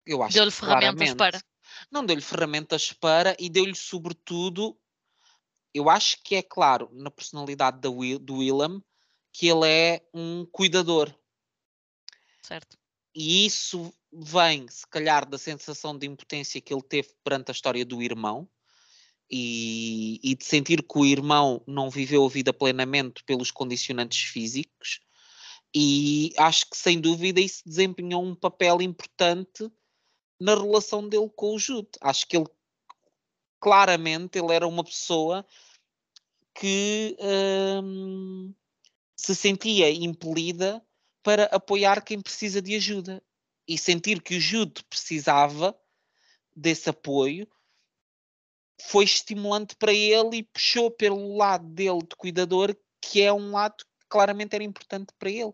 [0.05, 1.41] Eu acho Deu-lhe ferramentas para.
[1.91, 4.77] Não deu-lhe ferramentas para e deu-lhe, sobretudo,
[5.73, 8.81] eu acho que é claro na personalidade do, Will, do Willem
[9.31, 11.13] que ele é um cuidador.
[12.43, 12.77] Certo.
[13.15, 17.83] E isso vem, se calhar, da sensação de impotência que ele teve perante a história
[17.83, 18.47] do irmão
[19.29, 24.99] e, e de sentir que o irmão não viveu a vida plenamente pelos condicionantes físicos.
[25.75, 29.67] E acho que, sem dúvida, isso desempenhou um papel importante
[30.39, 31.89] na relação dele com o Jude.
[32.01, 32.47] Acho que ele
[33.63, 35.45] claramente ele era uma pessoa
[36.53, 37.15] que
[37.81, 38.53] hum,
[39.15, 40.85] se sentia impelida
[41.23, 43.23] para apoiar quem precisa de ajuda
[43.65, 45.73] e sentir que o Jude precisava
[46.53, 47.47] desse apoio
[48.81, 53.77] foi estimulante para ele e puxou pelo lado dele de cuidador que é um lado
[53.77, 55.53] que claramente era importante para ele.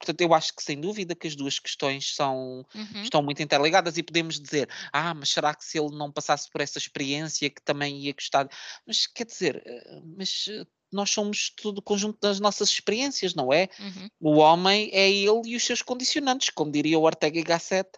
[0.00, 3.02] Portanto, eu acho que sem dúvida que as duas questões são, uhum.
[3.02, 6.62] estão muito interligadas e podemos dizer, ah, mas será que se ele não passasse por
[6.62, 8.48] essa experiência que também ia gostar?
[8.86, 13.52] Mas quer dizer, eh, mas eh, nós somos todo o conjunto das nossas experiências, não
[13.52, 13.68] é?
[13.78, 14.08] Uhum.
[14.18, 17.90] O homem é ele e os seus condicionantes, como diria o Ortega y Gasset,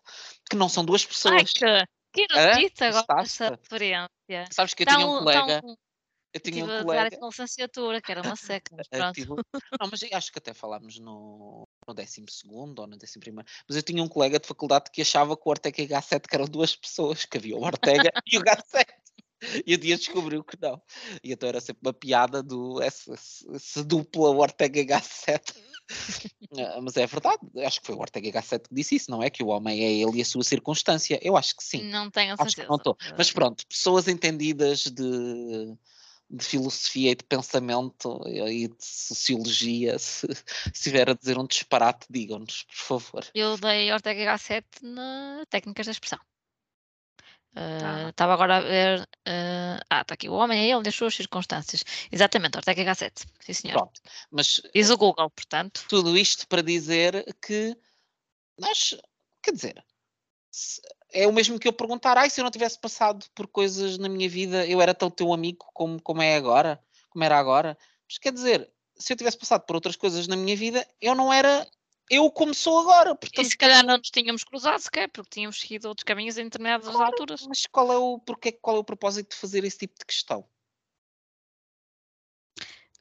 [0.51, 1.35] que não são duas pessoas.
[1.35, 1.45] Ai,
[2.13, 4.09] que, que erudita agora essa referência.
[4.51, 5.63] Sabes que eu tão, tinha um colega...
[5.63, 5.77] Tão
[6.33, 7.19] eu tinha um colega.
[7.21, 9.15] A licenciatura, que era uma seca, mas pronto.
[9.15, 9.29] Tive...
[9.29, 13.33] Não, mas acho que até falámos no, no 12 ou no 11.
[13.69, 16.27] Mas eu tinha um colega de faculdade que achava que o Ortega e o Gasset
[16.33, 18.93] eram duas pessoas, que havia o Ortega e o Gasset.
[19.67, 20.81] E o dia descobriu que não.
[21.23, 25.53] E então era sempre uma piada do essa, essa dupla Ortega e Gasset.
[26.57, 29.29] Ah, mas é verdade, acho que foi o Ortega Gasset que disse isso, não é?
[29.29, 31.19] Que o homem é ele e a sua circunstância.
[31.23, 31.83] Eu acho que sim.
[31.85, 32.69] Não tenho certeza.
[32.69, 32.97] não estou.
[33.19, 35.77] Mas pronto, pessoas entendidas de
[36.33, 42.07] de filosofia e de pensamento e de sociologia, se, se estiver a dizer um disparate,
[42.09, 43.27] digam-nos, por favor.
[43.35, 46.19] Eu dei Ortega Gasset na técnicas da expressão.
[47.55, 49.03] Uh, estava agora a ver.
[49.29, 50.27] Uh, ah, está aqui.
[50.27, 51.85] O homem é ele nas suas circunstâncias.
[52.11, 53.27] Exatamente, Ortega Gasset.
[53.41, 53.77] Sim, senhor.
[53.77, 54.01] Pronto,
[54.31, 54.63] mas.
[54.75, 55.85] Diz o Google, portanto.
[55.87, 57.77] Tudo isto para dizer que
[58.59, 58.97] nós.
[59.43, 59.85] Quer dizer.
[61.13, 64.09] É o mesmo que eu perguntar, ai, se eu não tivesse passado por coisas na
[64.09, 67.77] minha vida, eu era tão teu amigo como, como é agora, como era agora.
[68.09, 71.33] Mas quer dizer, se eu tivesse passado por outras coisas na minha vida, eu não
[71.33, 71.67] era
[72.11, 73.15] eu como sou agora.
[73.15, 76.45] Portanto, e se calhar não nos tínhamos cruzado sequer, porque tínhamos seguido outros caminhos em
[76.45, 77.47] determinadas claro, alturas.
[77.47, 80.45] Mas qual é, o, porque, qual é o propósito de fazer esse tipo de questão?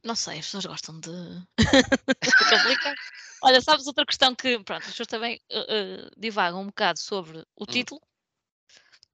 [0.03, 1.11] Não sei, as pessoas gostam de
[2.49, 2.95] complicar.
[3.43, 7.39] Olha, sabes outra questão que, pronto, as pessoas também uh, uh, divagam um bocado sobre
[7.55, 7.65] o hum.
[7.65, 8.01] título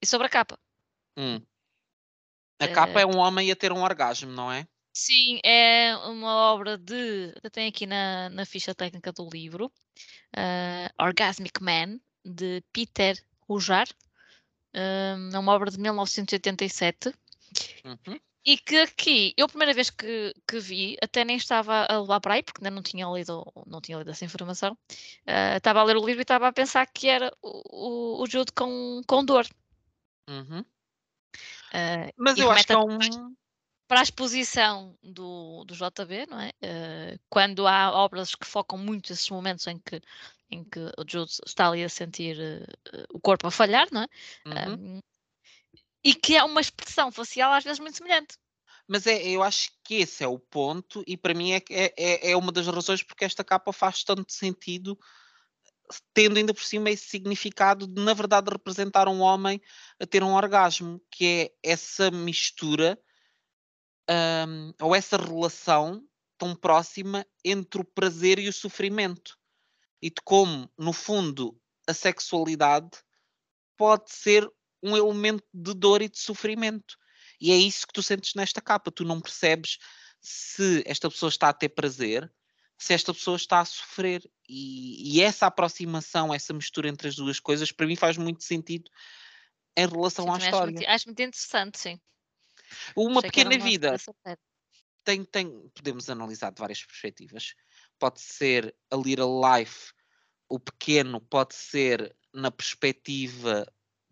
[0.02, 0.58] e sobre a capa.
[1.18, 1.42] Hum.
[2.60, 4.68] A capa é um homem a ter um orgasmo, não é?
[4.94, 7.32] Sim, é uma obra de.
[7.52, 13.16] Tem aqui na, na ficha técnica do livro, uh, Orgasmic Man, de Peter
[13.48, 13.88] Rujar.
[14.74, 17.14] Uh, é uma obra de 1987.
[17.86, 18.20] Uhum.
[18.48, 22.22] E que aqui, eu a primeira vez que, que vi, até nem estava a levar
[22.22, 24.72] para aí, porque ainda não tinha lido, não tinha lido essa informação.
[25.28, 28.26] Uh, estava a ler o livro e estava a pensar que era o, o, o
[28.26, 29.46] Jude com, com dor.
[30.30, 30.62] Uhum.
[30.62, 33.36] Uh, Mas eu acho que é um
[33.86, 36.52] para a exposição do, do JB, não é?
[36.64, 40.02] Uh, quando há obras que focam muito esses momentos em que,
[40.50, 42.38] em que o Jude está ali a sentir
[43.14, 44.08] o corpo a falhar, não é?
[44.46, 44.74] Uhum.
[44.74, 45.00] Um,
[46.04, 48.38] e que é uma expressão facial às vezes muito semelhante.
[48.88, 52.32] Mas é, eu acho que esse é o ponto, e para mim é, é, é,
[52.32, 54.98] é uma das razões porque esta capa faz tanto sentido,
[56.14, 59.62] tendo ainda por cima esse significado de, na verdade, representar um homem
[60.00, 62.98] a ter um orgasmo, que é essa mistura
[64.10, 66.02] um, ou essa relação
[66.38, 69.38] tão próxima entre o prazer e o sofrimento.
[70.02, 72.92] E de como, no fundo, a sexualidade
[73.76, 74.50] pode ser
[74.82, 76.98] um elemento de dor e de sofrimento.
[77.40, 78.92] E é isso que tu sentes nesta capa.
[78.92, 79.78] Tu não percebes
[80.20, 82.32] se esta pessoa está a ter prazer,
[82.78, 84.22] se esta pessoa está a sofrer.
[84.48, 88.90] E, e essa aproximação, essa mistura entre as duas coisas, para mim faz muito sentido
[89.76, 90.58] em relação sim, à história.
[90.58, 92.00] Acho muito, acho muito interessante, sim.
[92.96, 93.96] Uma pequena vida
[95.04, 97.54] tem, tem, podemos analisar de várias perspectivas.
[97.98, 99.94] Pode ser a Little Life,
[100.50, 103.66] o pequeno pode ser na perspectiva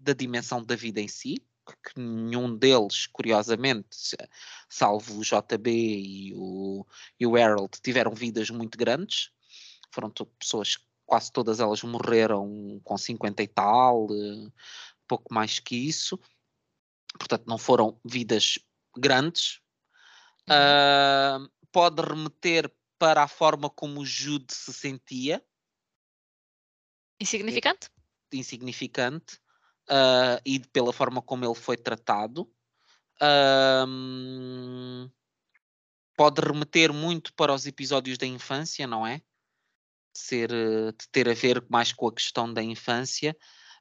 [0.05, 4.15] da dimensão da vida em si, que nenhum deles, curiosamente,
[4.69, 6.85] salvo o JB e o,
[7.19, 9.31] e o Harold, tiveram vidas muito grandes.
[9.91, 14.51] Foram pessoas, quase todas elas morreram com 50 e tal, eh,
[15.07, 16.19] pouco mais que isso
[17.17, 18.59] portanto não foram vidas
[18.97, 19.61] grandes.
[20.47, 21.45] Uhum.
[21.45, 25.43] Uh, pode remeter para a forma como o Jude se sentia.
[27.19, 27.89] Insignificante?
[28.31, 29.39] Insignificante.
[29.89, 32.49] Uh, e pela forma como ele foi tratado.
[33.21, 35.09] Uh,
[36.17, 39.17] pode remeter muito para os episódios da infância, não é?
[40.13, 43.35] De, ser, de ter a ver mais com a questão da infância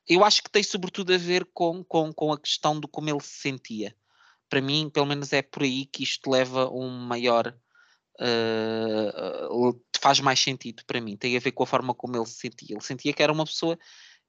[0.08, 3.20] eu acho que tem sobretudo a ver com, com, com a questão do como ele
[3.20, 3.96] se sentia.
[4.48, 7.56] Para mim, pelo menos é por aí que isto leva um maior.
[8.20, 11.16] Uh, faz mais sentido para mim.
[11.16, 12.74] Tem a ver com a forma como ele se sentia.
[12.74, 13.78] Ele sentia que era uma pessoa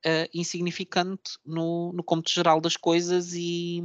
[0.06, 3.82] uh, insignificante no, no cômputo geral das coisas e.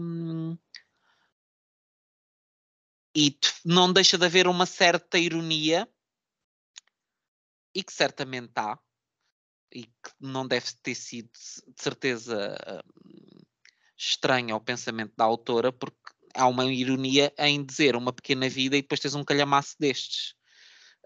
[3.17, 5.89] e não deixa de haver uma certa ironia
[7.75, 8.79] e que certamente há
[9.73, 12.59] e que não deve ter sido de certeza
[13.05, 13.41] hum,
[13.97, 15.97] estranho ao pensamento da autora, porque
[16.35, 20.35] há uma ironia em dizer uma pequena vida e depois tens um calhamaço destes.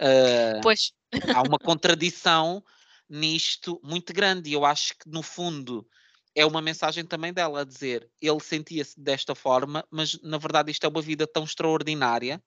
[0.01, 0.93] Uh, pois.
[1.35, 2.65] há uma contradição
[3.09, 4.51] nisto muito grande.
[4.51, 5.87] E eu acho que no fundo
[6.35, 10.85] é uma mensagem também dela a dizer ele sentia-se desta forma, mas na verdade isto
[10.85, 12.43] é uma vida tão extraordinária.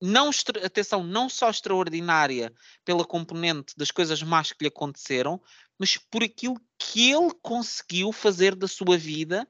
[0.00, 0.30] Não,
[0.62, 2.52] atenção, não só extraordinária
[2.84, 5.40] pela componente das coisas más que lhe aconteceram,
[5.78, 9.48] mas por aquilo que ele conseguiu fazer da sua vida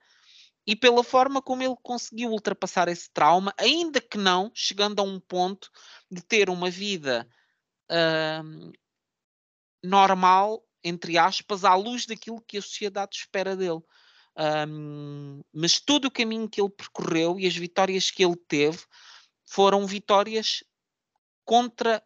[0.67, 5.21] e pela forma como ele conseguiu ultrapassar esse trauma, ainda que não chegando a um
[5.21, 5.71] ponto
[6.11, 7.29] de ter uma vida
[7.91, 8.73] uh,
[9.85, 13.81] normal, entre aspas, à luz daquilo que a sociedade espera dele.
[14.37, 18.83] Um, mas todo o caminho que ele percorreu e as vitórias que ele teve
[19.47, 20.65] foram vitórias
[21.45, 22.03] contra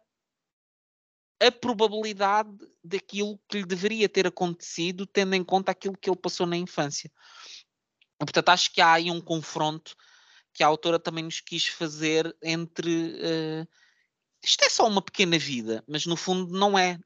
[1.41, 6.45] a probabilidade daquilo que lhe deveria ter acontecido, tendo em conta aquilo que ele passou
[6.45, 7.09] na infância.
[8.19, 9.95] Portanto, acho que há aí um confronto
[10.53, 13.13] que a autora também nos quis fazer entre.
[13.15, 13.67] Uh,
[14.43, 16.99] isto é só uma pequena vida, mas no fundo não é.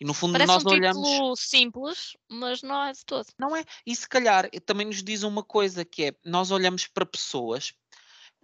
[0.00, 1.08] E no fundo Parece nós um olhamos.
[1.08, 3.26] título simples, mas não é de todo.
[3.38, 3.64] Não é?
[3.84, 7.74] E se calhar eh, também nos diz uma coisa que é, nós olhamos para pessoas,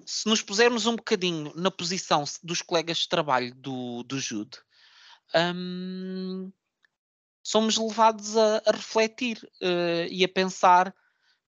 [0.04, 4.58] se nos pusermos um bocadinho na posição dos colegas de trabalho do, do Jude,
[5.34, 6.52] hum,
[7.42, 10.94] somos levados a, a refletir eh, e a pensar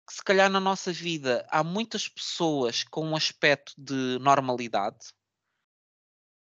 [0.07, 5.15] que se calhar na nossa vida há muitas pessoas com um aspecto de normalidade,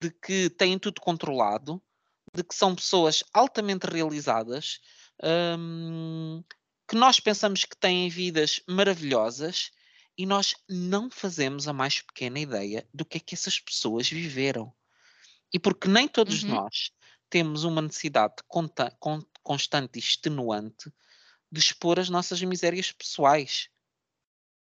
[0.00, 1.82] de que têm tudo controlado,
[2.34, 4.80] de que são pessoas altamente realizadas,
[5.58, 6.42] hum,
[6.88, 9.70] que nós pensamos que têm vidas maravilhosas
[10.18, 14.72] e nós não fazemos a mais pequena ideia do que é que essas pessoas viveram.
[15.52, 16.46] E porque nem todos Uhum.
[16.46, 16.90] nós
[17.30, 18.36] temos uma necessidade
[19.42, 20.92] constante e extenuante
[21.52, 23.68] de expor as nossas misérias pessoais.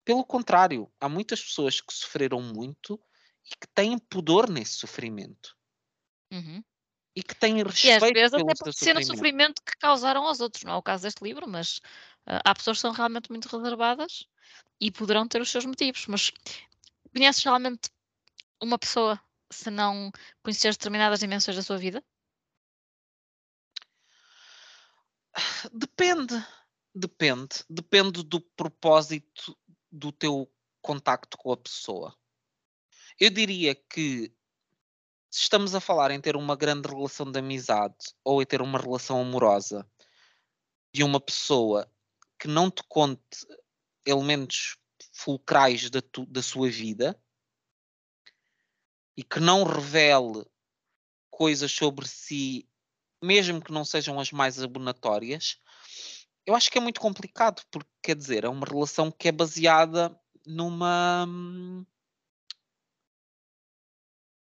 [0.04, 3.00] Pelo contrário, há muitas pessoas que sofreram muito
[3.46, 5.56] e que têm pudor nesse sofrimento
[6.32, 6.64] Uhum.
[7.16, 9.62] E que têm E às respeito vezes até pode ser o sofrimento.
[9.64, 10.64] que causaram aos outros.
[10.64, 11.80] Não é o caso deste livro, mas
[12.26, 14.28] ah, há pessoas que são realmente muito reservadas
[14.80, 16.06] e poderão ter os seus motivos.
[16.08, 16.32] Mas
[17.14, 17.90] conheces realmente
[18.62, 19.20] uma pessoa
[19.52, 20.12] se não
[20.44, 22.04] conheceres determinadas dimensões da sua vida?
[25.72, 26.36] Depende,
[26.94, 29.58] depende, depende do propósito
[29.92, 32.16] do teu contacto com a pessoa.
[33.20, 34.34] Eu diria que
[35.30, 38.80] se estamos a falar em ter uma grande relação de amizade ou em ter uma
[38.80, 39.88] relação amorosa
[40.94, 41.90] de uma pessoa
[42.40, 43.46] que não te conte
[44.06, 44.78] elementos
[45.14, 47.22] fulcrais da, tu- da sua vida
[49.16, 50.46] e que não revele
[51.30, 52.68] coisas sobre si,
[53.22, 55.60] mesmo que não sejam as mais abonatórias,
[56.46, 60.18] eu acho que é muito complicado, porque quer dizer, é uma relação que é baseada
[60.46, 61.28] numa.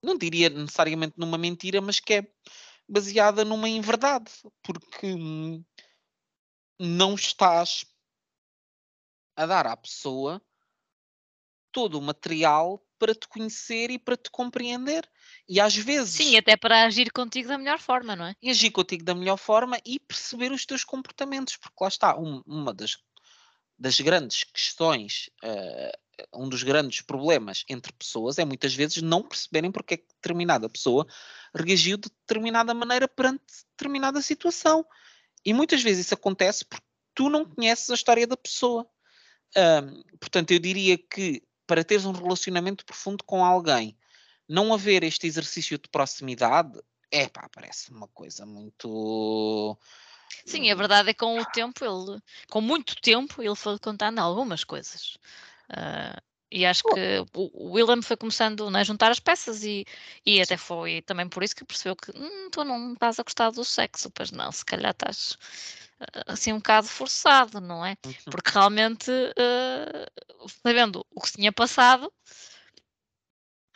[0.02, 2.26] Não diria necessariamente numa mentira, mas que é
[2.88, 4.30] baseada numa inverdade,
[4.62, 5.64] porque hum,
[6.80, 7.84] não estás
[9.34, 10.42] a dar à pessoa
[11.72, 15.08] todo o material para te conhecer e para te compreender.
[15.48, 18.34] E às vezes Sim, até para agir contigo da melhor forma, não é?
[18.42, 22.42] e agir contigo da melhor forma e perceber os teus comportamentos, porque lá está, um-
[22.46, 22.96] uma das,
[23.78, 25.92] das grandes questões, eh,
[26.32, 30.68] um dos grandes problemas entre pessoas é muitas vezes não perceberem porque é que determinada
[30.68, 31.06] pessoa
[31.54, 34.84] reagiu de determinada maneira perante determinada situação.
[35.44, 38.88] E muitas vezes isso acontece porque tu não conheces a história da pessoa.
[40.20, 43.96] Portanto, eu diria que para teres um relacionamento profundo com alguém,
[44.48, 46.80] não haver este exercício de proximidade,
[47.10, 49.76] é pá, parece uma coisa muito.
[50.44, 52.20] Sim, a verdade é que com o tempo, ele,
[52.50, 55.16] com muito tempo, ele foi contando algumas coisas.
[55.70, 56.20] Ah,
[56.50, 59.84] e acho que o, William foi começando né, a juntar as peças e,
[60.24, 63.50] e até foi também por isso que percebeu que "Hum, tu não estás a gostar
[63.50, 65.36] do sexo, pois não, se calhar estás
[66.00, 67.96] ah, assim um bocado forçado, não é?
[68.06, 68.14] Uhum.
[68.30, 70.06] Porque realmente, ah,
[70.62, 72.12] sabendo o que se tinha passado,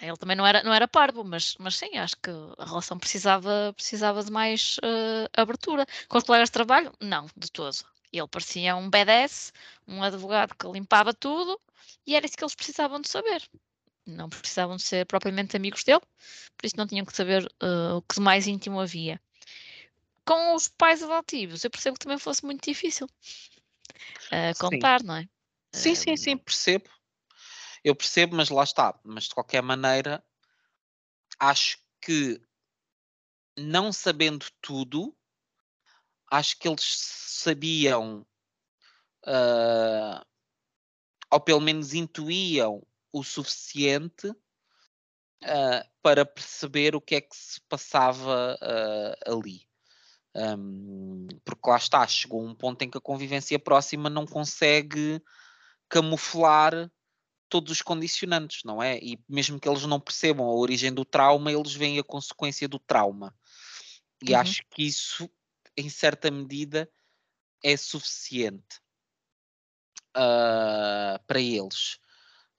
[0.01, 3.73] ele também não era, não era parvo, mas, mas sim, acho que a relação precisava,
[3.75, 5.87] precisava de mais eh, abertura.
[6.09, 7.77] Com os colegas de trabalho, não, de todo.
[8.13, 9.53] Ele parecia um BDS,
[9.87, 11.61] um advogado que limpava tudo
[12.07, 13.49] e era isso que eles precisavam de saber.
[14.07, 16.01] Não precisavam de ser propriamente amigos dele,
[16.57, 19.21] por isso não tinham que saber eh, o que de mais íntimo havia.
[20.25, 23.07] Com os pais adotivos, eu percebo que também fosse muito difícil
[24.31, 24.61] eh, Sim.
[24.61, 25.29] contar, não é?
[25.73, 26.91] Sim, sim, sim, percebo.
[27.85, 28.99] Eu percebo, mas lá está.
[29.05, 30.23] Mas de qualquer maneira,
[31.39, 32.41] acho que
[33.57, 35.17] não sabendo tudo,
[36.31, 36.83] acho que eles
[37.41, 38.27] sabiam,
[39.27, 40.25] ah,
[41.31, 44.33] ou pelo menos intuíam o suficiente
[45.43, 49.69] ah, para perceber o que é que se passava ah, ali.
[50.35, 55.21] Ahm, porque lá está, chegou um ponto em que a convivência próxima não consegue
[55.89, 56.91] camuflar
[57.49, 58.97] todos os condicionantes, não é?
[58.99, 62.79] E mesmo que eles não percebam a origem do trauma, eles veem a consequência do
[62.79, 63.35] trauma.
[64.23, 64.41] E Uhum.
[64.41, 65.29] acho que isso,
[65.77, 66.89] em certa medida,
[67.63, 68.81] é suficiente
[70.15, 71.99] ah, para eles.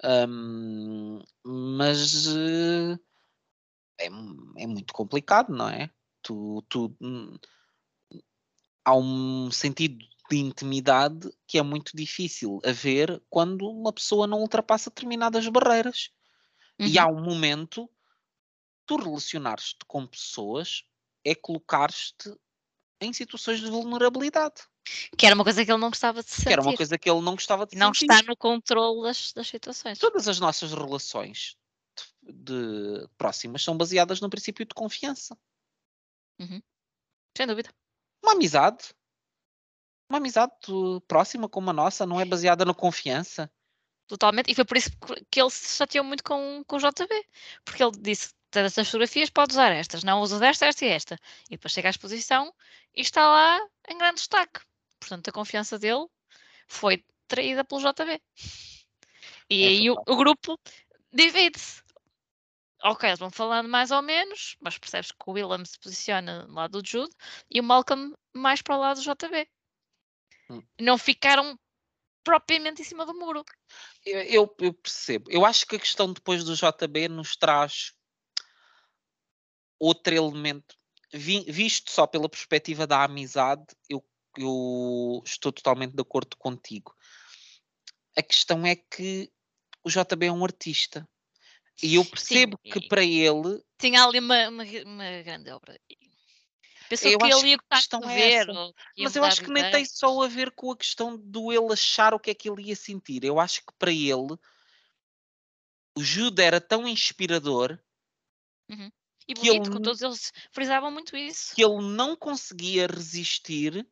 [0.04, 2.98] Ahm, mas eh,
[4.00, 5.90] é, é muito complicado, não é?
[6.24, 7.38] Tu, tu, hum,
[8.86, 14.90] há um sentido de intimidade que é muito difícil haver quando uma pessoa não ultrapassa
[14.90, 16.10] determinadas barreiras.
[16.86, 17.06] E Uhum.
[17.06, 17.90] há um momento,
[18.86, 20.84] tu relacionares-te com pessoas
[21.26, 22.36] é colocar-te
[23.02, 24.62] em situações de vulnerabilidade.
[25.18, 26.48] Que era uma coisa que ele não gostava de sentir.
[26.48, 28.12] Que era uma coisa que ele não gostava de não sentir.
[28.12, 30.00] está no controle das, das situações.
[30.00, 31.56] Todas as nossas relações
[32.22, 35.38] de, de próximas são baseadas no princípio de confiança.
[37.38, 37.70] Sem dúvida.
[38.24, 38.94] uma amizade.
[40.10, 40.54] Uma amizade
[41.08, 43.50] próxima como a nossa, não é baseada na confiança.
[44.08, 44.90] Totalmente, e foi por isso
[45.30, 47.26] que ele se chateou muito com, com o JB,
[47.64, 51.20] porque ele disse: estas fotografias pode usar estas, não usa desta, esta e esta.
[51.48, 52.54] E depois chega à exposição
[52.96, 53.60] e está lá
[53.90, 54.62] em grande destaque.
[55.00, 56.06] Portanto, a confiança dele
[56.68, 58.22] foi traída pelo JB.
[59.50, 60.60] E é aí o, o, grupo
[61.12, 61.82] divide-se.
[62.84, 66.68] Ok, eles vão falando mais ou menos, mas percebes que o Willem se posiciona lá
[66.68, 67.14] do Jude
[67.50, 69.48] e o Malcolm mais para o lado do JB.
[70.50, 70.64] Hum.
[70.80, 71.58] Não ficaram
[72.24, 73.44] propriamente em cima do muro.
[74.06, 75.30] Eu, eu, percebo.
[75.30, 77.94] Eu acho que a questão depois do JB nos traz
[79.82, 80.76] outro elemento.
[81.12, 84.06] Vi, visto só pela perspectiva da amizade, eu,
[84.38, 86.96] eu estou totalmente de acordo contigo.
[88.16, 89.30] A questão é que
[89.84, 91.08] o JB é um artista.
[91.82, 93.60] E eu percebo Sim, que para ele.
[93.80, 95.80] Tinha ali uma, uma, uma grande obra.
[96.88, 98.48] Pensou eu que ele ia gostar de é ver.
[99.00, 102.14] Mas eu acho que nem tem só a ver com a questão do ele achar
[102.14, 103.24] o que é que ele ia sentir.
[103.24, 104.38] Eu acho que para ele
[105.98, 107.80] o Jude era tão inspirador.
[108.70, 108.92] Uhum.
[109.28, 111.56] E bonito, ele, todos eles frisavam muito isso.
[111.56, 113.88] Que ele não conseguia resistir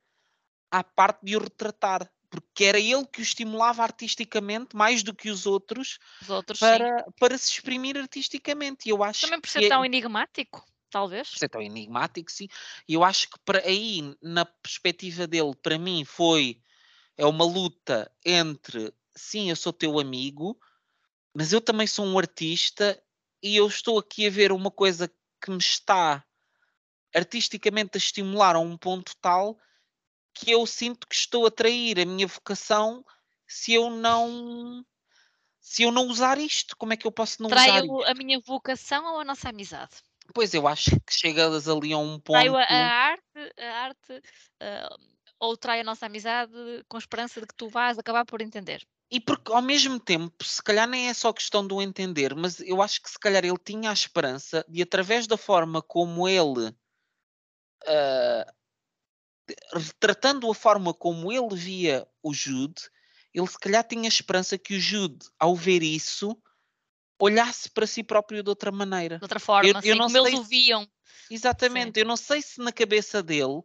[0.71, 5.29] à parte de o retratar porque era ele que o estimulava artisticamente mais do que
[5.29, 8.87] os outros, os outros para, para se exprimir artisticamente.
[8.87, 11.29] E eu acho Também por ser tão é, enigmático, talvez.
[11.29, 12.47] Por ser tão enigmático, sim.
[12.87, 16.61] E eu acho que para aí, na perspectiva dele, para mim foi
[17.17, 20.57] é uma luta entre sim, eu sou teu amigo,
[21.33, 23.01] mas eu também sou um artista
[23.43, 25.11] e eu estou aqui a ver uma coisa
[25.41, 26.23] que me está
[27.15, 29.57] artisticamente a estimular a um ponto tal
[30.33, 33.03] que eu sinto que estou a trair a minha vocação
[33.47, 34.85] se eu não
[35.59, 38.03] se eu não usar isto, como é que eu posso não Traio usar isto?
[38.05, 39.97] a minha vocação ou a nossa amizade?
[40.33, 42.31] Pois eu acho que chegas ali a um ponto.
[42.33, 44.97] Traio a, a arte, a arte uh,
[45.39, 46.53] ou trai a nossa amizade
[46.87, 48.85] com a esperança de que tu vás acabar por entender.
[49.11, 52.81] E porque ao mesmo tempo, se calhar nem é só questão do entender, mas eu
[52.81, 56.69] acho que se calhar ele tinha a esperança de, através da forma como ele
[57.87, 58.45] uh,
[59.73, 62.81] retratando a forma como ele via o Jude,
[63.33, 66.37] ele se calhar tinha esperança que o Jude, ao ver isso,
[67.19, 69.17] olhasse para si próprio de outra maneira.
[69.17, 70.87] De outra forma, eu, assim, eu não como sei eles o viam.
[71.31, 72.01] Exatamente, Sim.
[72.01, 73.61] eu não sei se na cabeça dele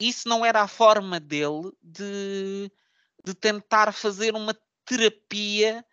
[0.00, 2.72] isso não era a forma dele de,
[3.24, 5.84] de tentar fazer uma terapia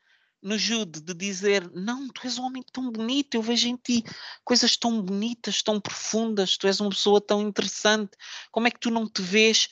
[0.41, 4.03] no Jude de dizer: Não, tu és um homem tão bonito, eu vejo em ti
[4.43, 8.11] coisas tão bonitas, tão profundas, tu és uma pessoa tão interessante.
[8.51, 9.69] Como é que tu não te vês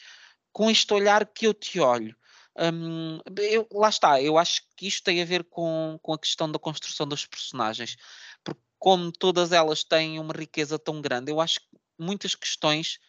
[0.51, 2.15] com este olhar que eu te olho?
[2.57, 6.49] Um, eu, lá está, eu acho que isto tem a ver com, com a questão
[6.49, 7.97] da construção dos personagens,
[8.43, 11.67] porque, como todas elas têm uma riqueza tão grande, eu acho que
[11.99, 12.99] muitas questões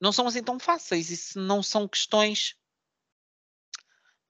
[0.00, 2.56] não são assim tão fáceis e se não são questões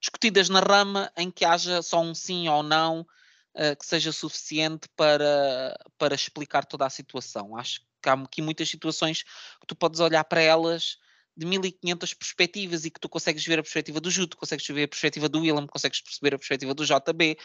[0.01, 4.89] discutidas na rama em que haja só um sim ou não uh, que seja suficiente
[4.95, 7.55] para, para explicar toda a situação.
[7.55, 10.97] Acho que há aqui muitas situações que tu podes olhar para elas
[11.37, 14.87] de 1500 perspectivas e que tu consegues ver a perspectiva do Juto, consegues ver a
[14.87, 17.37] perspectiva do William, consegues perceber a perspectiva do JB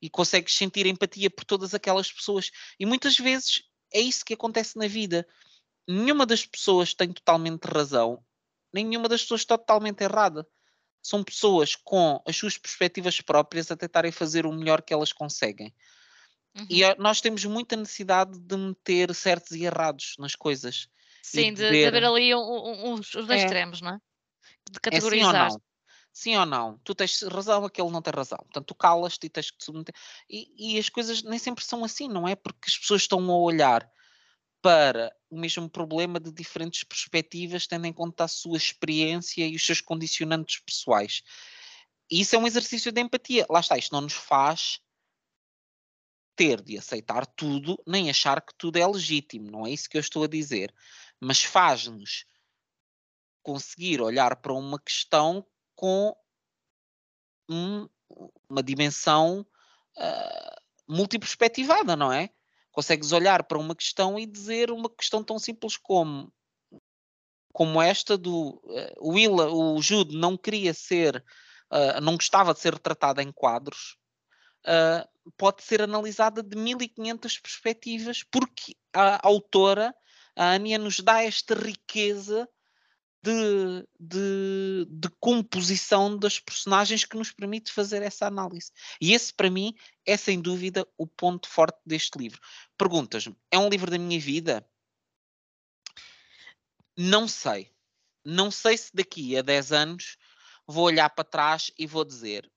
[0.00, 2.50] e consegues sentir empatia por todas aquelas pessoas.
[2.78, 3.62] E muitas vezes
[3.92, 5.26] é isso que acontece na vida.
[5.86, 8.24] Nenhuma das pessoas tem totalmente razão,
[8.72, 10.46] nenhuma das pessoas está totalmente errada
[11.04, 15.72] são pessoas com as suas perspectivas próprias a tentarem fazer o melhor que elas conseguem.
[16.56, 16.66] Uhum.
[16.70, 20.88] E nós temos muita necessidade de meter certos e errados nas coisas.
[21.22, 23.44] Sim, de, de, haver ali um, um, os dois é.
[23.44, 24.00] extremos, não é?
[24.70, 25.34] De categorizar.
[25.34, 25.62] É sim ou não?
[26.10, 26.78] Sim ou não?
[26.82, 28.38] Tu tens razão, aquele não tem razão.
[28.38, 29.94] Portanto, tu calas-te e tens que te submeter.
[30.30, 32.34] E, e as coisas nem sempre são assim, não é?
[32.34, 33.86] Porque as pessoas estão a olhar
[34.64, 39.66] para o mesmo problema de diferentes perspectivas, tendo em conta a sua experiência e os
[39.66, 41.22] seus condicionantes pessoais.
[42.10, 43.44] Isso é um exercício de empatia.
[43.50, 44.80] Lá está, isto não nos faz
[46.34, 50.00] ter de aceitar tudo, nem achar que tudo é legítimo, não é isso que eu
[50.00, 50.74] estou a dizer.
[51.20, 52.24] Mas faz-nos
[53.42, 56.16] conseguir olhar para uma questão com
[57.50, 57.86] um,
[58.48, 59.46] uma dimensão
[59.98, 62.30] uh, multiperspectivada, não é?
[62.74, 66.30] Consegues olhar para uma questão e dizer uma questão tão simples como
[67.52, 71.24] como esta do uh, o Jude não queria ser,
[71.70, 73.96] uh, não gostava de ser retratado em quadros,
[74.66, 79.94] uh, pode ser analisada de 1500 perspectivas, porque a autora,
[80.34, 82.48] a Ania, nos dá esta riqueza
[83.24, 88.70] de, de, de, composição das personagens que nos permite fazer essa análise.
[89.00, 89.74] E esse, para mim,
[90.04, 92.38] é sem dúvida o ponto forte deste livro.
[92.76, 94.68] Perguntas-me: é um livro da minha vida?
[96.96, 97.72] Não sei.
[98.22, 100.16] Não sei se daqui a 10 anos
[100.66, 102.50] vou olhar para trás e vou dizer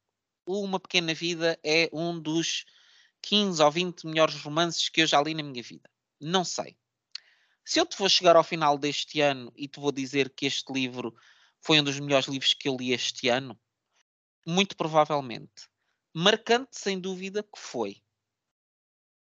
[0.46, 2.66] Uma Pequena Vida é um dos
[3.22, 5.90] 15 ou 20 melhores romances que eu já li na minha vida.
[6.20, 6.78] Não sei.
[7.68, 10.72] Se eu te vou chegar ao final deste ano e te vou dizer que este
[10.72, 11.14] livro
[11.60, 13.60] foi um dos melhores livros que eu li este ano,
[14.48, 15.68] muito provavelmente.
[16.14, 18.02] Marcante, sem dúvida, que foi.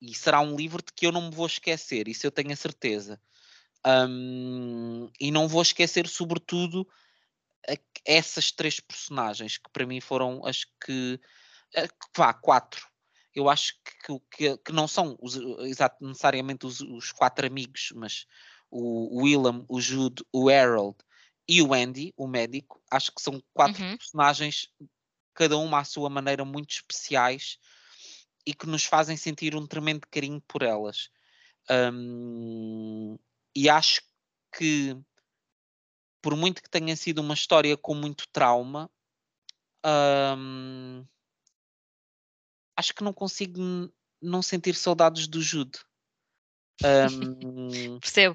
[0.01, 2.57] E será um livro de que eu não me vou esquecer, isso eu tenho a
[2.57, 3.21] certeza.
[3.87, 6.89] Um, e não vou esquecer, sobretudo,
[8.03, 11.21] essas três personagens que para mim foram as que.
[12.17, 12.89] Vá, quatro.
[13.35, 18.27] Eu acho que, que, que não são os, exato, necessariamente os, os, quatro amigos, mas
[18.71, 20.97] o Willem, o Jude, o Harold
[21.49, 23.97] e o Andy, o médico, acho que são quatro uhum.
[23.97, 24.69] personagens,
[25.35, 27.59] cada uma à sua maneira, muito especiais
[28.47, 31.11] e que nos fazem sentir um tremendo carinho por elas.
[31.71, 33.19] Um,
[33.55, 34.03] e acho
[34.57, 34.97] que,
[36.21, 38.91] por muito que tenha sido uma história com muito trauma,
[39.85, 41.05] um,
[42.83, 43.61] acho que não consigo
[44.21, 45.79] não sentir saudades do Jude.
[46.85, 48.35] Um, Percebo.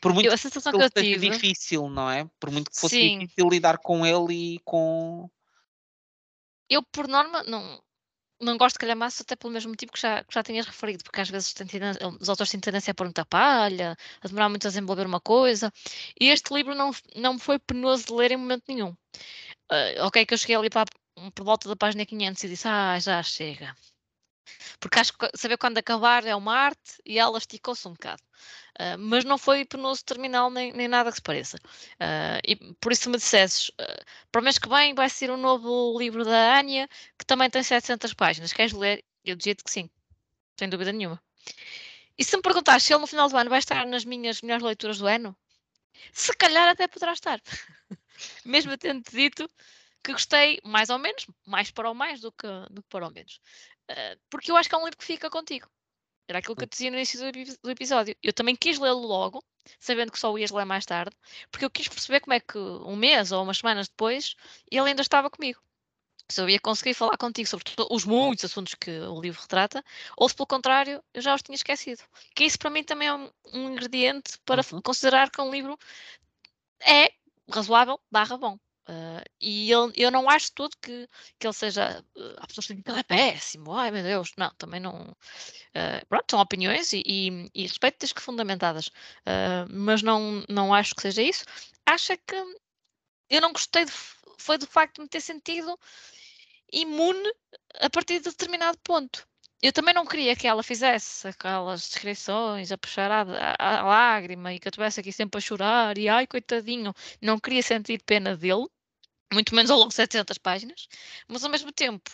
[0.00, 1.30] Por muito eu, a sensação que, que eu tive...
[1.30, 2.28] difícil, não é?
[2.38, 3.18] Por muito que fosse Sim.
[3.18, 5.28] difícil lidar com ele e com.
[6.70, 7.82] Eu, por norma, não,
[8.40, 11.20] não gosto de calhamaço até pelo mesmo motivo que já, que já tinhas referido, porque
[11.20, 11.52] às vezes
[12.20, 15.72] os autores têm tendência a pôr muita palha, a demorar muito a desenvolver uma coisa,
[16.18, 18.90] e este livro não, não me foi penoso de ler em momento nenhum.
[19.70, 20.86] Uh, ok, que eu cheguei ali para,
[21.34, 23.74] por volta da página 500 e disse, ah, já chega.
[24.78, 28.22] Porque acho que saber quando acabar é uma arte e ela esticou-se um bocado.
[28.78, 31.58] Uh, mas não foi penoso terminal nem, nem nada que se pareça.
[31.94, 35.36] Uh, e por isso me dissesses, uh, para o mês que vem vai ser um
[35.36, 36.88] novo livro da Anya
[37.18, 38.52] que também tem 700 páginas.
[38.52, 39.04] Queres ler?
[39.24, 39.90] Eu dizia-te que sim,
[40.58, 41.22] sem dúvida nenhuma.
[42.16, 44.64] E se me perguntares se ele no final do ano vai estar nas minhas melhores
[44.64, 45.36] leituras do ano,
[46.12, 47.40] se calhar até poderá estar.
[48.44, 49.48] Mesmo tendo dito
[50.02, 53.10] que gostei mais ou menos, mais para o mais do que, do que para o
[53.10, 53.40] menos.
[53.90, 55.68] Uh, porque eu acho que é um livro que fica contigo.
[56.28, 57.18] Era aquilo que eu te dizia no início
[57.60, 58.14] do, episódio.
[58.22, 59.42] Eu também quis lê-lo logo,
[59.80, 61.14] sabendo que só o ias ler mais tarde,
[61.50, 64.36] porque eu quis perceber como é que um mês ou umas semanas depois
[64.70, 65.60] ele ainda estava comigo.
[66.30, 69.84] Se eu ia conseguir falar contigo sobre os muitos assuntos que o livro retrata,
[70.16, 72.04] ou se pelo contrário eu já os tinha esquecido.
[72.32, 74.80] Que isso para mim também é um, um ingrediente para uhum.
[74.80, 75.76] considerar que um livro
[76.80, 77.12] é
[77.52, 78.56] razoável barra bom.
[78.90, 81.08] Uh, e eu, eu não acho tudo que,
[81.38, 82.04] que ele seja.
[82.16, 85.02] Uh, há pessoas que dizem que ele é péssimo, ai meu Deus, não, também não.
[85.12, 88.90] Uh, pronto, são opiniões e, e, e respeito desde que fundamentadas,
[89.70, 91.44] mas não, não acho que seja isso.
[91.86, 92.34] Acho que
[93.30, 93.92] eu não gostei, de,
[94.38, 95.78] foi do facto de me ter sentido
[96.72, 97.32] imune
[97.80, 99.24] a partir de determinado ponto.
[99.62, 103.22] Eu também não queria que ela fizesse aquelas descrições a puxar a,
[103.58, 107.38] a, a lágrima e que eu estivesse aqui sempre a chorar e ai coitadinho, não
[107.38, 108.66] queria sentir pena dele
[109.32, 110.88] muito menos ao longo de 700 páginas,
[111.28, 112.10] mas ao mesmo tempo.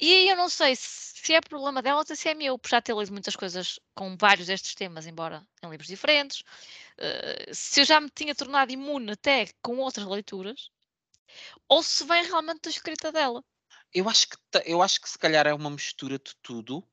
[0.00, 2.80] E aí eu não sei se é problema dela ou se é meu, por já
[2.80, 7.84] ter lido muitas coisas com vários destes temas, embora em livros diferentes, uh, se eu
[7.84, 10.70] já me tinha tornado imune até com outras leituras,
[11.68, 13.44] ou se vem realmente da escrita dela.
[13.94, 16.86] Eu acho que, eu acho que se calhar é uma mistura de tudo,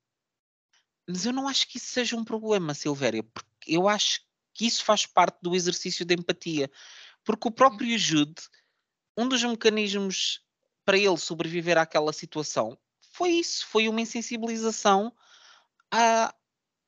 [1.08, 4.22] mas eu não acho que isso seja um problema, Silvéria, porque eu acho
[4.54, 6.70] que isso faz parte do exercício de empatia.
[7.24, 8.42] Porque o próprio Jude
[9.20, 10.42] um dos mecanismos
[10.86, 12.78] para ele sobreviver àquela situação
[13.12, 15.14] foi isso, foi uma insensibilização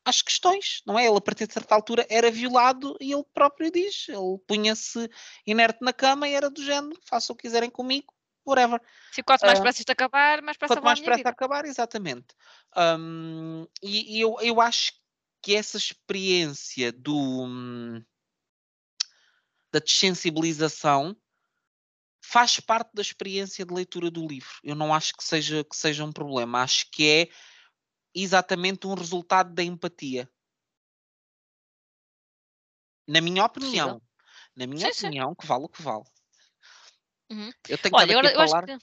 [0.05, 1.05] às questões, não é?
[1.05, 5.09] Ele a partir de certa altura era violado e ele próprio diz, ele punha-se
[5.45, 8.13] inerte na cama e era do género, façam o que quiserem comigo,
[8.45, 8.81] whatever.
[9.11, 12.27] Se quanto mais uh, pressa isto acabar, mais pressa Quanto mais pressa acabar, exatamente.
[12.77, 14.93] Um, e, e eu, eu acho
[15.41, 18.01] que essa experiência do
[19.69, 21.15] da desensibilização
[22.21, 24.51] faz parte da experiência de leitura do livro.
[24.63, 26.61] Eu não acho que seja, que seja um problema.
[26.61, 27.29] Acho que é
[28.13, 30.29] exatamente um resultado da empatia.
[33.07, 34.01] Na minha opinião.
[34.55, 35.35] Na minha sim, opinião, sim.
[35.39, 36.03] que vale o que vale.
[37.31, 37.51] Uhum.
[37.67, 38.65] Eu tenho Olha, que falar.
[38.65, 38.77] Que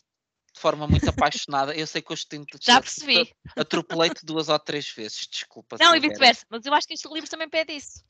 [0.59, 1.73] de forma muito apaixonada.
[1.75, 3.33] Eu sei que hoje tenho Já percebi.
[3.57, 5.77] Atropelei-te duas ou três vezes, desculpa.
[5.81, 8.03] Não, e vice-versa, mas eu acho que este livro também pede isso.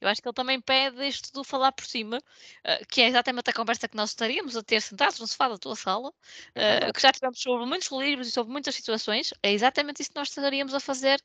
[0.00, 3.48] Eu acho que ele também pede isto do falar por cima, uh, que é exatamente
[3.48, 7.00] a conversa que nós estaríamos a ter sentados no sofá da tua sala, uh, que
[7.00, 9.32] já tivemos sobre muitos livros e sobre muitas situações.
[9.42, 11.22] É exatamente isso que nós estaríamos a fazer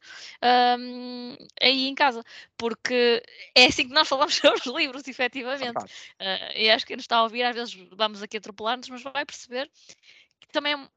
[0.80, 2.23] um, aí em casa,
[2.57, 3.22] porque
[3.53, 5.84] é assim que nós falamos sobre os livros, efetivamente.
[5.84, 9.03] Uh, e acho que quem nos está a ouvir, às vezes vamos aqui atropelar-nos, mas
[9.03, 9.69] vai perceber
[10.52, 10.90] também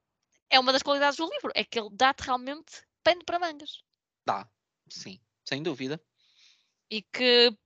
[0.50, 3.82] é uma das qualidades do livro, é que ele dá-te realmente pano para mangas.
[4.26, 4.48] Dá,
[4.88, 6.00] sim, sem dúvida.
[6.90, 7.56] E que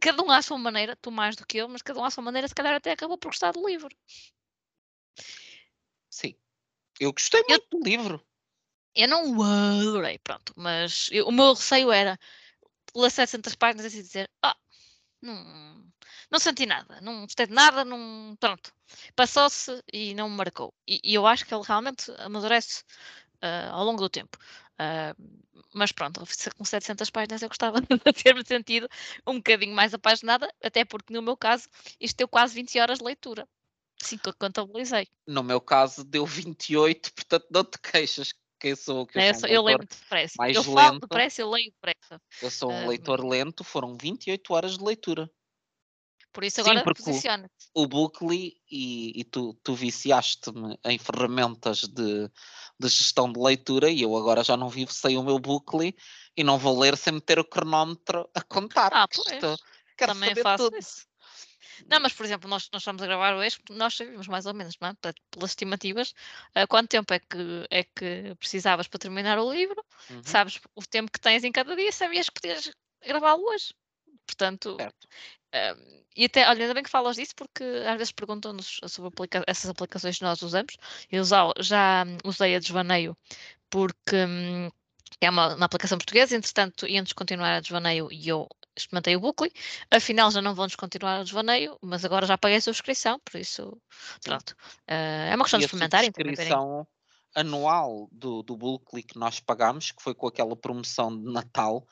[0.00, 2.22] cada um à sua maneira, tu mais do que eu, mas cada um à sua
[2.22, 3.94] maneira, se calhar até acabou por gostar do livro.
[6.10, 6.34] Sim.
[6.98, 8.26] Eu gostei Eu- muito do livro.
[8.94, 12.18] Eu não o adorei, pronto, mas eu- o meu receio era
[12.94, 14.56] ler 700 páginas e dizer, ah,
[15.20, 15.85] não,
[16.30, 18.72] não senti nada, não gostei de nada, não, pronto,
[19.14, 20.74] passou-se e não me marcou.
[20.86, 22.84] E, e eu acho que ele realmente amadurece
[23.42, 24.36] ah, ao longo do tempo.
[24.78, 25.14] Ah,
[25.74, 26.20] mas pronto,
[26.56, 28.88] com 700 páginas eu gostava de ter-me sentido
[29.26, 31.68] um bocadinho mais apaixonada, até porque no meu caso
[32.00, 33.48] isto deu quase 20 horas de leitura.
[34.02, 35.08] Sim, que eu contabilizei.
[35.26, 38.32] No meu caso, deu 28, portanto, não te queixas.
[38.58, 40.34] Que eu sou, que eu sou um eu leio muito depressa.
[40.38, 41.00] mais eu falo lento.
[41.02, 42.22] depressa, eu leio depressa.
[42.40, 45.30] eu sou um Ah, leitor lento, foram 28 horas de leitura.
[46.36, 47.54] Por isso agora posiciona-te.
[47.74, 52.28] o Bookly e, e tu, tu viciaste-me em ferramentas de,
[52.78, 55.96] de gestão de leitura e eu agora já não vivo sem o meu Bookly
[56.36, 58.90] e não vou ler sem meter o cronómetro a contar.
[58.92, 59.26] Ah, pois.
[59.32, 59.56] isto-
[59.96, 60.78] quero Também saber faço tudo.
[60.78, 61.06] isso.
[61.88, 64.76] Não, mas por exemplo, nós, nós estamos a gravar hoje, nós sabíamos mais ou menos,
[64.78, 64.92] não é?
[64.92, 66.12] Portanto, pelas estimativas,
[66.54, 70.82] ah, quanto tempo é que, é que precisavas para terminar o livro, Uhum, sabes o
[70.82, 72.70] tempo que tens em cada dia, sabias que podias
[73.02, 73.74] gravá-lo hoje.
[74.26, 75.06] Portanto, certo.
[75.56, 75.76] Ah,
[76.16, 79.68] e até, olha, ainda bem que falas disso, porque às vezes perguntam-nos sobre aplica- essas
[79.70, 80.76] aplicações que nós usamos.
[81.10, 83.16] Eu já, já hum, usei a Desvaneio
[83.70, 84.70] porque hum,
[85.20, 89.52] é uma, uma aplicação portuguesa, entretanto, iam descontinuar a Desvaneio e eu experimentei o Bookly.
[89.90, 93.80] Afinal, já não vão descontinuar o Desvaneio, mas agora já paguei a subscrição, por isso,
[94.22, 94.54] pronto.
[94.86, 96.34] Ah, é uma questão E de a experimentarem também.
[96.34, 96.52] verem.
[96.52, 96.86] subscrição
[97.34, 101.86] anual do, do Bookly que nós pagámos, que foi com aquela promoção de Natal,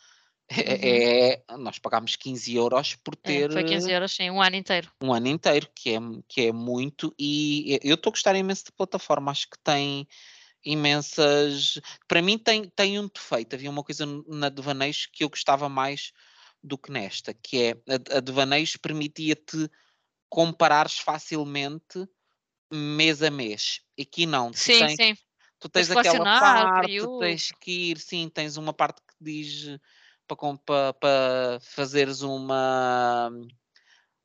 [0.50, 3.32] é, é- nós pagámos 15 euros por Uhum.
[3.32, 4.90] É, ter foi 15 euros, sim, um ano inteiro.
[5.02, 5.98] um ano inteiro, que é,
[6.28, 10.06] que é muito, e eu estou a gostar imenso da plataforma, acho que tem
[10.64, 11.80] imensas.
[12.08, 13.54] Para mim tem, tem um defeito.
[13.56, 16.12] Havia uma coisa na Devaneios que eu gostava mais
[16.62, 17.70] do que nesta, que é
[18.14, 19.70] a, a Devaneios permitia-te
[20.30, 22.06] comparares facilmente
[22.72, 23.80] mês a mês.
[24.00, 25.14] Aqui não, tu Sim, tens, sim.
[25.60, 27.18] tu Tens de aquela parte, período.
[27.18, 29.78] tens que ir, sim, tens uma parte que diz
[30.26, 33.30] para, para fazeres uma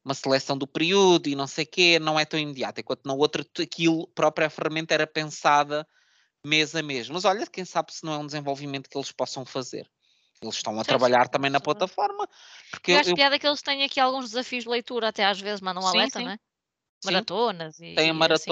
[0.03, 3.13] uma seleção do período e não sei o quê, não é tão imediato, enquanto na
[3.13, 5.85] outra aquilo, a própria ferramenta era pensada
[6.43, 7.09] mês a mês.
[7.09, 9.89] Mas olha, quem sabe se não é um desenvolvimento que eles possam fazer.
[10.41, 12.27] Eles estão a Sim, sim, trabalhar também na isso- plataforma,
[12.71, 15.39] porque Eu acho eu- piada que eles têm aqui alguns desafios de leitura, até às
[15.39, 16.25] vezes mandam alerta, sim.
[16.25, 16.39] não é?
[17.05, 18.51] Maratonas e, têm e assim,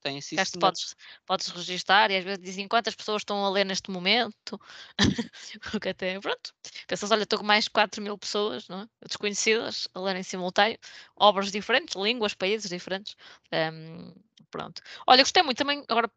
[0.00, 0.60] têm sim, senhor.
[0.60, 0.94] podes,
[1.26, 4.60] podes registar e às vezes dizem quantas pessoas estão a ler neste momento.
[5.74, 6.54] o que até, pronto.
[6.86, 8.88] Pensas, olha, estou com mais de 4 mil pessoas, não é?
[9.06, 10.78] Desconhecidas, a ler em simultâneo,
[11.16, 13.16] obras diferentes, línguas, países diferentes.
[13.52, 14.12] Ahm,
[14.50, 14.82] pronto.
[15.06, 16.10] Olha, gostei muito também, agora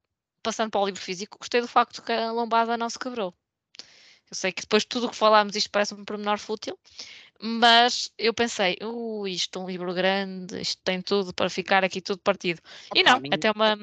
[0.44, 3.34] passando para o livro físico, gostei do facto que a lombada não se quebrou.
[4.30, 6.80] Eu sei que depois de tudo o que falámos, isto parece um pormenor fútil,
[7.42, 12.02] mas eu pensei, uh, isto é um livro grande, isto tem tudo para ficar aqui
[12.02, 12.62] tudo partido.
[12.96, 13.78] E Opa, a não, minha- até uma,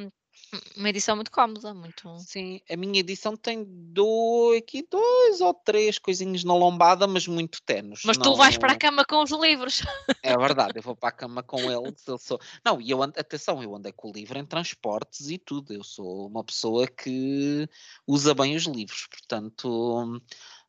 [0.77, 2.17] uma edição muito cómoda, muito.
[2.19, 7.61] Sim, a minha edição tem dois, aqui dois ou três coisinhos na lombada, mas muito
[7.63, 8.03] tenos.
[8.05, 9.83] Mas tu vais para a não- cama com os livros.
[10.23, 12.07] É verdade, eu vou para a cama com eles.
[12.07, 12.41] Eu sou...
[12.65, 15.73] Não, e eu ando, atenção, eu andei com o livro em transportes e tudo.
[15.73, 17.69] Eu sou uma pessoa que
[18.07, 20.21] usa bem os livros, portanto.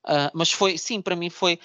[0.06, 1.60] Ah, mas foi, sim, para mim foi.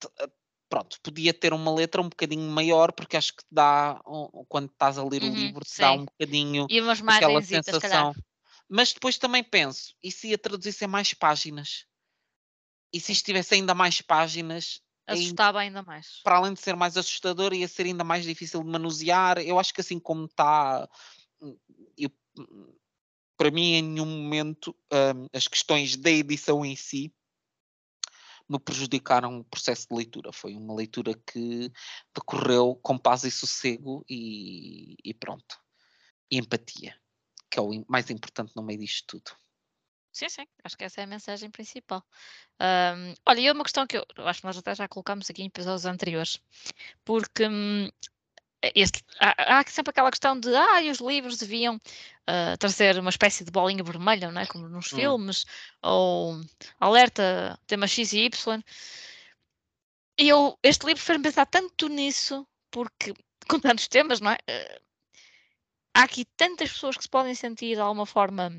[0.00, 0.28] t- ah,
[0.68, 4.98] pronto, podia ter uma letra um bocadinho maior, porque acho que dá, um- quando estás
[4.98, 8.16] a ler o Uhum, livro, te dá um bocadinho E umas aquela se sensação.
[8.68, 11.86] Mas depois também penso, e se ia traduzir em mais páginas?
[12.92, 16.08] E se isto tivesse ainda mais páginas, ainda Assustava ainda mais.
[16.24, 19.38] para além de ser mais assustador, ia ser ainda mais difícil de manusear.
[19.40, 20.88] Eu acho que assim como está,
[21.42, 21.58] hum,
[21.98, 22.74] eu- hum,
[23.40, 27.10] para mim, em nenhum momento hum, as questões da edição em si
[28.46, 30.30] me prejudicaram o processo de leitura.
[30.30, 31.72] Foi uma leitura que
[32.14, 35.58] decorreu com paz e sossego e, e pronto.
[36.30, 36.94] E empatia,
[37.50, 39.34] que é o mais importante no meio disto tudo.
[40.12, 42.04] Sim, sim, acho que essa é a mensagem principal.
[42.58, 45.42] Ahm, olha, e uma questão que eu, eu acho que nós até já colocámos aqui
[45.42, 46.38] em episódios anteriores,
[47.06, 47.88] porque hum,
[48.74, 51.80] este- há, há sempre aquela questão de ah, os livros deviam
[52.26, 54.46] ah, trazer uma espécie de bolinha vermelha, não é?
[54.46, 54.96] Como nos Hum.
[54.96, 55.44] filmes,
[55.82, 56.40] ou
[56.78, 58.62] alerta, tema X e Y.
[60.18, 63.14] E eu, este livro fez-me pensar tanto nisso, porque
[63.48, 64.38] com tantos temas, não é?
[64.46, 64.80] Eh,
[65.94, 68.50] há aqui tantas pessoas que se podem sentir de alguma forma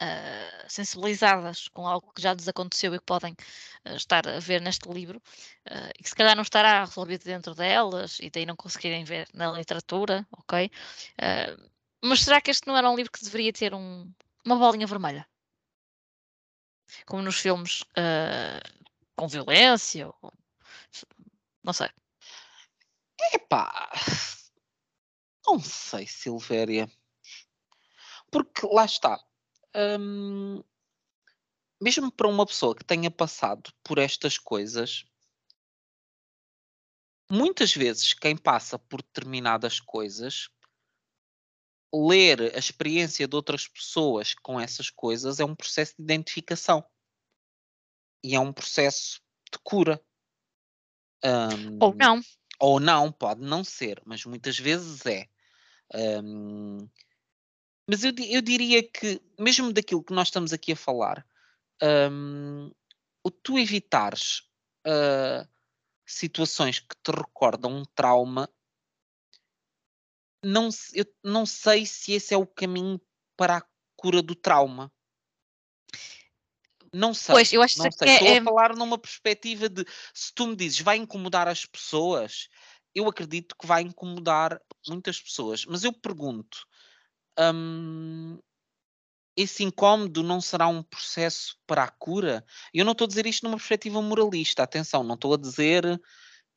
[0.00, 3.34] ah, sensibilizadas com algo que já lhes aconteceu e que podem
[3.84, 5.22] ah, estar a ver neste livro
[5.66, 9.28] ah, e que se calhar não estará resolvido dentro delas e daí não conseguirem ver
[9.34, 10.70] na literatura, ok?
[12.02, 14.12] Mas será que este não era um livro que deveria ter um-
[14.44, 15.26] uma bolinha vermelha?
[17.06, 17.82] Como nos filmes
[19.16, 20.32] com violência, ou...
[21.62, 21.88] não sei.
[23.32, 23.90] Epá,
[25.46, 26.90] não sei, Silvéria.
[28.30, 29.18] Porque lá está.
[29.74, 30.62] Hum,
[31.80, 35.04] mesmo para uma pessoa que tenha passado por estas coisas,
[37.30, 40.48] muitas vezes quem passa por determinadas coisas,
[41.92, 46.84] ler a experiência de outras pessoas com essas coisas é um processo de identificação.
[48.22, 49.20] E é um processo
[49.52, 50.02] de cura.
[51.80, 52.20] Ou Hum, não.
[52.60, 55.26] ou não, pode não ser, mas muitas vezes é.
[55.94, 56.88] Hum,
[57.88, 61.26] mas eu, eu diria que, mesmo daquilo que nós estamos aqui a falar,
[62.10, 62.70] hum,
[63.22, 64.42] o tu evitares
[64.86, 65.46] ah,
[66.06, 68.48] situações que te recordam um trauma,
[70.44, 73.00] não, eu não sei se esse é o caminho
[73.36, 73.66] para a
[73.96, 74.92] cura do trauma.
[76.92, 77.34] Não sei.
[77.34, 80.32] Pois, eu acho Não que sei, é, estou é- a falar numa perspectiva de se
[80.34, 82.48] tu me dizes vai incomodar as pessoas,
[82.94, 86.66] eu acredito que vai incomodar muitas pessoas, mas eu pergunto:
[87.38, 88.38] hum,
[89.36, 92.44] esse incómodo não será um processo para a cura?
[92.72, 96.00] Eu não estou a dizer isto numa perspectiva moralista, atenção, não estou a dizer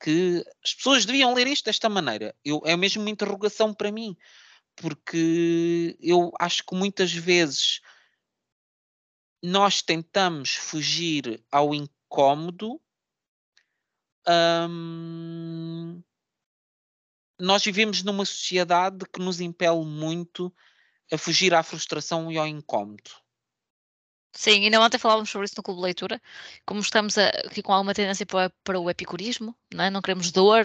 [0.00, 2.34] que as pessoas deviam ler isto desta maneira.
[2.44, 4.16] Eu, é mesmo uma interrogação para mim,
[4.76, 7.80] porque eu acho que muitas vezes
[9.42, 12.80] nós tentamos fugir ao incómodo.
[17.40, 20.52] nós vivemos numa sociedade que nos impele muito
[21.12, 23.10] a fugir à frustração e ao incómodo.
[24.32, 26.22] Sim, ainda ontem falávamos sobre isso no Clube de Leitura,
[26.64, 29.90] como estamos aqui com alguma tendência para, para o epicurismo, não, é?
[29.90, 30.64] não queremos dor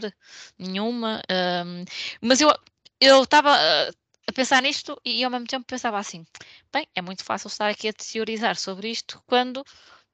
[0.60, 1.22] nenhuma,
[1.66, 1.86] hum,
[2.22, 3.92] mas eu estava ah,
[4.28, 6.26] a pensar nisto e ao mesmo tempo pensava assim,
[6.72, 9.66] bem, é muito fácil estar aqui a teorizar sobre isto quando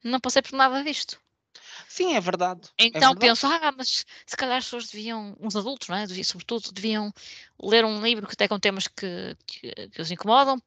[0.02, 1.20] não passei por nada disto.
[1.88, 2.68] Sim, é verdade.
[2.78, 3.18] é Então verdade.
[3.20, 6.06] penso, ah, mas se calhar as pessoas deviam, uns adultos, não é?
[6.24, 7.12] Sobretudo, deviam
[7.62, 10.60] ler um livro que até com temas que, que, que os incomodam,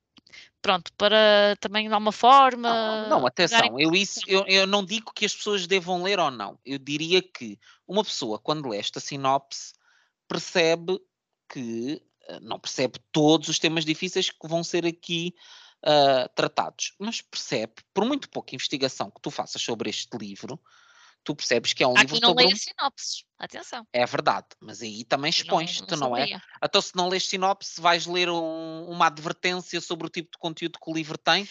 [0.62, 2.70] pronto, para também de alguma forma.
[2.70, 6.20] Não, não, darem atenção, eu, isso, eu, eu não digo que as pessoas devam ler
[6.20, 6.60] ou não.
[6.66, 9.74] Eu diria que uma pessoa, quando lê esta sinopse,
[10.28, 11.00] percebe
[11.50, 15.34] que eh, não percebe todos os temas difíceis que vão ser aqui
[15.84, 20.60] ah, tratados, mas percebe, por muito pouca investigação que tu faças sobre este livro,
[21.24, 22.58] tu percebes que é um Há livro não sobre leia um...
[22.58, 23.88] sinopses, atenção.
[23.94, 26.22] É verdade, mas aí também expões-te, não, não, é?
[26.22, 26.42] sabia.
[26.64, 30.80] Então, se não lês sinopse, vais ler um- uma advertência sobre o tipo de conteúdo
[30.80, 31.48] que o livro tem?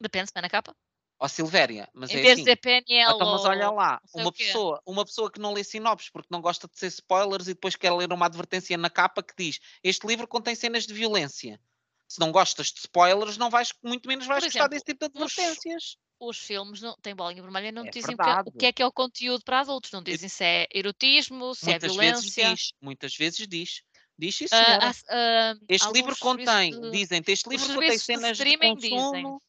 [0.00, 0.74] Depende, se vai na capa.
[1.20, 2.44] Ó Silvéria, mas Em é vez assim.
[2.44, 6.10] de PNL Então, mas olha lá, não uma pessoa, uma pessoa que não lê sinopses
[6.10, 9.34] porque não gosta de ser spoilers e depois quer ler uma advertência na capa que
[9.36, 11.60] diz este livro contém cenas de violência.
[12.08, 14.98] Se não gostas de spoilers, não vais, muito menos vais Por gostar exemplo, desse tipo
[15.00, 15.96] de advertências.
[16.18, 18.72] Os filmes não, têm bolinha vermelha não É dizem o que, é, o que é
[18.72, 19.92] que é o conteúdo para adultos.
[19.92, 22.54] Não dizem se é erotismo, se Muitas é vezes violência.
[22.54, 23.82] diz, muitas vezes diz.
[24.18, 24.88] Diz sim, senhora.
[24.88, 28.90] há- ah, este livro contém, de- dizem-te, este livro contém cenas de streaming dizem.
[28.96, 29.42] consumo,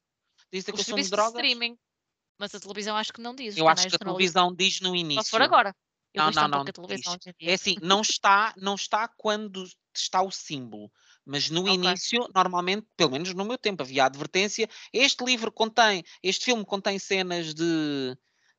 [0.54, 1.34] dizem os consumo de drogas.
[1.44, 1.76] streaming.
[2.38, 3.58] Mas a televisão acho que não diz.
[3.58, 5.24] Eu acho canais que a televisão diz no Só início.
[5.24, 5.76] se for agora.
[6.14, 6.66] Eu Não, não, não.
[7.42, 10.92] É assim, não está, não está quando está o símbolo,
[11.30, 11.74] mas no Ok.
[11.76, 17.00] início, normalmente, pelo menos no meu tempo, havia advertência: este livro contém, este filme contém
[17.00, 18.18] cenas de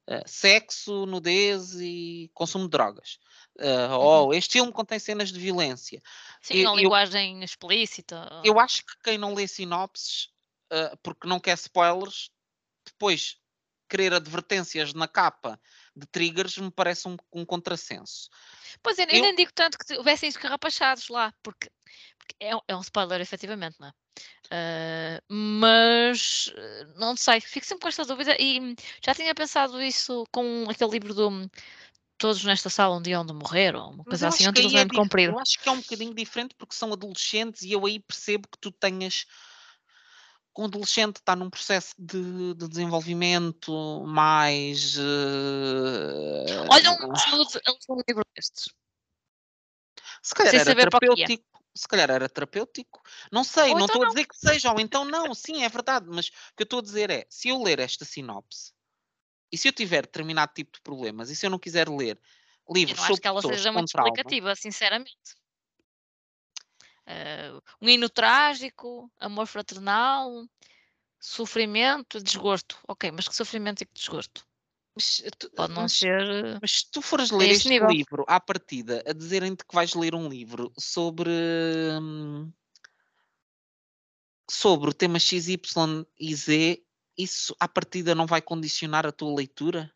[0.09, 3.19] eh, sexo, nudez e consumo de drogas.
[3.59, 4.27] Eh, Uhum.
[4.29, 6.03] Ou este filme contém cenas de violência.
[6.43, 8.29] Sim, eu- eu- linguagem explícita.
[8.43, 10.29] Eu acho que quem não lê sinopses,
[10.71, 12.31] eh, porque não quer spoilers,
[12.87, 13.39] depois
[13.89, 15.61] querer advertências na capa
[15.95, 18.29] de triggers me parece um, um contrassenso.
[18.83, 21.69] Pois eu, eu eu- nem digo tanto que houvessem escarrapachados lá, porque,
[22.19, 23.93] porque é, um- é um spoiler, efetivamente, não é?
[24.51, 30.25] Ah, mas eh, não sei, fico sempre com esta dúvida e já tinha pensado isso
[30.33, 31.51] com aquele livro do
[32.19, 34.85] Todos nesta sala um dia onde morrer, ou uma Mas coisa eu assim, um é
[34.85, 35.33] dif- comprido.
[35.33, 38.59] Eu acho que é um bocadinho diferente porque são adolescentes e eu aí percebo que
[38.61, 39.25] tu tenhas.
[40.53, 44.97] Com o adolescente está num processo de, de desenvolvimento mais.
[44.99, 48.69] eh, Olha um um livro destes.
[50.23, 50.75] se calhar sem era é.
[50.75, 51.45] terapêutico.
[51.75, 53.01] Se calhar era terapêutico.
[53.31, 55.69] Não sei, Ou não então estou a dizer que seja, ou então não, sim, é
[55.69, 58.73] verdade, mas o que eu estou a dizer é: se eu ler esta sinopse
[59.53, 62.21] e se eu tiver determinado tipo de problemas e se eu não quiser ler
[62.69, 65.40] Eu livros não acho que ela seja muito explicativa, sinceramente.
[67.11, 70.47] Ah, um hino trágico, amor fraternal,
[71.21, 72.79] sofrimento, desgosto.
[72.89, 74.47] Ok, mas que sofrimento e que desgosto?
[74.95, 76.21] mas, eh, tu- Pode não mas ser.
[76.23, 77.89] eh, Mas se tu fores a ler este nível.
[77.89, 81.31] livro à partida, a dizerem-te que vais ler um livro sobre
[82.01, 82.53] hum,
[84.51, 86.85] sobre o tema X, Y e Z,
[87.17, 89.93] isso à partida não vai condicionar a tua leitura?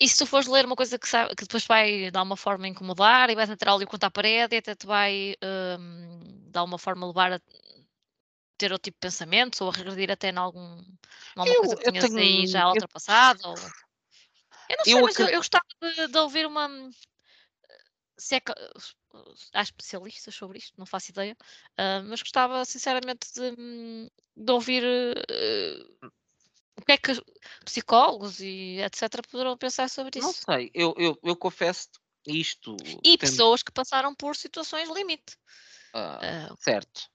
[0.00, 2.68] E se tu fores ler uma coisa que, sabe, que depois vai dar uma forma
[2.68, 6.20] incomodar e vais entrar ali contra a parede e até te vai um,
[6.50, 7.40] dar uma forma levar a
[8.56, 10.60] ter outro tipo de pensamentos ou a regredir até em algum,
[11.36, 13.40] alguma Eu- coisa que eu tinhas aí tenho- já eu- ultrapassado?
[13.44, 13.54] Ou...
[14.68, 16.68] Eu não sei, Eu mas eu, eu gostava de, de ouvir uma.
[18.18, 18.52] Se é que
[19.54, 21.36] há especialistas sobre isto, não faço ideia,
[21.76, 25.84] ah, mas gostava sinceramente de, hum, de ouvir eh,
[26.78, 27.20] o que é que os
[27.64, 29.22] psicólogos e etc.
[29.28, 30.46] poderão pensar sobre Não isso.
[30.46, 31.88] sei, eu, eu, eu confesso
[32.26, 33.00] isto.
[33.04, 35.36] E tendo- pessoas que passaram por situações limite.
[35.92, 37.10] ah, Ah, certo.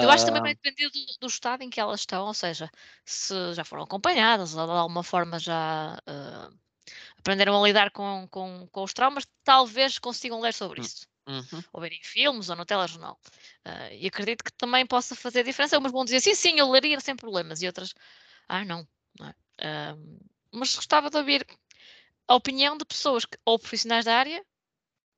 [0.00, 2.34] eu acho que também Ah, vai depender do, do estado em que elas estão, ou
[2.34, 2.70] seja,
[3.04, 6.50] se já foram acompanhadas ou de alguma forma já ah,
[7.18, 10.82] aprenderam a lidar com, com, com os traumas, talvez consigam ler sobre Hum.
[10.82, 11.06] isso.
[11.28, 11.64] uhum.
[11.72, 13.20] ou verem filmes ou no telejornal.
[13.64, 15.78] Ah, e acredito que também possa fazer diferença.
[15.78, 17.94] Umas vão dizer sim, sim, eu leria sem problemas, e outras,
[18.48, 18.86] ah, não.
[19.22, 19.34] É?
[19.60, 19.96] Ah,
[20.52, 21.46] mas gostava de ouvir
[22.28, 24.44] a opinião de pessoas que, ou profissionais da área,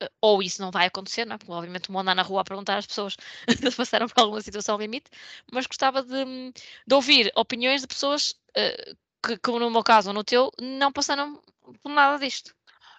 [0.02, 1.38] ah, ou isso não vai acontecer, não é?
[1.38, 3.16] Porque obviamente vão andar na rua a perguntar às pessoas
[3.72, 5.10] se passaram por alguma situação limite,
[5.52, 6.52] mas gostava de,
[6.86, 8.96] de ouvir opiniões de pessoas ah,
[9.26, 11.40] que, como no meu caso ou no teu, não passaram
[11.82, 12.54] por nada disto.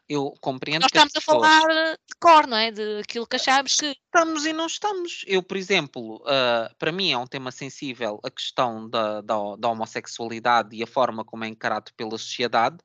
[0.09, 2.71] Eu compreendo Nós estamos a pessoas- falar de cor, não é?
[2.71, 5.23] De aquilo que achamos que Estamos e não estamos.
[5.27, 9.67] Eu, por exemplo, ah, para mim é um tema sensível a questão da, da, da
[9.69, 12.77] homossexualidade e a forma como é encarado pela sociedade.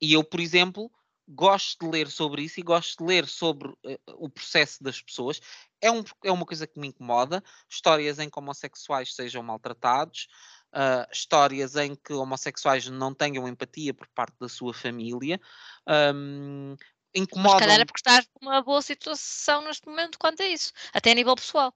[0.00, 0.90] E eu, por exemplo,
[1.26, 5.40] gosto de ler sobre isso e gosto de ler sobre eh, o processo das pessoas.
[5.80, 7.42] É, um, é uma coisa que me incomoda.
[7.68, 10.26] Histórias em que homossexuais sejam maltratados,
[10.72, 15.40] ah, histórias em que homossexuais não tenham empatia por parte da sua família.
[15.86, 20.72] Mas se incomodam calhar é porque estás numa boa situação neste momento quanto a isso,
[20.92, 21.74] até a nível pessoal.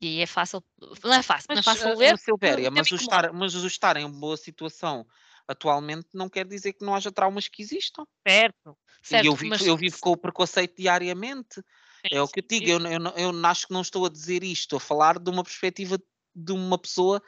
[0.00, 0.62] E aí é fácil,
[1.04, 2.14] não é fácil, não é Mas, fácil ah, ler.
[2.14, 5.06] ah, Silvéria, mas o, estar, mas o estar em boa situação
[5.46, 8.04] atualmente não quer dizer que não haja traumas que existam.
[8.26, 9.24] Certo, certo.
[9.24, 11.62] e eu vivo, mas eu vivo com o preconceito diariamente.
[12.10, 14.42] É o que eu sim, digo, eu, eu, eu acho que não estou a dizer
[14.44, 15.98] isto, estou a falar de uma perspectiva
[16.34, 17.22] de uma pessoa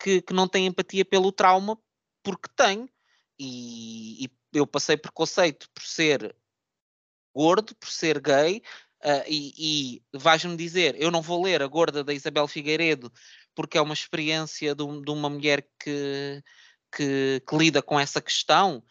[0.00, 1.78] que, que não tem empatia pelo trauma,
[2.22, 2.88] porque tem.
[3.38, 6.34] E, e eu passei preconceito por ser
[7.34, 8.62] gordo, por ser gay,
[9.02, 13.10] ah, e, e vais-me dizer, eu não vou ler a gorda da Isabel Figueiredo
[13.54, 16.42] porque é uma experiência de, um- de uma mulher que,
[16.94, 18.82] que, que lida com essa questão.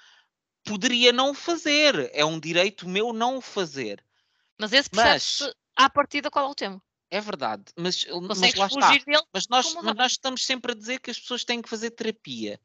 [0.64, 4.04] Poderia não fazer, é um direito meu não o fazer.
[4.58, 5.04] Mas esse Mas-
[5.38, 6.82] percebe-se à partida qual é o tema.
[7.12, 9.24] É verdade, mas, mas Consegues lá está.
[9.34, 12.60] Mas nós, mas nós estamos sempre a dizer que as pessoas têm que fazer terapia.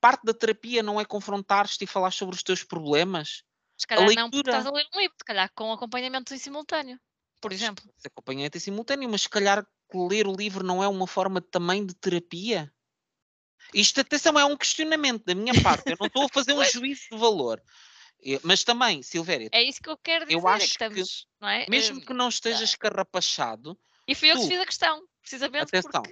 [0.00, 3.42] Parte da terapia não é confrontar-te e falar sobre os teus problemas.
[3.76, 4.58] Se calhar não, porque leitura.
[4.58, 6.98] estás a ler um livro, se calhar com acompanhamento em simultâneo,
[7.40, 7.84] por exemplo.
[7.98, 11.84] Se acompanhamento em simultâneo, mas se calhar ler o livro não é uma forma também
[11.84, 12.72] de terapia.
[13.74, 15.90] Isto, atenção, é um questionamento da minha parte.
[15.90, 17.60] Eu não estou a fazer um juízo de valor.
[18.42, 21.26] Mas também, Silvéria, É isso que eu quero dizer, Eu é acho que que estamos,
[21.40, 21.66] não é?
[21.68, 23.78] mesmo Hum, que não estejas escarrapachado,
[24.08, 26.10] E fui eu que fiz a questão, precisamente atenção, porque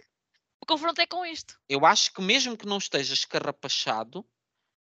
[0.62, 1.54] me confrontei com isto.
[1.68, 4.26] eu acho que mesmo que não estejas escarrapachado,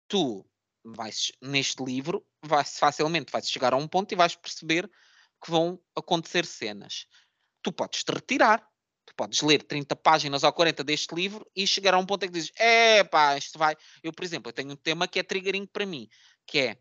[0.08, 0.46] tu
[0.84, 4.90] vais, neste livro, vais, facilmente vais chegar a um ponto e vais perceber
[5.44, 7.08] que vão acontecer cenas.
[7.64, 8.68] Tu podes te retirar,
[9.06, 12.28] tu podes ler 30 páginas ou 40 deste livro e chegar a um ponto em
[12.30, 13.76] que dizes, é pá, isto vai.
[14.04, 16.10] Eu, por exemplo, eu tenho um tema que é triggering para mim,
[16.48, 16.78] que é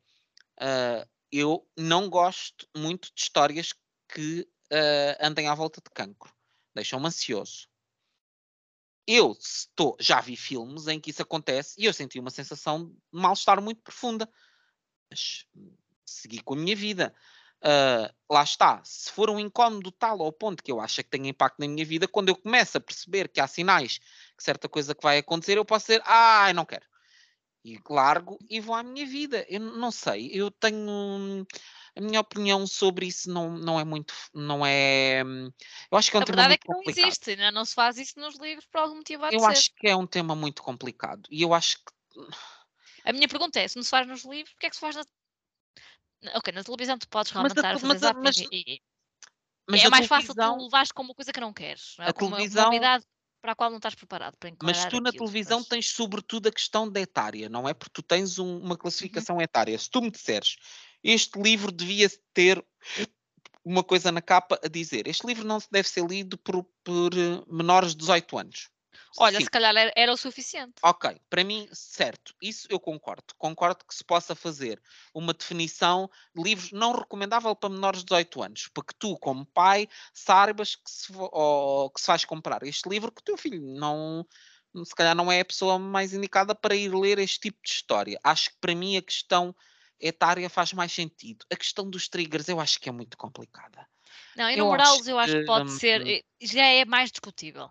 [0.60, 3.72] ah, eu não gosto muito de histórias
[4.08, 6.32] que ah, andem à volta de cancro.
[6.74, 7.68] Deixam-me ansioso.
[9.06, 12.96] Eu estou, já vi filmes em que isso acontece e eu senti uma sensação de
[13.10, 14.28] mal-estar muito profunda.
[15.10, 15.46] Mas
[16.06, 17.14] segui com a minha vida.
[17.62, 18.82] Ah, lá está.
[18.84, 21.84] Se for um incómodo tal ao ponto que eu acho que tem impacto na minha
[21.84, 23.98] vida, quando eu começo a perceber que há sinais
[24.36, 26.86] que certa coisa que vai acontecer, eu posso dizer, ah, eu não quero.
[27.64, 29.46] E largo e vou à minha vida.
[29.48, 31.46] Eu não sei, eu tenho.
[31.94, 34.12] A minha opinião sobre isso não, não é muito.
[34.34, 35.20] Não é.
[35.90, 37.04] Eu acho que é um a tema verdade é muito que não complicado.
[37.06, 39.46] existe, ainda não se faz isso nos livros por algum motivo Eu ser.
[39.46, 41.22] acho que é um tema muito complicado.
[41.30, 42.30] E eu acho que.
[43.04, 44.96] A minha pergunta é, se não se faz nos livros, porque é que se faz
[44.96, 45.02] na...
[46.36, 48.82] Ok, na televisão tu podes Mas realmente a mas a- zapping mas- e, e-
[49.68, 50.58] Mas é mais fácil televisão.
[50.58, 52.08] tu levares com uma coisa que não queres, não é?
[52.08, 52.70] A Com uma, uma televisão-
[53.42, 55.88] para a qual não estás preparado para Mas encarar tu na aquilo, televisão mas- tens
[55.90, 57.74] sobretudo a questão da etária, não é?
[57.74, 58.60] Porque tu tens um- Uhum.
[58.64, 59.76] uma classificação etária.
[59.78, 60.56] Se tu me disseres
[61.04, 62.64] este livro devia ter
[63.64, 67.42] uma coisa na capa a dizer este livro não deve ser lido por, por eh,
[67.48, 68.70] menores de 18 anos.
[69.16, 69.44] Olha, Sim.
[69.44, 70.82] se calhar era, era o suficiente.
[70.84, 73.22] Ok, para mim, certo, isso eu concordo.
[73.38, 74.82] Concordo que se possa fazer
[75.14, 79.88] uma definição de livros não recomendável para menores de 18 anos, porque tu, como pai,
[80.12, 84.26] saibas que se, ou que se vais comprar este livro, que o teu filho não,
[84.84, 88.18] se calhar não é a pessoa mais indicada para ir ler este tipo de história.
[88.24, 89.54] Acho que para mim a questão
[90.00, 91.46] etária faz mais sentido.
[91.52, 93.86] A questão dos triggers eu acho que é muito complicada.
[94.34, 97.70] Não, Eu enumerá-los acho eu acho que pode ser, hum, eh, já é mais discutível.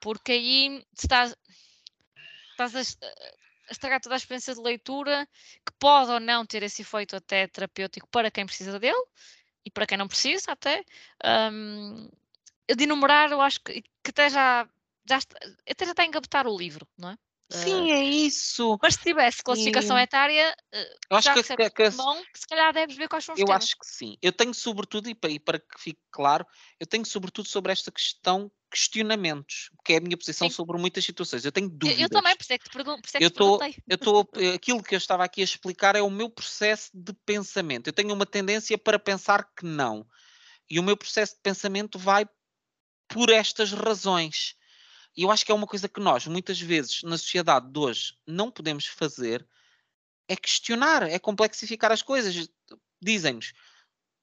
[0.00, 1.36] Porque aí estás,
[2.52, 2.98] estás a, es-
[3.68, 5.28] a estragar toda a experiência de leitura,
[5.64, 9.02] que pode ou não ter esse efeito até terapêutico para quem precisa dele
[9.64, 10.84] e para quem não precisa até.
[12.68, 14.68] Eu de enumerar, eu acho que, que até já,
[15.08, 15.36] já está,
[15.68, 17.18] até já está a engavetar o livro, não é?
[17.50, 18.78] Sim, é isso.
[18.80, 22.38] Mas se tivesse classificação E- etária, eh, Eu acho que, que, que- que- bom, que
[22.38, 23.64] se calhar deves ver quais são os eu temas.
[23.64, 24.16] acho que sim.
[24.22, 26.46] Eu tenho sobretudo, e para, e para que fique claro,
[26.78, 30.54] eu tenho sobretudo sobre esta questão questionamentos, que é a minha posição Sim.
[30.54, 31.44] sobre muitas situações.
[31.44, 32.00] Eu tenho dúvidas.
[32.00, 33.82] eu também, por isso é que te, pergun por é Eu tô- perguntei.
[33.88, 37.88] Eu estou, aquilo que eu estava aqui a explicar é o meu processo de pensamento.
[37.88, 40.06] Eu tenho uma tendência para pensar que não.
[40.70, 42.24] E o meu processo de pensamento vai
[43.08, 44.54] por estas razões.
[45.16, 48.16] E eu acho que é uma coisa que nós, muitas vezes, na sociedade de hoje,
[48.26, 49.46] não podemos fazer,
[50.28, 52.48] é questionar, é complexificar as coisas.
[53.02, 53.52] Dizem-nos,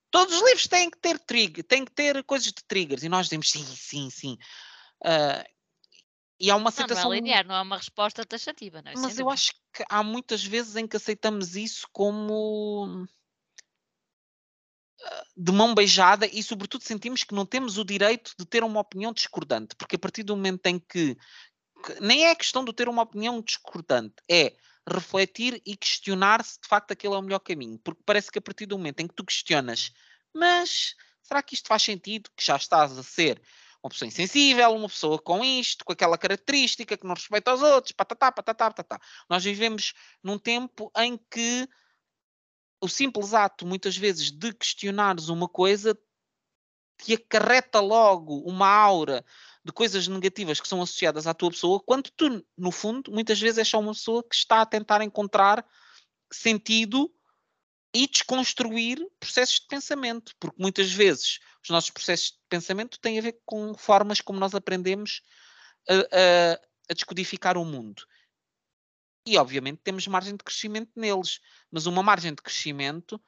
[0.10, 3.04] todos os livros têm que ter trigger, têm que ter coisas de triggers.
[3.04, 4.38] E nós dizemos, sim, sim, sim.
[5.04, 5.46] Ah,
[6.40, 8.96] e há uma Não, não aceitação é linear, não é uma resposta taxativa, não é?
[8.96, 13.08] mas eu acho que há muitas vezes em que aceitamos isso como
[15.36, 19.14] de mão beijada e, sobretudo, sentimos que não temos o direito de ter uma opinião
[19.14, 21.18] discordante, porque a partir do momento em que,
[22.02, 24.56] nem é questão de ter uma opinião discordante, é
[24.90, 28.41] refletir e questionar se de facto aquele é o melhor caminho, porque parece que a
[28.41, 29.91] partir do momento em que tu questionas,
[30.34, 32.30] mas será que isto faz sentido?
[32.36, 33.41] Que já estás a ser
[33.84, 37.91] uma pessoa insensível, uma pessoa com isto, com aquela característica que não respeita os outros,
[37.91, 38.99] patatá, patatá, patatá.
[39.30, 39.94] Nós vivemos
[40.24, 41.68] num tempo em que
[42.82, 45.98] o simples ato, muitas vezes, de questionares uma coisa
[46.98, 49.24] te acarreta logo uma aura
[49.64, 53.60] de coisas negativas que são associadas à tua pessoa, quando tu, no fundo, muitas vezes
[53.60, 55.66] és só uma pessoa que está a tentar encontrar
[56.32, 57.14] sentido
[57.94, 63.22] e desconstruir processos de pensamento, porque muitas vezes os nossos processos de pensamento têm a
[63.22, 65.22] ver com formas como nós aprendemos
[65.90, 66.60] a, a-
[66.90, 68.04] a descodificar o mundo.
[69.28, 73.22] E, obviamente, temos margem de crescimento neles, mas uma margem de crescimento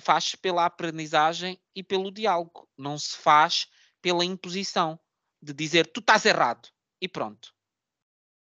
[0.00, 3.68] faz-se pela aprendizagem e pelo diálogo, não se faz
[4.02, 4.98] pela imposição
[5.40, 6.68] de dizer tu estás errado
[7.00, 7.54] e pronto.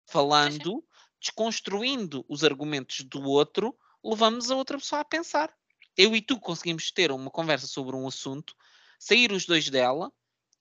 [0.06, 0.86] Falando,
[1.20, 5.52] desconstruindo os argumentos do outro, levamos a outra pessoa a pensar.
[5.96, 8.54] Eu e tu conseguimos ter uma conversa sobre um assunto,
[8.96, 10.12] sair os dois dela,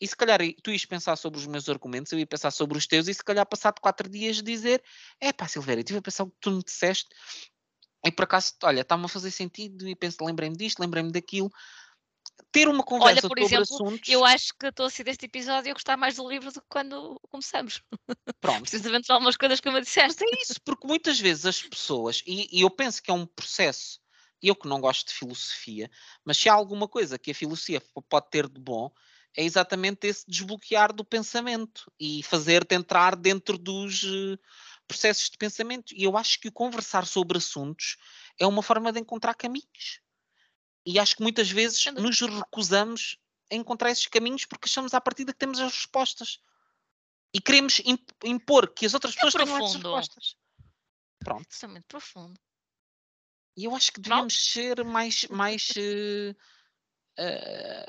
[0.01, 2.87] e se calhar tu ias pensar sobre os meus argumentos, eu ia pensar sobre os
[2.87, 4.83] teus, e se calhar passado quatro dias dizer:
[5.19, 7.09] É pá, Silveira, eu estive a pensar o que tu me disseste,
[8.03, 11.51] e por acaso, olha, está-me a fazer sentido, e penso, lembrei-me disto, lembrei-me daquilo.
[12.51, 14.09] Ter uma conversa por sobre exemplo, assuntos.
[14.09, 16.67] Eu acho que estou a ser deste episódio a gostar mais do livro do que
[16.67, 17.81] quando começamos.
[18.41, 18.61] Pronto.
[18.67, 20.23] Precisamente de algumas coisas que me Mas disseste.
[20.23, 24.01] é isso, porque muitas vezes as pessoas, e, e eu penso que é um processo,
[24.41, 25.89] eu que não gosto de filosofia,
[26.25, 28.91] mas se há alguma coisa que a filosofia pode ter de bom,
[29.35, 34.37] é exatamente esse desbloquear do pensamento e fazer-te entrar dentro dos eh,
[34.87, 35.93] processos de pensamento.
[35.95, 37.97] E eu acho que o conversar sobre assuntos
[38.39, 40.01] é uma forma de encontrar caminhos.
[40.85, 43.17] E acho que muitas vezes nos recusamos
[43.51, 46.39] a encontrar esses caminhos porque achamos à partida que temos as respostas.
[47.33, 49.95] E queremos imp- impor que as outras É pessoas tenham profundo.
[49.95, 50.35] respostas.
[51.19, 51.47] Pronto.
[51.49, 52.39] Isso é muito profundo.
[53.55, 54.09] E eu acho que Pronto.
[54.09, 56.35] devíamos ser mais, mais eh,
[57.17, 57.85] eh,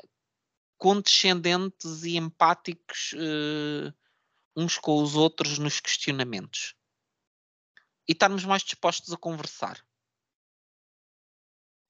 [0.83, 3.93] condescendentes e empáticos eh,
[4.53, 6.75] uns com os outros nos questionamentos.
[8.05, 9.81] E estarmos mais dispostos a conversar.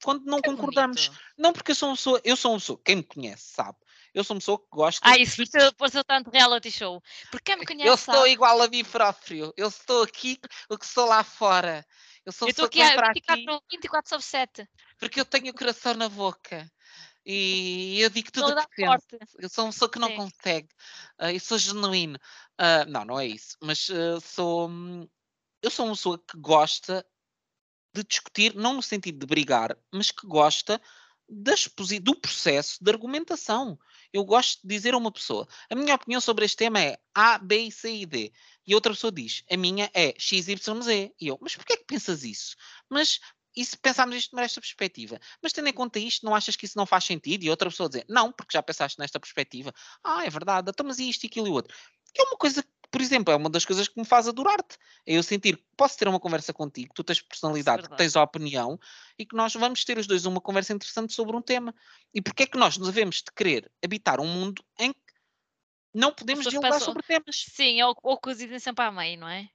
[0.04, 1.08] Quando não Que concordamos.
[1.08, 1.24] bonito.
[1.36, 3.80] Não porque eu sou uma pessoa, eu sou uma pessoa, quem me conhece sabe,
[4.14, 7.02] eu sou uma pessoa que gosta Ah, isso pareceu, pareceu tanto reality show.
[7.32, 9.52] Porque quem me conhece Eu estou sabe, igual a mim próprio.
[9.58, 10.40] Eu estou aqui
[10.70, 11.84] o que sou lá fora.
[12.24, 14.70] Eu sou eu estou aqui a entra aqui 24, 24 sobre 7.
[15.00, 16.72] porque eu tenho o coração na boca.
[17.26, 19.38] E eu digo tudo o que penso.
[19.40, 20.16] Eu sou uma pessoa que não Sim.
[20.18, 20.70] consegue.
[21.18, 22.20] Ah, eu sou genuíno.
[22.58, 23.58] Ah, não, não é isso.
[23.62, 24.70] Mas ah, sou.
[24.70, 25.08] hum,
[25.62, 27.06] Eu sou uma pessoa que gosta
[27.94, 30.82] de discutir, não no sentido de brigar, mas que gosta
[31.30, 31.70] das
[32.02, 33.80] do processo de argumentação.
[34.12, 37.38] Eu gosto de dizer a uma pessoa: a minha opinião sobre este tema é A,
[37.38, 38.34] B, C e D.
[38.68, 41.14] E outra pessoa diz: a minha é X, Y, Z.
[41.20, 42.56] E eu: mas porquê é que pensas isso?
[42.90, 43.20] Mas
[43.56, 45.20] e se pensarmos isto nesta perspectiva?
[45.42, 47.44] Mas tendo em conta isto, não achas que isso não faz sentido?
[47.44, 49.74] E outra pessoa dizer: não, porque já pensaste nesta perspectiva.
[50.04, 51.76] Ah, é verdade, então, mas isto, aquilo e o outro.
[52.14, 54.78] Que é uma coisa que, por exemplo, é uma das coisas que me faz adorar-te.
[55.06, 57.98] É eu sentir que posso ter uma conversa contigo, tu tens personalidade, que verdade.
[57.98, 58.80] tens opinião
[59.18, 61.74] e que nós vamos ter os dois uma conversa interessante sobre um tema.
[62.14, 65.00] E porque é que nós devemos de querer habitar um mundo em que
[65.94, 67.46] não podemos dialogar pensam- sobre temas?
[67.50, 69.50] Sim, ou, ou coisas sempre à meio, não é?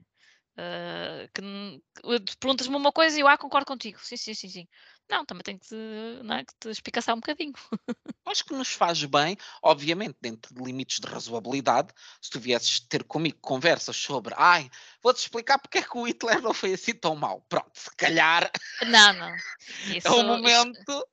[0.59, 4.01] Uh, que, perguntas-me uma coisa e eu ah, concordo contigo.
[4.02, 4.68] Sim, sim, sim, sim.
[5.09, 5.76] Não, também tenho que te,
[6.24, 7.52] não é, que te espicaçar um bocadinho.
[8.26, 13.05] Acho que nos faz bem, obviamente, dentro de limites de razoabilidade, se tu viesses ter
[13.05, 14.68] comigo conversas sobre ai,
[15.01, 17.40] vou-te explicar porque é que o Hitler não foi assim tão mau.
[17.48, 18.51] Pronto, se calhar
[18.82, 19.35] Não, não.
[20.05, 21.06] é o momento.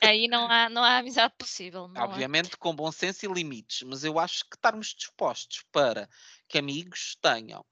[0.00, 1.88] Aí não há, não há amizade possível.
[1.92, 2.04] Não há.
[2.04, 6.08] Obviamente com bom senso e limites, mas eu acho que estarmos dispostos para
[6.48, 7.64] que amigos tenham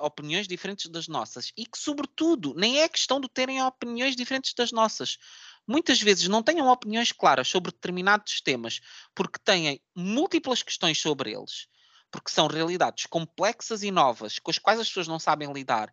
[0.00, 4.72] opiniões diferentes das nossas e que, sobretudo, nem é questão de terem opiniões diferentes das
[4.72, 5.18] nossas.
[5.66, 8.80] Muitas vezes não tenham opiniões claras sobre determinados temas
[9.14, 11.66] porque têm múltiplas questões sobre eles,
[12.10, 15.92] porque são realidades complexas e novas com as quais as pessoas não sabem lidar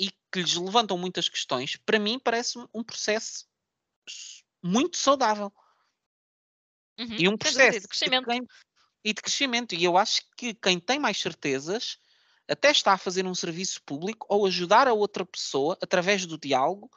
[0.00, 1.76] e que lhes levantam muitas questões.
[1.76, 3.46] Para mim, parece um processo
[4.62, 5.52] muito saudável.
[6.98, 8.36] Uhum, E um processo de crescimento.
[9.04, 9.74] e de crescimento.
[9.74, 11.98] E eu acho que quem tem mais certezas
[12.50, 16.90] até está a fazer um serviço público ou ajudar a outra pessoa, através do diálogo,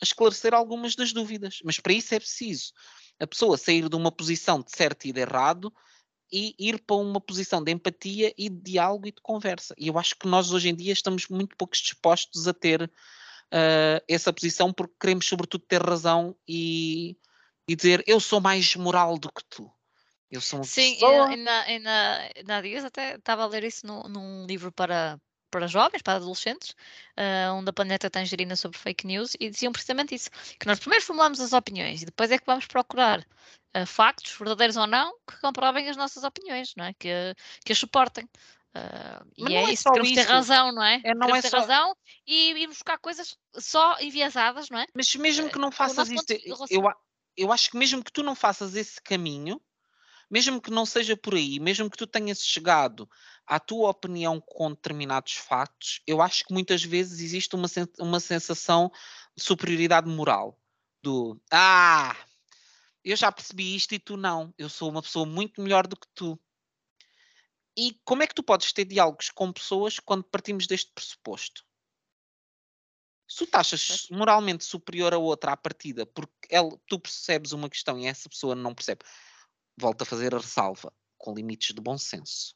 [0.00, 1.58] a esclarecer algumas das dúvidas.
[1.64, 2.72] Mas para isso é preciso
[3.18, 5.72] a pessoa sair de uma posição de certo e de errado
[6.32, 9.74] e ir para uma posição de empatia e de diálogo e de conversa.
[9.76, 12.90] E eu acho que nós hoje em dia estamos muito poucos dispostos a ter
[13.50, 17.16] ah, essa posição porque queremos sobretudo ter razão e,
[17.68, 19.70] e dizer eu sou mais moral do que tu.
[20.30, 21.26] Eu sou uma Sim, e pessoa...
[21.26, 24.46] na, e na, e na, e na dias até estava a ler isso num, num
[24.46, 25.18] livro para,
[25.50, 26.70] para jovens, para adolescentes,
[27.18, 31.04] uh, onde a Planeta Tangerina sobre fake news, e diziam precisamente isso: que nós primeiro
[31.04, 33.20] formulamos as opiniões e depois é que vamos procurar
[33.76, 36.94] uh, factos, verdadeiros ou não, que comprovem as nossas opiniões, não é?
[36.94, 37.34] Que,
[37.64, 38.24] que as suportem.
[38.72, 40.30] Uh, e é é isso, queremos ter isso.
[40.30, 41.00] razão, não é?
[41.02, 44.86] É, não queremos é ter só- razão e ir buscar coisas só enviesadas, não é?
[44.94, 46.24] Mas mesmo que não o faças isso,
[46.70, 46.84] eu,
[47.36, 49.60] eu acho que mesmo que tu não faças esse caminho,
[50.30, 53.10] mesmo que não seja por aí, mesmo que tu tenhas chegado
[53.46, 58.20] à tua opinião com determinados factos, eu acho que muitas vezes existe uma, sen- uma
[58.20, 58.90] sensação
[59.36, 60.56] de superioridade moral.
[61.02, 62.14] Do ah,
[63.04, 64.54] eu já percebi isto e tu não.
[64.56, 66.38] Eu sou uma pessoa muito melhor do que tu.
[67.76, 71.64] E como é que tu podes ter diálogos com pessoas quando partimos deste pressuposto?
[73.26, 77.70] Se tu te achas moralmente superior a outra à partida, porque ela- tu percebes uma
[77.70, 79.04] questão e essa pessoa não percebe,
[79.80, 82.54] volta a fazer a ressalva, com limites de bom senso.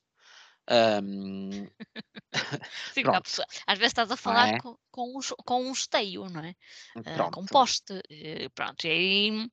[0.69, 1.69] Ahm,
[2.95, 3.03] Sim,
[3.67, 4.59] às vezes estás a falar é?
[4.59, 6.55] com, com, um, com um esteio, não é?
[7.05, 8.01] Ah, com um poste.
[8.11, 9.51] eh, pronto, e aí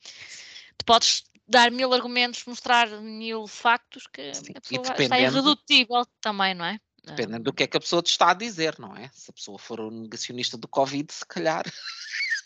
[0.77, 6.53] tu podes dar mil argumentos, mostrar mil factos que Sim, a pessoa está irredutível também,
[6.53, 6.79] não é?
[7.07, 9.09] Ah, Dependendo do que é que a pessoa te está a dizer, não é?
[9.13, 11.63] Se a pessoa for um negacionista do Covid, se calhar.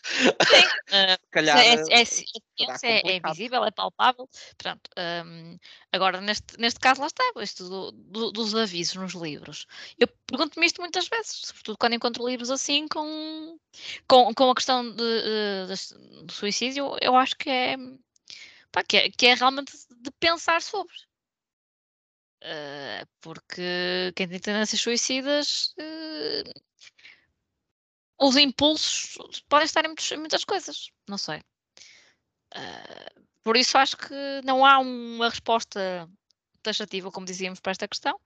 [0.06, 0.30] Sim,
[0.92, 4.30] ah, se calhar é, é, eh, é, é, ciência, é, é visível, é palpável.
[4.58, 4.90] Pronto.
[5.26, 5.58] hum,
[5.92, 9.66] agora, neste, neste caso, lá está, isto do- do- dos avisos nos livros.
[9.98, 13.58] Eu pergunto-me isto muitas vezes, sobretudo quando encontro livros assim com,
[14.08, 15.92] com, com a questão de, eh, das-
[16.24, 17.76] do suicídio, eu acho que é,
[18.72, 20.94] pá, que é, que é realmente de pensar sobre.
[22.42, 26.44] Eh, porque quem tem tendências suicidas, eh,
[28.18, 29.18] os impulsos
[29.50, 31.42] podem estar em, muitos- muitas coisas, não sei.
[32.54, 33.14] Eh,
[33.44, 36.10] por isso acho que não há uma resposta
[36.64, 38.20] taxativa, como dizíamos, para esta questão,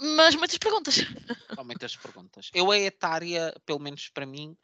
[0.00, 0.96] mas muitas perguntas.
[1.56, 2.50] Há muitas perguntas.
[2.54, 4.56] Eu, a etária, pelo menos para mim,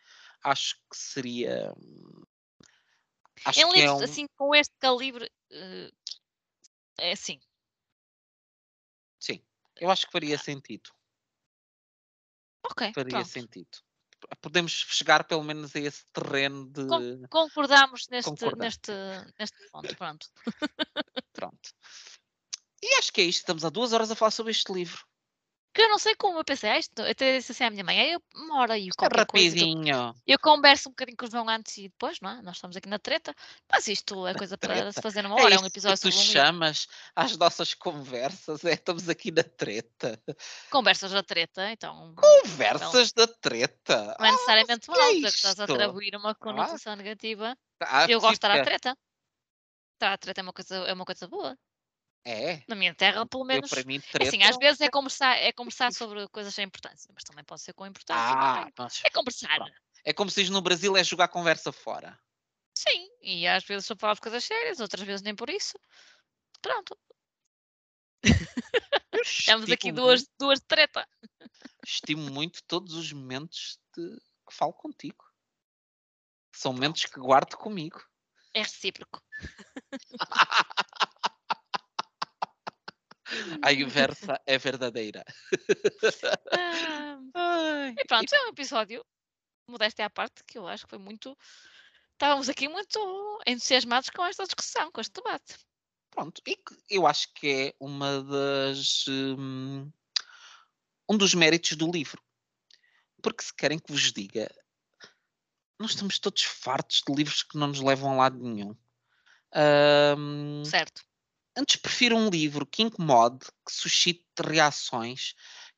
[0.42, 1.72] acho que seria.
[3.44, 4.04] Acho em que é livros um.
[4.04, 5.90] assim com este calibre, eh,
[6.98, 7.40] é assim.
[9.18, 9.42] Sim,
[9.76, 10.90] eu acho que faria sentido.
[12.70, 13.28] Ok, Faria pronto.
[13.28, 13.68] sentido.
[14.40, 16.86] Podemos chegar pelo menos a esse terreno de.
[16.86, 18.64] Con- Concordamos neste, Concordamos.
[18.64, 18.92] neste,
[19.38, 20.26] neste ponto, pronto.
[21.32, 21.70] Pronto.
[22.82, 23.40] E acho que é isto.
[23.40, 25.04] Estamos há duas horas a falar sobre este livro.
[25.72, 27.84] Que eu não sei como, eu pensei, ah, isto, eu até disse assim à minha
[27.84, 28.20] mãe, "Ah, eu
[28.76, 30.14] e Isto é qualquer coisa, eu, rapidinho.
[30.40, 32.42] converso um bocadinho com o João antes e depois, não é?
[32.42, 33.32] Nós estamos aqui na treta,
[33.70, 36.10] mas isto é coisa para se fazer numa É hora, é um isso episódio que
[36.10, 38.64] tu um chamas às nossas conversas.
[38.64, 40.20] É, estamos aqui na treta.
[40.70, 44.16] Conversas da treta, então Conversas da treta.
[44.18, 47.56] não é necessariamente que é mal, que estás a atribuir uma conotação negativa.
[47.80, 48.96] Ah, Eu gosto de estar à treta.
[49.94, 51.56] Estar à treta é uma coisa, é uma coisa boa.
[52.24, 52.62] É.
[52.68, 53.70] Na minha terra, pelo Eu, menos.
[53.70, 54.28] para mim, É treta.
[54.28, 57.72] assim, às vezes é conversar, é conversar sobre coisas sem importância, mas também pode ser
[57.72, 58.22] com importância.
[58.22, 59.58] Ah, mas É conversar.
[60.04, 62.18] é como se diz no Brasil é jogar conversa fora.
[62.76, 65.78] Sim, e às vezes só falar de coisas sérias, outras vezes nem por isso.
[66.62, 66.96] Pronto,
[68.22, 68.22] Eu
[69.46, 71.06] temos aqui duas, duas de treta.
[71.20, 71.50] muito-
[71.86, 75.24] Estimo muito todos os momentos de- que falo contigo.
[76.54, 78.02] São momentos que guardo comigo.
[78.52, 79.22] É recíproco.
[83.62, 85.24] A inversa é verdadeira.
[87.34, 89.04] Ah, e pronto, é um episódio,
[89.68, 91.36] modéstia à parte, que eu acho que foi muito.
[92.12, 95.56] Estávamos aqui muito entusiasmados com esta discussão, com este debate.
[96.10, 96.58] Pronto, e
[96.90, 99.04] eu acho que é uma das.
[99.08, 99.90] hum,
[101.08, 102.22] um dos méritos do livro.
[103.22, 104.48] Porque se querem que vos diga,
[105.78, 108.76] nós estamos todos fartos de livros que não nos levam a lado nenhum.
[110.16, 111.02] Hum, Certo.
[111.56, 115.34] Antes prefiro um livro que incomode, que suscite reações,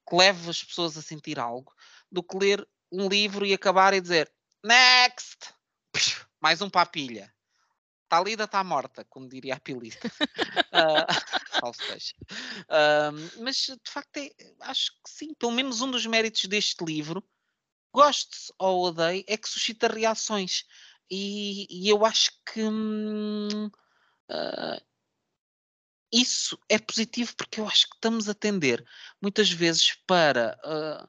[0.09, 1.73] que leve as pessoas a sentir algo,
[2.11, 4.33] do que ler um livro e acabar e dizer
[4.65, 5.53] next!
[6.41, 7.33] Mais um para a pilha.
[8.05, 10.11] Está lida, está morta, como diria a pilita.
[11.75, 12.15] Seja.
[12.69, 17.25] Ahm, mas de facto é- acho que sim, pelo menos um dos méritos deste livro,
[17.93, 20.65] goste ou odeie, é que suscita reações.
[21.11, 23.71] E, e eu acho que hum,
[24.29, 24.83] ah,
[26.13, 28.85] isso é positivo porque eu acho que estamos a tender
[29.21, 31.09] muitas vezes para ah,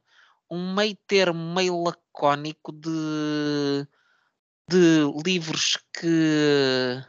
[0.50, 3.88] um meio termo meio lacónico de,
[4.70, 7.04] de livros que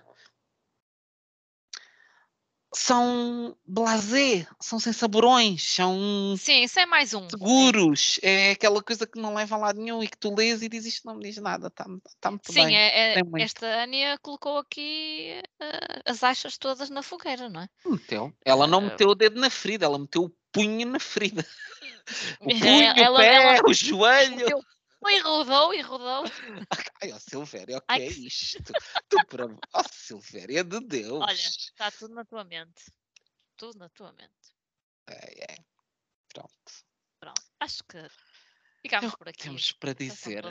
[2.75, 7.23] são blasé, são sem saborões, são Sim, isso é mais um.
[7.23, 7.31] sim.
[7.31, 10.69] seguros, é aquela coisa que não leva a lado nenhum e que tu lês e
[10.69, 11.87] dizes isto não me diz nada, está
[12.21, 12.77] tá muito Sim, bem.
[12.77, 13.43] é, é- muito.
[13.43, 17.69] esta Ania colocou aqui eh, as achas todas na fogueira, não é?
[17.87, 18.33] Meteu.
[18.45, 18.83] Ela não Ah.
[18.83, 21.45] meteu o dedo na ferida, ela meteu o punho na ferida.
[22.41, 24.37] O É, punho, ela- o pé, ela- o joelho.
[24.37, 24.61] Meteu-
[25.06, 26.24] E rodou, e rodou.
[27.02, 28.72] Ai, ó Silvéria, o que Ai, é que- isto?
[29.09, 29.47] Tu para...
[29.47, 31.22] Ó Silvéria de Deus.
[31.22, 32.85] Olha, está tudo na tua mente.
[33.56, 34.55] Tudo na tua mente.
[35.06, 35.56] É, é.
[36.32, 36.72] Pronto.
[37.20, 37.98] Pronto, acho que
[38.82, 39.44] ficamos por aqui.
[39.44, 40.44] temos para dizer.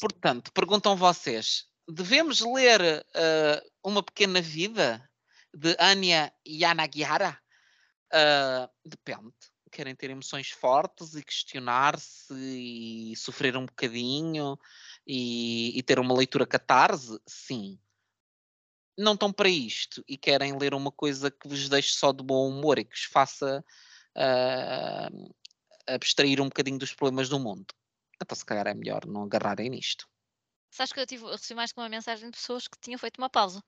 [0.00, 5.08] Portanto, perguntam vocês: devemos ler ah, Uma Pequena Vida
[5.54, 7.38] de Anya Yanagiara?
[8.12, 9.34] Ah, depende.
[9.72, 14.58] Querem ter emoções fortes e questionar-se e sofrer um bocadinho
[15.06, 17.18] e, e ter uma leitura catarse?
[17.26, 17.80] Sim.
[18.98, 22.50] Não estão para isto e querem ler uma coisa que vos deixe só de bom
[22.50, 23.64] humor e que vos faça
[24.14, 25.08] ah,
[25.86, 27.74] abstrair um bocadinho dos problemas do mundo.
[28.22, 30.06] Então, se calhar é melhor não agarrarem nisto.
[30.70, 33.18] Sabes que eu, tive, eu recebi mais que uma mensagem de pessoas que tinham feito
[33.18, 33.58] uma pausa.
[33.58, 33.62] O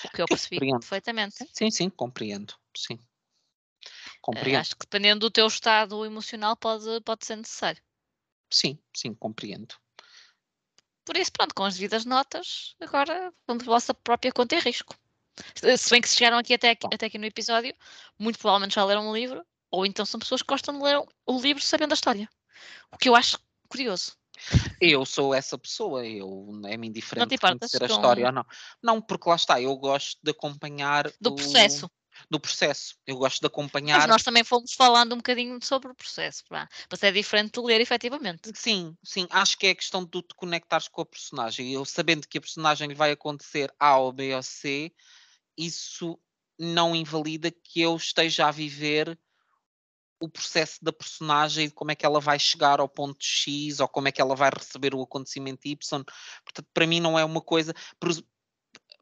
[0.00, 0.80] que eu Que eu percebi compreendo.
[0.80, 1.36] perfeitamente.
[1.52, 2.54] Sim, sim, compreendo.
[2.76, 2.98] Sim.
[4.20, 4.60] Compreendo.
[4.60, 7.82] acho que dependendo do teu estado emocional pode, pode ser necessário.
[8.52, 9.74] Sim, sim, compreendo.
[11.04, 14.94] Por isso, pronto, com as devidas notas, agora vamos à vossa própria conta e risco.
[15.54, 17.74] Se bem que se chegaram aqui até, aqui até aqui no episódio,
[18.18, 21.40] muito provavelmente já leram um livro, ou então são pessoas que gostam de ler o
[21.40, 22.28] livro sabendo a história.
[22.92, 23.38] O que eu acho
[23.68, 24.12] curioso.
[24.80, 28.46] Eu sou essa pessoa, eu é-me indiferente importas conhecer a com- história ou não.
[28.82, 31.90] Não, porque lá está, eu gosto de acompanhar Do o- processo.
[32.28, 32.96] Do processo.
[33.06, 34.08] Eu gosto de Mas acompanhar.
[34.08, 36.44] nós também fomos falando um bocadinho sobre o processo.
[36.48, 36.68] pá.
[36.90, 38.50] Mas é diferente de ler, efetivamente.
[38.54, 41.72] Sim, sim, acho que é a questão de tu te conectares com a personagem.
[41.72, 44.92] Eu sabendo que a personagem lhe vai acontecer A ou B ou C,
[45.56, 46.18] isso
[46.58, 49.18] não invalida que eu esteja a viver
[50.20, 53.88] o processo da personagem e como é que ela vai chegar ao ponto X ou
[53.88, 56.04] como é que ela vai receber o acontecimento Y.
[56.44, 57.74] Portanto, para mim não é uma coisa.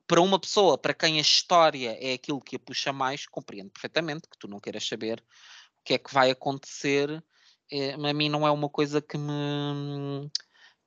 [0.09, 4.29] Para uma pessoa para quem a história é aquilo que a puxa mais, compreendo perfeitamente
[4.29, 7.23] que tu não queiras saber o que é que vai acontecer.
[7.71, 10.31] eh, a mim não é uma coisa que me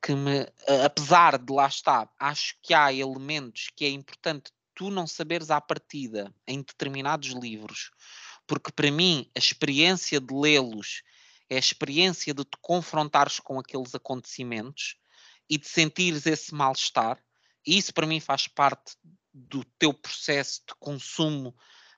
[0.03, 0.47] que me,
[0.83, 5.61] apesar de lá estar, acho que há elementos que é importante tu não saberes à
[5.61, 7.91] partida em determinados livros,
[8.47, 11.03] porque para mim a experiência de lê-los
[11.47, 14.95] é a experiência de te confrontares com aqueles acontecimentos
[15.47, 17.21] e de sentires esse mal-estar,
[17.65, 18.95] e isso para mim faz parte
[19.33, 21.55] do teu processo de consumo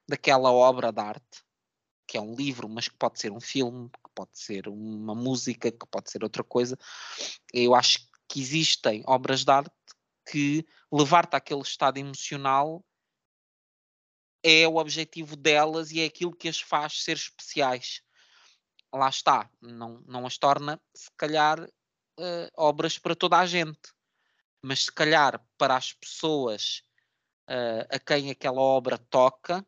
[0.08, 1.44] daquela obra de arte,
[2.08, 5.72] que é um livro, mas que pode ser um filme, que pode ser uma música,
[5.72, 6.78] que pode ser outra coisa.
[7.54, 9.72] Eu acho que existem obras de arte
[10.30, 12.84] que levar-te àquele estado emocional
[14.44, 18.02] é o objetivo delas e é aquilo que as faz ser especiais.
[18.94, 21.68] Lá está, não, não as torna, se calhar,
[22.20, 23.93] eh, obras para toda a gente,
[24.64, 26.84] mas se calhar para as pessoas
[27.48, 29.66] eh, a quem aquela obra toca,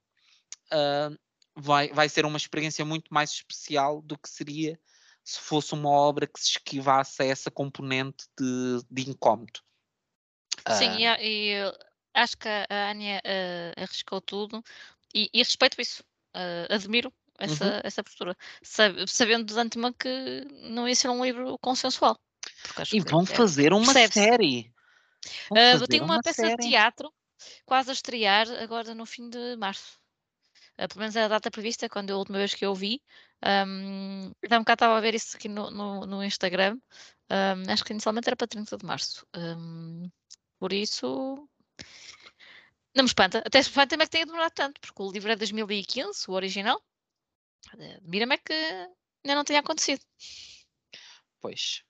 [0.71, 1.11] ah,
[1.55, 4.79] vai, vai ser uma experiência muito mais especial do que seria
[5.23, 9.59] se fosse uma obra que se esquivasse a essa componente de, de incómodo.
[10.69, 11.73] Sim, Ah, e, e
[12.13, 14.63] acho que a Ania eh, arriscou tudo
[15.13, 16.03] e, e respeito isso.
[16.69, 17.81] admiro essa, Uhum.
[17.83, 18.37] essa postura.
[18.61, 22.17] Sab- sabendo de antemão que não ia ser um livro consensual.
[22.93, 24.74] E vão é- fazer uma série.
[25.49, 26.69] Fazer eu tenho uma, peça de série.
[26.69, 27.13] teatro
[27.65, 29.99] quase a estrear agora no fim de março.
[30.77, 33.01] Uh, pelo menos é a data prevista, quando a última vez que eu vi.
[33.43, 36.77] Um, um bocado estava a ver isso aqui no, no, no Instagram.
[37.29, 39.25] Um, acho que inicialmente era para 30 de março.
[39.35, 40.09] Um,
[40.59, 41.47] por isso.
[42.95, 43.39] Não me espanta.
[43.39, 46.33] Até se espanta é que tenha demorado tanto, porque o livro é de 2015, o
[46.33, 46.81] original.
[48.03, 50.01] Mira-me é que ainda não tenha acontecido.
[51.41, 51.84] Pois.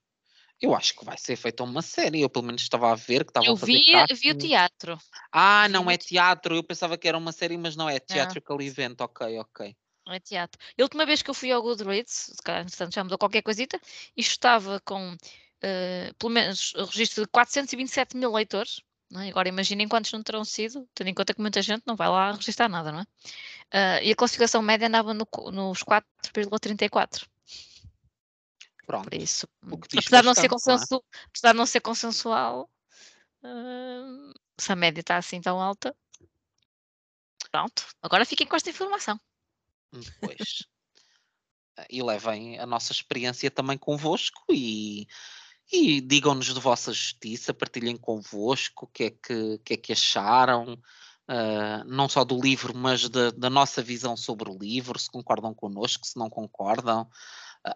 [0.65, 2.21] Eu acho que vai ser feita uma série.
[2.21, 4.15] Eu pelo menos estava a ver que estava eu a fazer vi, casting.
[4.15, 4.97] vi o teatro.
[5.31, 6.55] Ah, não é te- teatro.
[6.55, 7.99] Eu pensava que era uma série, mas não é Não.
[7.99, 8.99] theatrical event.
[8.99, 9.75] Ok, ok.
[10.07, 10.59] Não é teatro.
[10.79, 13.79] A última vez que eu fui ao Goodreads, se calhar, entretanto, já mudou qualquer coisita,
[14.17, 15.15] isto estava com
[15.61, 18.81] eh, pelo menos o registro de 427 mil leitores.
[19.11, 19.29] Não é?
[19.29, 22.31] Agora imaginem quantos não terão sido, tendo em conta que muita gente não vai lá
[22.31, 23.05] registrar nada, não é?
[23.71, 27.27] Ah, e a classificação média andava no nos 4,34.
[28.85, 29.09] Pronto.
[29.09, 29.47] Por isso,
[29.89, 30.49] diz apesar de, não ser é?
[30.49, 31.03] consensu...
[31.27, 32.69] apesar de não ser consensual,
[33.43, 35.95] ah, se a média está assim tão alta,
[37.51, 37.87] pronto.
[38.01, 39.19] Agora fiquem com esta informação.
[39.93, 40.37] Hum, Pois.
[41.89, 45.07] e levem a nossa experiência também convosco e,
[45.71, 50.79] e digam-nos de vossa justiça, partilhem convosco o que é que, que, é que acharam,
[51.27, 55.53] ah, não só do livro, mas da, da nossa visão sobre o livro, se concordam
[55.53, 57.09] connosco, se não concordam,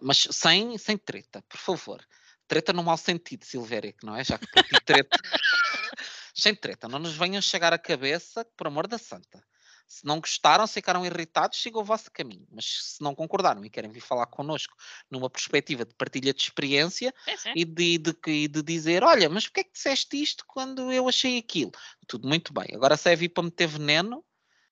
[0.00, 2.04] mas sem, sem treta, por favor.
[2.46, 4.24] Treta no mau sentido, Silvéria, que não é?
[4.24, 5.16] Já que ti treta.
[6.34, 9.44] sem treta, não nos venham chegar à cabeça, por amor da santa.
[9.86, 12.46] Se não gostaram, se ficaram irritados, sigam o vosso caminho.
[12.50, 14.76] Mas se não concordaram e querem vir falar connosco
[15.10, 19.46] numa perspectiva de partilha de experiência É, e de, de, e de dizer: Olha, mas
[19.46, 21.72] porquê é que disseste isto quando eu achei aquilo?
[22.06, 22.68] Tudo muito bem.
[22.72, 24.24] Agora se é vir para meter veneno,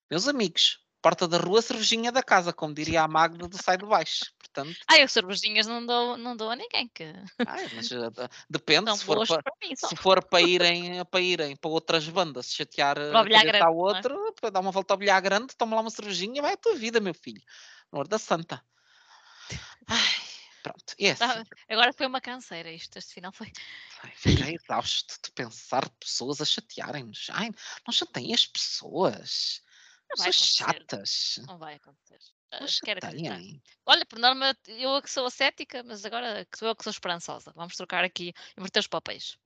[0.09, 3.85] meus amigos, porta da rua, cervejinha da casa, como diria a Magda do Sai de
[3.85, 4.25] Baixo.
[4.37, 7.03] Portanto, Ah, eu cervejinhas não dou, não dou a ninguém, que
[7.45, 9.75] ai, mas, eh, de- depende, se for, para, para mim.
[9.75, 13.71] Se for para irem, para irem para outras bandas, se chatear Para o a é?
[13.71, 16.75] outro, para dar uma volta ao bilhar grande, toma lá uma cervejinha, vai a tua
[16.75, 17.41] vida, meu filho.
[17.91, 18.63] No da santa.
[19.87, 20.15] Ai,
[20.61, 21.19] pronto, é assim.
[21.19, 23.51] Tá, Agora foi uma canseira isto, este final foi.
[24.03, 27.27] Ai, fiquei exausto de pensar pessoas a chatearem-nos.
[27.31, 27.49] Ai,
[27.85, 29.61] não chateiem as pessoas.
[30.09, 30.79] Não vai Pessoas acontecer.
[30.79, 31.39] chatas.
[31.47, 32.19] Não vai acontecer.
[32.51, 33.39] Ah, Quero acreditar.
[33.85, 36.91] Olha, por norma, eu é que sou a cética, mas agora sou eu que sou
[36.91, 37.53] esperançosa.
[37.55, 39.37] Vamos trocar aqui, inverter os papéis.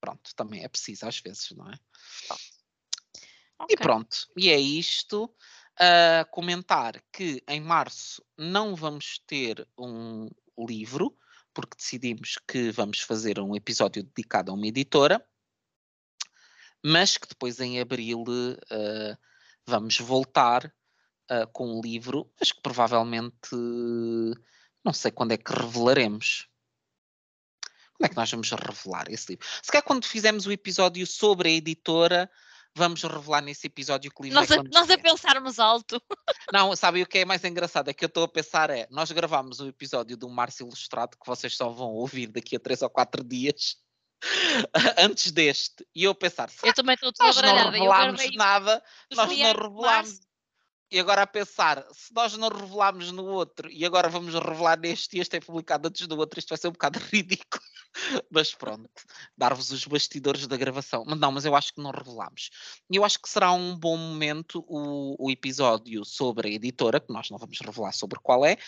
[0.00, 1.78] Pronto, também é preciso às vezes, não é?
[3.60, 3.68] Ok.
[3.70, 5.32] E pronto, e é isto.
[5.78, 10.28] a comentar que em março não vamos ter um
[10.58, 11.16] livro,
[11.54, 15.24] porque decidimos que vamos fazer um episódio dedicado a uma editora,
[16.84, 18.24] mas que depois em abril
[18.70, 19.16] eh,
[19.66, 20.72] vamos voltar
[21.30, 23.56] eh, com um livro, mas que provavelmente
[24.84, 26.48] não sei quando é que revelaremos.
[27.94, 29.46] Quando é que nós vamos revelar esse livro?
[29.62, 32.30] Se calhar quando fizermos o episódio sobre a editora,
[32.74, 36.02] vamos revelar nesse episódio que livro Nós, é a, que vamos nós a pensarmos alto.
[36.52, 37.88] Não, sabe o que é mais engraçado?
[37.88, 41.26] É que eu estou a pensar é, nós gravámos o episódio do Márcio Ilustrado, que
[41.26, 43.76] vocês só vão ouvir daqui a três ou quatro dias,
[44.98, 48.82] antes deste, e eu pensar, Eu também estou nós não revelámos nada,
[49.14, 50.20] nós não revelámos.
[50.92, 55.16] E agora a pensar, se nós não revelámos no outro e agora vamos revelar neste
[55.16, 57.64] e este é publicado antes do outro, isto vai ser um bocado ridículo.
[58.30, 58.90] Mas pronto,
[59.34, 61.02] dar-vos os bastidores da gravação.
[61.06, 62.50] Mas não, mas eu acho que não revelámos.
[62.90, 67.10] E eu acho que será um bom momento o, o episódio sobre a editora, que
[67.10, 68.58] nós não vamos revelar sobre qual é,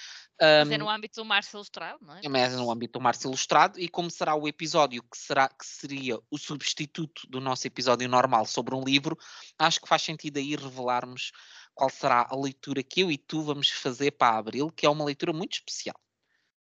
[0.40, 2.28] Mas é um, no âmbito do Márcio Ilustrado, não é?
[2.28, 6.18] mas no âmbito do Márcio Ilustrado, e como será o episódio que, será, que seria
[6.30, 9.16] o substituto do nosso episódio normal sobre um livro,
[9.58, 11.30] acho que faz sentido aí revelarmos
[11.74, 15.04] qual será a leitura que eu e tu vamos fazer para abril, que é uma
[15.04, 15.98] leitura muito especial,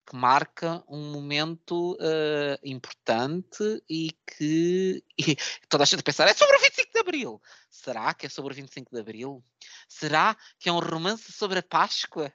[0.05, 5.35] que marca um momento eh, importante e que e
[5.69, 7.41] toda a gente a pensar, é sobre o 25 de Abril.
[7.69, 9.43] Será que é sobre o 25 de Abril?
[9.87, 12.33] Será que é um romance sobre a Páscoa?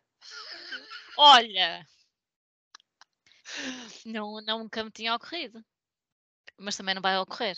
[1.17, 1.87] Olha!
[4.05, 5.65] Não, nunca me tinha ocorrido.
[6.59, 7.57] Mas também não vai ocorrer.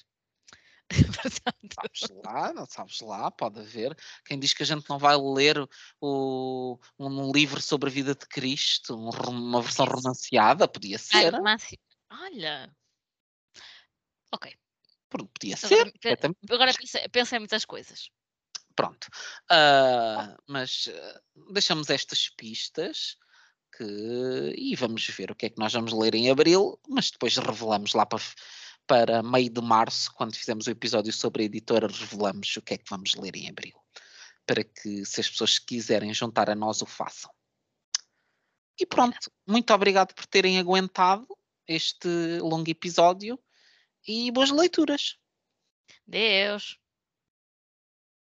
[1.23, 3.97] Portanto, Sabes lá, não sabes lá, pode haver.
[4.25, 5.59] Quem diz que a gente não vai ler
[6.01, 11.35] o, um livro sobre a vida de Cristo, um uma versão romanceada, podia ai, ser.
[11.35, 11.79] romance-
[12.11, 12.75] Olha!
[14.33, 14.55] Ok.
[15.09, 15.85] Podia Então, ser.
[15.85, 16.41] pe- perfeitamente.
[16.51, 18.11] Agora pensei, pensei em muitas coisas.
[18.75, 19.09] Pronto.
[19.51, 21.21] Ah, mas ah,
[21.53, 23.17] deixamos estas pistas
[23.77, 23.85] que,
[24.57, 27.95] e vamos ver o que é que nós vamos ler em abril, mas depois revelamos
[27.95, 28.23] lá para,
[28.87, 32.79] para meio de março, quando fizemos o episódio sobre a editora, revelamos o que é
[32.79, 33.75] que vamos ler em abril.
[34.47, 37.31] Para que, se as pessoas se quiserem juntar a nós, o façam.
[38.79, 41.27] E pronto, muito obrigado por terem aguentado
[41.67, 42.09] este
[42.41, 43.39] longo episódio
[44.07, 45.17] e boas leituras.
[46.07, 46.79] Deus!